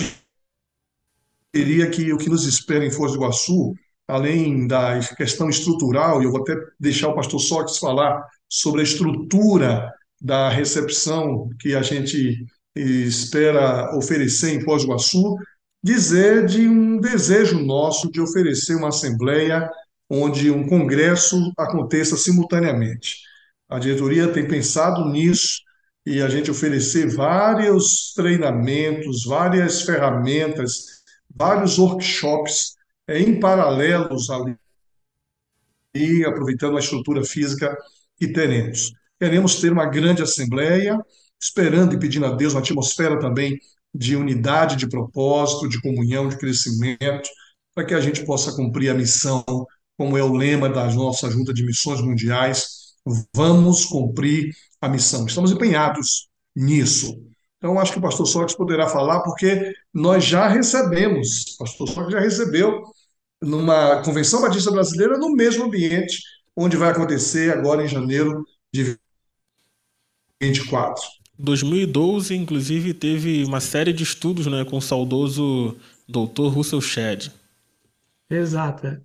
diria 1.53 1.89
que 1.89 2.13
o 2.13 2.17
que 2.17 2.29
nos 2.29 2.45
espera 2.45 2.85
em 2.85 2.91
Foz 2.91 3.11
do 3.11 3.17
Iguaçu, 3.17 3.73
além 4.07 4.67
da 4.67 4.97
questão 5.17 5.49
estrutural, 5.49 6.21
e 6.21 6.25
eu 6.25 6.31
vou 6.31 6.43
até 6.43 6.55
deixar 6.79 7.09
o 7.09 7.15
pastor 7.15 7.41
Sócrates 7.41 7.77
falar 7.77 8.25
sobre 8.47 8.79
a 8.79 8.83
estrutura 8.85 9.91
da 10.21 10.47
recepção 10.49 11.49
que 11.59 11.75
a 11.75 11.81
gente 11.81 12.45
espera 12.73 13.93
oferecer 13.97 14.53
em 14.53 14.61
Foz 14.61 14.83
do 14.83 14.87
Iguaçu, 14.87 15.35
dizer 15.85 16.47
de 16.47 16.67
um 16.67 16.99
desejo 16.99 17.59
nosso 17.59 18.11
de 18.11 18.19
oferecer 18.19 18.75
uma 18.75 18.87
assembleia 18.87 19.69
onde 20.09 20.49
um 20.49 20.67
congresso 20.67 21.53
aconteça 21.55 22.17
simultaneamente. 22.17 23.17
A 23.69 23.77
diretoria 23.77 24.27
tem 24.33 24.47
pensado 24.47 25.07
nisso 25.07 25.61
e 26.03 26.23
a 26.23 26.27
gente 26.27 26.49
oferecer 26.49 27.07
vários 27.13 28.13
treinamentos, 28.15 29.25
várias 29.25 29.83
ferramentas, 29.83 31.03
vários 31.29 31.77
workshops 31.77 32.73
é, 33.07 33.19
em 33.19 33.39
paralelos 33.39 34.31
ali, 34.31 34.55
e 35.93 36.25
aproveitando 36.25 36.77
a 36.77 36.79
estrutura 36.79 37.23
física 37.23 37.77
que 38.17 38.33
teremos. 38.33 38.91
Queremos 39.19 39.61
ter 39.61 39.71
uma 39.71 39.85
grande 39.85 40.23
assembleia, 40.23 40.97
esperando 41.39 41.93
e 41.93 41.99
pedindo 41.99 42.25
a 42.25 42.31
Deus 42.31 42.53
uma 42.53 42.61
atmosfera 42.61 43.19
também 43.19 43.59
de 43.95 44.15
unidade 44.15 44.75
de 44.75 44.87
propósito, 44.87 45.69
de 45.69 45.81
comunhão, 45.81 46.27
de 46.27 46.37
crescimento, 46.37 47.29
para 47.73 47.85
que 47.85 47.93
a 47.93 48.01
gente 48.01 48.25
possa 48.25 48.55
cumprir 48.55 48.89
a 48.89 48.93
missão, 48.93 49.43
como 49.97 50.17
é 50.17 50.23
o 50.23 50.33
lema 50.33 50.69
da 50.69 50.91
nossa 50.93 51.29
Junta 51.29 51.53
de 51.53 51.63
Missões 51.63 52.01
Mundiais. 52.01 52.95
Vamos 53.33 53.85
cumprir 53.85 54.53
a 54.81 54.89
missão. 54.89 55.25
Estamos 55.25 55.51
empenhados 55.51 56.27
nisso. 56.55 57.17
Então, 57.57 57.79
acho 57.79 57.93
que 57.93 57.99
o 57.99 58.01
pastor 58.01 58.27
Sócrates 58.27 58.55
poderá 58.55 58.87
falar, 58.87 59.21
porque 59.21 59.73
nós 59.93 60.23
já 60.23 60.47
recebemos, 60.47 61.55
o 61.55 61.57
pastor 61.59 61.87
Sócrates 61.87 62.13
já 62.13 62.19
recebeu 62.19 62.83
numa 63.41 64.01
Convenção 64.03 64.41
Batista 64.41 64.71
Brasileira 64.71 65.17
no 65.17 65.31
mesmo 65.31 65.65
ambiente 65.65 66.19
onde 66.55 66.77
vai 66.77 66.91
acontecer 66.91 67.51
agora 67.51 67.83
em 67.83 67.87
janeiro 67.87 68.45
de 68.73 68.97
24. 70.41 71.01
2012, 71.37 72.33
inclusive, 72.35 72.93
teve 72.93 73.43
uma 73.43 73.59
série 73.59 73.91
de 73.91 74.03
estudos 74.03 74.47
né, 74.47 74.63
com 74.65 74.77
o 74.77 74.81
saudoso 74.81 75.77
doutor 76.07 76.49
Russell 76.53 76.81
Shedd. 76.81 77.31
Exato. 78.29 79.01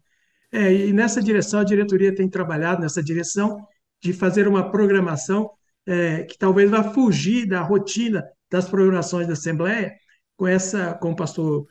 É, 0.53 0.72
e 0.72 0.93
nessa 0.93 1.22
direção, 1.22 1.61
a 1.61 1.64
diretoria 1.64 2.14
tem 2.14 2.28
trabalhado 2.28 2.81
nessa 2.81 3.03
direção 3.03 3.66
de 4.03 4.12
fazer 4.12 4.49
uma 4.49 4.70
programação 4.70 5.51
é, 5.87 6.22
que 6.24 6.39
talvez 6.39 6.70
vá 6.70 6.83
fugir 6.93 7.47
da 7.47 7.62
rotina 7.62 8.24
das 8.51 8.68
programações 8.68 9.26
da 9.26 9.35
Assembleia, 9.35 9.93
com 10.37 10.47
essa, 10.47 10.95
como 10.95 11.12
o 11.12 11.16
pastor 11.16 11.66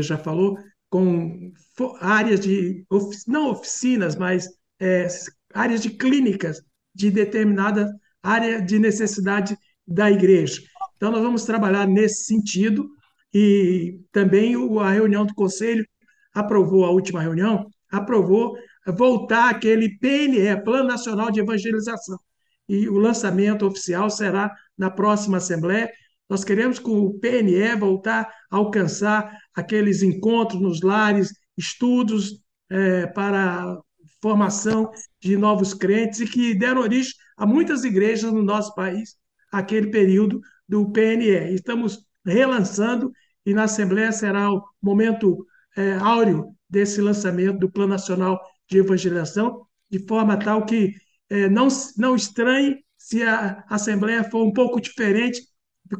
já 0.00 0.16
falou, 0.16 0.56
com 0.88 1.52
áreas 2.00 2.38
de, 2.38 2.84
não 3.26 3.50
oficinas, 3.50 4.14
mas 4.14 4.48
é, 4.80 5.08
áreas 5.52 5.82
de 5.82 5.90
clínicas 5.90 6.62
de 6.94 7.10
determinada 7.10 7.92
área 8.22 8.62
de 8.62 8.78
necessidade 8.78 9.56
da 9.86 10.10
igreja. 10.10 10.62
Então, 10.96 11.10
nós 11.10 11.22
vamos 11.22 11.44
trabalhar 11.44 11.86
nesse 11.86 12.24
sentido 12.24 12.88
e 13.32 13.98
também 14.12 14.54
a 14.80 14.90
reunião 14.90 15.26
do 15.26 15.34
conselho 15.34 15.84
aprovou, 16.32 16.84
a 16.84 16.90
última 16.90 17.20
reunião, 17.20 17.66
aprovou 17.90 18.56
voltar 18.86 19.50
aquele 19.50 19.98
PNE, 19.98 20.62
Plano 20.62 20.88
Nacional 20.88 21.30
de 21.30 21.40
Evangelização. 21.40 22.18
E 22.68 22.88
o 22.88 22.98
lançamento 22.98 23.66
oficial 23.66 24.08
será 24.10 24.54
na 24.76 24.90
próxima 24.90 25.38
Assembleia. 25.38 25.90
Nós 26.28 26.44
queremos 26.44 26.78
com 26.78 26.98
o 27.00 27.18
PNE 27.18 27.76
voltar 27.76 28.28
a 28.50 28.56
alcançar 28.56 29.38
aqueles 29.54 30.02
encontros 30.02 30.60
nos 30.60 30.80
lares, 30.80 31.30
estudos 31.56 32.42
é, 32.70 33.06
para 33.06 33.78
formação 34.22 34.90
de 35.20 35.36
novos 35.36 35.74
crentes 35.74 36.20
e 36.20 36.26
que 36.26 36.54
deram 36.54 36.80
origem 36.80 37.12
a 37.36 37.44
muitas 37.44 37.84
igrejas 37.84 38.32
no 38.32 38.42
nosso 38.42 38.74
país, 38.74 39.16
aquele 39.58 39.88
período 39.88 40.40
do 40.68 40.90
PNE. 40.90 41.54
Estamos 41.54 42.04
relançando 42.24 43.12
e 43.46 43.54
na 43.54 43.64
Assembleia 43.64 44.10
será 44.10 44.52
o 44.52 44.62
momento 44.82 45.46
é, 45.76 45.94
áureo 45.94 46.54
desse 46.68 47.00
lançamento 47.00 47.58
do 47.58 47.70
Plano 47.70 47.90
Nacional 47.90 48.40
de 48.68 48.78
Evangelização, 48.78 49.66
de 49.90 49.98
forma 50.06 50.36
tal 50.36 50.64
que 50.64 50.92
é, 51.30 51.48
não, 51.48 51.68
não 51.96 52.16
estranhe 52.16 52.82
se 52.96 53.22
a 53.22 53.64
Assembleia 53.68 54.24
for 54.24 54.44
um 54.44 54.52
pouco 54.52 54.80
diferente, 54.80 55.42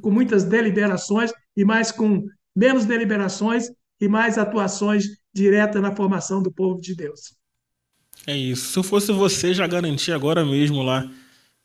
com 0.00 0.10
muitas 0.10 0.44
deliberações 0.44 1.30
e 1.56 1.64
mais 1.64 1.92
com 1.92 2.24
menos 2.56 2.86
deliberações 2.86 3.68
e 4.00 4.08
mais 4.08 4.38
atuações 4.38 5.04
diretas 5.32 5.82
na 5.82 5.94
formação 5.94 6.42
do 6.42 6.50
povo 6.50 6.80
de 6.80 6.94
Deus. 6.94 7.36
É 8.26 8.36
isso. 8.36 8.72
Se 8.72 8.78
eu 8.78 8.82
fosse 8.82 9.12
você, 9.12 9.52
já 9.52 9.66
garantia 9.66 10.14
agora 10.14 10.44
mesmo 10.44 10.82
lá 10.82 11.08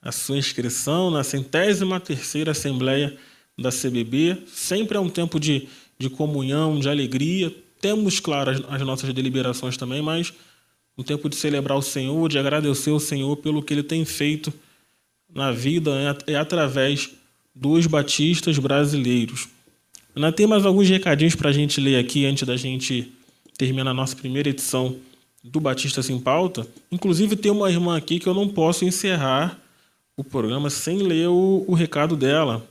a 0.02 0.12
sua 0.12 0.38
inscrição 0.38 1.12
na 1.12 1.24
centésima 1.24 2.00
terceira 2.00 2.52
Assembleia 2.52 3.18
da 3.58 3.70
CBB. 3.70 4.43
Sempre 4.47 4.97
é 4.97 5.00
um 5.00 5.10
tempo 5.10 5.39
de, 5.39 5.68
de 5.97 6.10
comunhão, 6.10 6.80
de 6.80 6.89
alegria. 6.89 7.54
Temos, 7.82 8.20
claro, 8.20 8.52
as, 8.52 8.62
as 8.70 8.82
nossas 8.82 9.14
deliberações 9.14 9.78
também, 9.78 10.02
mas 10.02 10.34
um 10.97 11.04
tempo 11.04 11.30
de 11.30 11.36
celebrar 11.36 11.78
o 11.78 11.82
Senhor, 11.82 12.30
de 12.30 12.38
agradecer 12.38 12.89
ao 12.89 13.00
Senhor 13.00 13.36
pelo 13.38 13.62
que 13.62 13.74
Ele 13.74 13.84
tem 13.84 14.04
feito 14.06 14.54
na 15.34 15.52
vida 15.52 15.91
é, 16.28 16.34
é 16.34 16.36
através 16.36 17.12
dos 17.54 17.86
batistas 17.86 18.58
brasileiros. 18.58 19.47
Ainda 20.16 20.32
tem 20.32 20.47
mais 20.47 20.66
alguns 20.66 20.89
recadinhos 20.89 21.36
para 21.36 21.50
a 21.50 21.54
gente 21.54 21.80
ler 21.80 21.97
aqui 21.97 22.26
antes 22.26 22.43
da 22.43 22.58
gente 22.58 23.12
terminar 23.58 23.91
a 23.91 23.93
nossa 23.93 24.16
primeira 24.16 24.50
edição 24.50 24.95
do 25.43 25.60
Batista 25.60 26.02
Sem 26.02 26.20
Pauta. 26.20 26.68
Inclusive, 26.91 27.36
tem 27.36 27.52
uma 27.52 27.70
irmã 27.70 27.95
aqui 27.95 28.20
que 28.20 28.28
eu 28.28 28.34
não 28.34 28.47
posso 28.47 28.86
encerrar 28.86 29.60
o 30.20 30.24
programa 30.24 30.70
sem 30.70 30.98
ler 30.98 31.30
o, 31.30 31.64
o 31.66 31.74
recado 31.74 32.18
dela. 32.18 32.68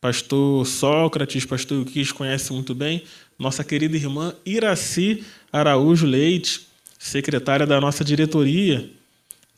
Pastor 0.00 0.66
Sócrates, 0.66 1.44
pastor 1.44 1.84
Quis 1.84 2.10
conhece 2.10 2.50
muito 2.54 2.74
bem, 2.74 3.02
nossa 3.38 3.62
querida 3.62 3.98
irmã 3.98 4.34
Iraci 4.46 5.22
Araújo 5.52 6.06
Leite, 6.06 6.66
secretária 6.98 7.66
da 7.66 7.78
nossa 7.82 8.02
diretoria, 8.02 8.88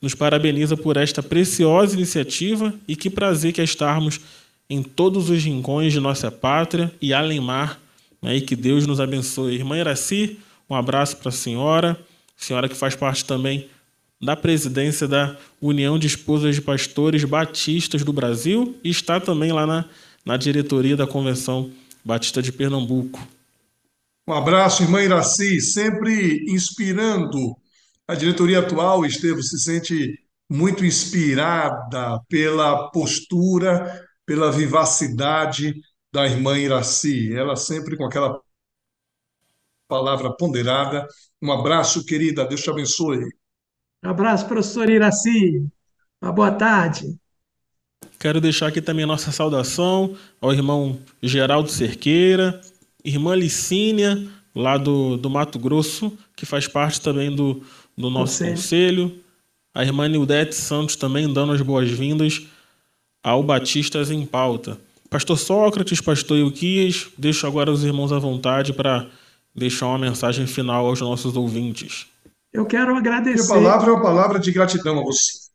nos 0.01 0.13
parabeniza 0.13 0.75
por 0.75 0.97
esta 0.97 1.23
preciosa 1.23 1.95
iniciativa 1.95 2.73
e 2.85 2.93
que 2.93 3.09
prazer 3.09 3.53
que 3.53 3.61
é 3.61 3.63
estarmos 3.63 4.19
em 4.69 4.83
todos 4.83 5.29
os 5.29 5.41
rincões 5.41 5.93
de 5.93 6.01
nossa 6.01 6.29
pátria 6.29 6.93
e 7.01 7.13
além 7.13 7.39
mar, 7.39 7.79
né, 8.21 8.35
e 8.35 8.41
que 8.41 8.55
Deus 8.55 8.85
nos 8.85 8.99
abençoe. 8.99 9.55
Irmã 9.55 9.77
Iraci, 9.77 10.37
um 10.69 10.75
abraço 10.75 11.15
para 11.15 11.29
a 11.29 11.31
senhora, 11.31 11.97
senhora 12.35 12.67
que 12.67 12.75
faz 12.75 12.97
parte 12.97 13.23
também 13.23 13.69
da 14.21 14.35
presidência 14.35 15.07
da 15.07 15.37
União 15.61 15.97
de 15.97 16.07
Esposas 16.07 16.55
de 16.55 16.61
Pastores 16.61 17.23
Batistas 17.23 18.03
do 18.03 18.11
Brasil 18.11 18.77
e 18.83 18.89
está 18.89 19.19
também 19.19 19.51
lá 19.51 19.65
na, 19.65 19.85
na 20.25 20.35
diretoria 20.35 20.97
da 20.97 21.07
Convenção 21.07 21.71
Batista 22.03 22.41
de 22.41 22.51
Pernambuco. 22.51 23.19
Um 24.27 24.33
abraço, 24.33 24.83
irmã 24.83 25.01
Iraci, 25.01 25.59
sempre 25.61 26.45
inspirando 26.49 27.55
a 28.07 28.13
diretoria 28.13 28.59
atual. 28.59 29.05
Estevam 29.05 29.41
se 29.41 29.57
sente 29.59 30.19
muito 30.49 30.85
inspirada 30.85 32.19
pela 32.27 32.89
postura, 32.91 34.05
pela 34.25 34.51
vivacidade 34.51 35.73
da 36.13 36.27
irmã 36.27 36.59
Iraci. 36.59 37.33
Ela 37.33 37.55
sempre 37.55 37.95
com 37.97 38.05
aquela 38.05 38.39
palavra 39.87 40.31
ponderada. 40.35 41.07
Um 41.41 41.51
abraço, 41.51 42.05
querida. 42.05 42.45
Deus 42.45 42.61
te 42.61 42.69
abençoe. 42.69 43.38
Abraço, 44.01 44.47
professor 44.47 44.89
Iraci. 44.89 45.67
Uma 46.21 46.31
boa 46.31 46.51
tarde. 46.51 47.17
Quero 48.17 48.41
deixar 48.41 48.67
aqui 48.67 48.81
também 48.81 49.03
a 49.03 49.07
nossa 49.07 49.31
saudação 49.31 50.15
ao 50.41 50.53
irmão 50.53 50.99
Geraldo 51.21 51.69
Cerqueira, 51.69 52.59
irmã 53.03 53.35
Licínia, 53.35 54.27
lá 54.53 54.77
do, 54.77 55.17
do 55.17 55.29
Mato 55.29 55.57
Grosso, 55.59 56.17
que 56.35 56.45
faz 56.45 56.67
parte 56.67 56.99
também 57.01 57.33
do, 57.33 57.63
do 57.97 58.09
nosso 58.09 58.39
conselho. 58.43 59.09
conselho. 59.09 59.23
A 59.73 59.83
irmã 59.83 60.07
Nildete 60.07 60.55
Santos 60.55 60.95
também 60.95 61.31
dando 61.31 61.53
as 61.53 61.61
boas-vindas 61.61 62.45
ao 63.23 63.43
Batistas 63.43 64.11
em 64.11 64.25
Pauta. 64.25 64.77
Pastor 65.09 65.37
Sócrates, 65.37 66.01
pastor 66.01 66.37
Euquias, 66.37 67.07
deixo 67.17 67.47
agora 67.47 67.71
os 67.71 67.83
irmãos 67.83 68.11
à 68.11 68.19
vontade 68.19 68.73
para 68.73 69.07
deixar 69.55 69.87
uma 69.87 69.97
mensagem 69.97 70.45
final 70.45 70.85
aos 70.87 71.01
nossos 71.01 71.35
ouvintes. 71.35 72.07
Eu 72.51 72.65
quero 72.65 72.95
agradecer. 72.95 73.53
Minha 73.53 73.63
palavra 73.63 73.89
é 73.89 73.93
uma 73.93 74.01
palavra 74.01 74.39
de 74.39 74.51
gratidão 74.51 74.99
a 74.99 75.03
você. 75.03 75.49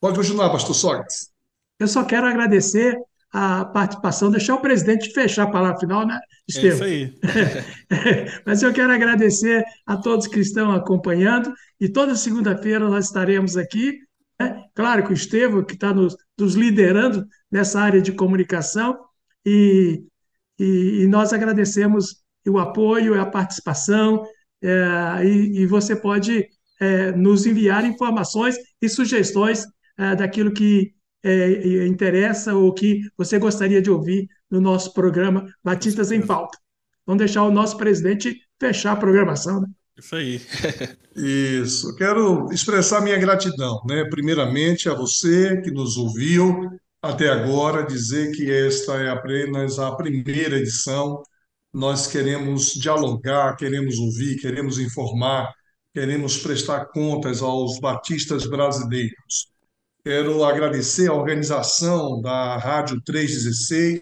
Pode 0.00 0.16
continuar, 0.16 0.50
pastor 0.50 0.74
Sócrates. 0.74 1.30
Eu 1.78 1.88
só 1.88 2.04
quero 2.04 2.26
agradecer 2.26 2.96
a 3.32 3.64
participação, 3.64 4.30
deixar 4.30 4.54
o 4.54 4.60
presidente 4.60 5.12
fechar 5.12 5.44
a 5.44 5.50
palavra 5.50 5.78
final, 5.78 6.06
né, 6.06 6.18
Estevam? 6.48 6.86
É 6.86 6.94
isso 6.98 7.14
aí. 7.14 7.18
Mas 8.46 8.62
eu 8.62 8.72
quero 8.72 8.92
agradecer 8.92 9.64
a 9.84 9.96
todos 9.96 10.26
que 10.26 10.40
estão 10.40 10.70
acompanhando 10.72 11.52
e 11.80 11.88
toda 11.88 12.14
segunda-feira 12.14 12.88
nós 12.88 13.06
estaremos 13.06 13.56
aqui. 13.56 13.98
Né? 14.40 14.64
Claro 14.74 15.04
que 15.04 15.10
o 15.10 15.14
Estevam, 15.14 15.64
que 15.64 15.74
está 15.74 15.92
nos, 15.92 16.16
nos, 16.38 16.54
liderando 16.54 17.26
nessa 17.50 17.80
área 17.80 18.00
de 18.00 18.12
comunicação, 18.12 18.98
e, 19.44 20.02
e, 20.58 21.02
e 21.02 21.06
nós 21.06 21.32
agradecemos 21.32 22.22
o 22.46 22.58
apoio, 22.58 23.20
a 23.20 23.26
participação, 23.26 24.24
é, 24.62 25.24
e, 25.24 25.62
e, 25.62 25.66
você 25.66 25.94
pode 25.94 26.46
é, 26.80 27.12
nos 27.12 27.46
enviar 27.46 27.84
informações 27.84 28.56
e 28.80 28.88
sugestões 28.88 29.64
é, 29.98 30.14
daquilo 30.16 30.52
que 30.52 30.92
é, 31.22 31.86
interessa 31.86 32.54
ou 32.54 32.72
que 32.72 33.00
você 33.16 33.38
gostaria 33.38 33.82
de 33.82 33.90
ouvir 33.90 34.28
no 34.50 34.60
nosso 34.60 34.92
programa 34.92 35.46
Batistas 35.62 36.12
em 36.12 36.24
Pauta. 36.24 36.58
Vamos 37.06 37.18
deixar 37.18 37.42
o 37.42 37.50
nosso 37.50 37.76
presidente 37.76 38.36
fechar 38.60 38.92
a 38.92 38.96
programação. 38.96 39.60
Né? 39.60 39.68
Isso 39.98 40.14
aí. 40.14 40.40
Isso. 41.16 41.94
Quero 41.96 42.52
expressar 42.52 43.00
minha 43.00 43.18
gratidão, 43.18 43.80
né? 43.88 44.04
Primeiramente 44.04 44.88
a 44.88 44.94
você 44.94 45.60
que 45.62 45.70
nos 45.70 45.96
ouviu 45.96 46.70
até 47.00 47.28
agora, 47.28 47.86
dizer 47.86 48.32
que 48.32 48.50
esta 48.50 48.94
é 48.96 49.08
apenas 49.08 49.78
a 49.78 49.94
primeira 49.94 50.58
edição. 50.58 51.22
Nós 51.76 52.06
queremos 52.06 52.72
dialogar, 52.72 53.54
queremos 53.54 53.98
ouvir, 53.98 54.40
queremos 54.40 54.78
informar, 54.78 55.52
queremos 55.92 56.38
prestar 56.38 56.86
contas 56.86 57.42
aos 57.42 57.78
batistas 57.78 58.46
brasileiros. 58.46 59.52
Quero 60.02 60.42
agradecer 60.42 61.10
a 61.10 61.12
organização 61.12 62.18
da 62.22 62.56
Rádio 62.56 62.98
316, 63.02 64.00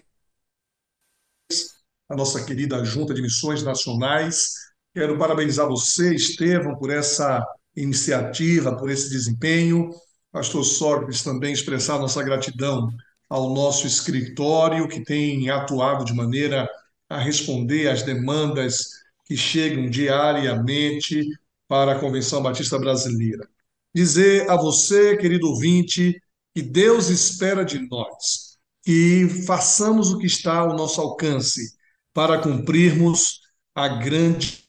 a 2.07 2.15
nossa 2.15 2.45
querida 2.45 2.81
Junta 2.85 3.13
de 3.13 3.21
Missões 3.21 3.61
Nacionais. 3.61 4.53
Quero 4.93 5.17
parabenizar 5.17 5.67
você, 5.67 6.15
Estevam, 6.15 6.77
por 6.77 6.89
essa 6.89 7.45
iniciativa, 7.75 8.77
por 8.77 8.89
esse 8.89 9.09
desempenho. 9.09 9.89
Pastor 10.31 10.63
Sócrates 10.63 11.23
também 11.23 11.51
expressar 11.51 11.99
nossa 11.99 12.23
gratidão 12.23 12.87
ao 13.29 13.53
nosso 13.53 13.85
escritório, 13.85 14.87
que 14.87 15.03
tem 15.03 15.49
atuado 15.49 16.05
de 16.05 16.13
maneira 16.13 16.69
a 17.09 17.19
responder 17.19 17.87
às 17.89 18.03
demandas 18.03 18.85
que 19.25 19.37
chegam 19.37 19.89
diariamente 19.89 21.23
para 21.67 21.93
a 21.93 21.99
Convenção 21.99 22.41
Batista 22.41 22.77
Brasileira 22.77 23.47
dizer 23.95 24.49
a 24.49 24.57
você, 24.57 25.15
querido 25.15 25.47
ouvinte, 25.47 26.21
que 26.53 26.61
Deus 26.61 27.07
espera 27.07 27.63
de 27.63 27.79
nós 27.89 28.57
que 28.83 29.27
façamos 29.47 30.11
o 30.11 30.17
que 30.19 30.27
está 30.27 30.57
ao 30.57 30.75
nosso 30.75 30.99
alcance 30.99 31.73
para 32.13 32.37
cumprirmos 32.39 33.39
a 33.73 33.87
grande 33.87 34.65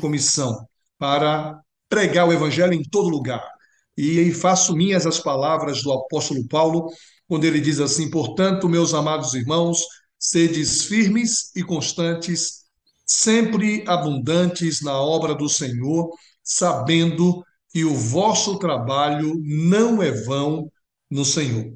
comissão 0.00 0.66
para 0.98 1.60
pregar 1.90 2.26
o 2.26 2.32
evangelho 2.32 2.72
em 2.72 2.82
todo 2.82 3.10
lugar. 3.10 3.46
E 3.96 4.32
faço 4.32 4.74
minhas 4.74 5.06
as 5.06 5.20
palavras 5.20 5.82
do 5.82 5.92
apóstolo 5.92 6.48
Paulo, 6.48 6.90
quando 7.28 7.44
ele 7.44 7.60
diz 7.60 7.80
assim: 7.80 8.10
Portanto, 8.10 8.68
meus 8.68 8.94
amados 8.94 9.34
irmãos, 9.34 9.82
sedes 10.24 10.84
firmes 10.84 11.54
e 11.54 11.62
constantes, 11.62 12.64
sempre 13.04 13.84
abundantes 13.86 14.80
na 14.80 14.98
obra 14.98 15.34
do 15.34 15.50
Senhor, 15.50 16.10
sabendo 16.42 17.44
que 17.68 17.84
o 17.84 17.94
vosso 17.94 18.58
trabalho 18.58 19.34
não 19.44 20.02
é 20.02 20.10
vão 20.10 20.72
no 21.10 21.26
Senhor. 21.26 21.70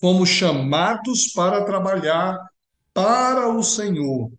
Fomos 0.00 0.28
chamados 0.28 1.28
para 1.28 1.64
trabalhar 1.64 2.36
para 2.92 3.48
o 3.48 3.62
Senhor 3.62 4.32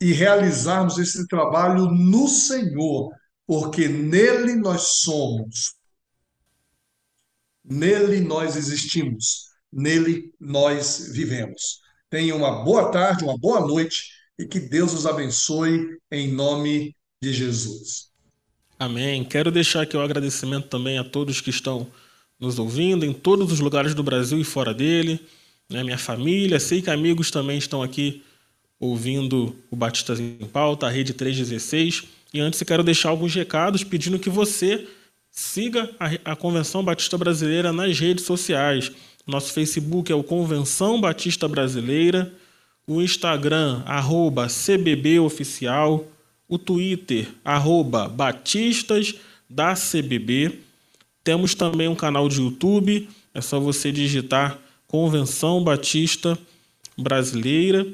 e 0.00 0.12
realizarmos 0.12 0.96
esse 0.96 1.28
trabalho 1.28 1.90
no 1.90 2.26
Senhor, 2.26 3.10
porque 3.46 3.88
nele 3.88 4.56
nós 4.56 5.00
somos, 5.02 5.74
nele 7.62 8.22
nós 8.22 8.56
existimos, 8.56 9.50
nele 9.70 10.32
nós 10.40 11.10
vivemos. 11.12 11.81
Tenha 12.12 12.36
uma 12.36 12.62
boa 12.62 12.90
tarde, 12.90 13.24
uma 13.24 13.38
boa 13.38 13.66
noite 13.66 14.10
e 14.38 14.44
que 14.44 14.60
Deus 14.60 14.92
os 14.92 15.06
abençoe 15.06 15.96
em 16.10 16.30
nome 16.30 16.94
de 17.22 17.32
Jesus. 17.32 18.10
Amém. 18.78 19.24
Quero 19.24 19.50
deixar 19.50 19.80
aqui 19.80 19.96
o 19.96 20.00
agradecimento 20.02 20.68
também 20.68 20.98
a 20.98 21.04
todos 21.04 21.40
que 21.40 21.48
estão 21.48 21.86
nos 22.38 22.58
ouvindo 22.58 23.06
em 23.06 23.14
todos 23.14 23.50
os 23.50 23.60
lugares 23.60 23.94
do 23.94 24.02
Brasil 24.02 24.38
e 24.38 24.44
fora 24.44 24.74
dele, 24.74 25.26
né? 25.70 25.82
minha 25.82 25.96
família, 25.96 26.60
sei 26.60 26.82
que 26.82 26.90
amigos 26.90 27.30
também 27.30 27.56
estão 27.56 27.82
aqui 27.82 28.22
ouvindo 28.78 29.56
o 29.70 29.74
Batistas 29.74 30.20
em 30.20 30.36
Pauta, 30.52 30.86
a 30.86 30.90
Rede 30.90 31.14
316. 31.14 32.04
E 32.34 32.40
antes 32.40 32.60
eu 32.60 32.66
quero 32.66 32.84
deixar 32.84 33.08
alguns 33.08 33.34
recados 33.34 33.84
pedindo 33.84 34.18
que 34.18 34.28
você 34.28 34.86
siga 35.30 35.90
a, 35.98 36.32
a 36.32 36.36
Convenção 36.36 36.84
Batista 36.84 37.16
Brasileira 37.16 37.72
nas 37.72 37.98
redes 37.98 38.26
sociais. 38.26 38.92
Nosso 39.26 39.52
Facebook 39.52 40.10
é 40.10 40.14
o 40.14 40.24
Convenção 40.24 41.00
Batista 41.00 41.46
Brasileira, 41.46 42.32
o 42.86 43.00
Instagram, 43.00 43.82
arroba 43.86 44.48
CBBOficial, 44.48 46.04
o 46.48 46.58
Twitter, 46.58 47.28
arroba 47.44 48.08
Batistas 48.08 49.14
da 49.48 49.74
CBB. 49.74 50.58
Temos 51.22 51.54
também 51.54 51.86
um 51.86 51.94
canal 51.94 52.28
de 52.28 52.40
YouTube, 52.40 53.08
é 53.32 53.40
só 53.40 53.60
você 53.60 53.92
digitar 53.92 54.58
Convenção 54.88 55.62
Batista 55.62 56.36
Brasileira. 56.98 57.86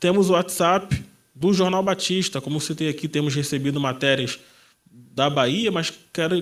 Temos 0.00 0.28
o 0.28 0.32
WhatsApp 0.32 1.02
do 1.34 1.52
Jornal 1.52 1.82
Batista, 1.82 2.40
como 2.40 2.60
citei 2.60 2.88
aqui, 2.88 3.06
temos 3.06 3.34
recebido 3.34 3.80
matérias 3.80 4.38
da 5.14 5.30
Bahia, 5.30 5.70
mas 5.70 5.92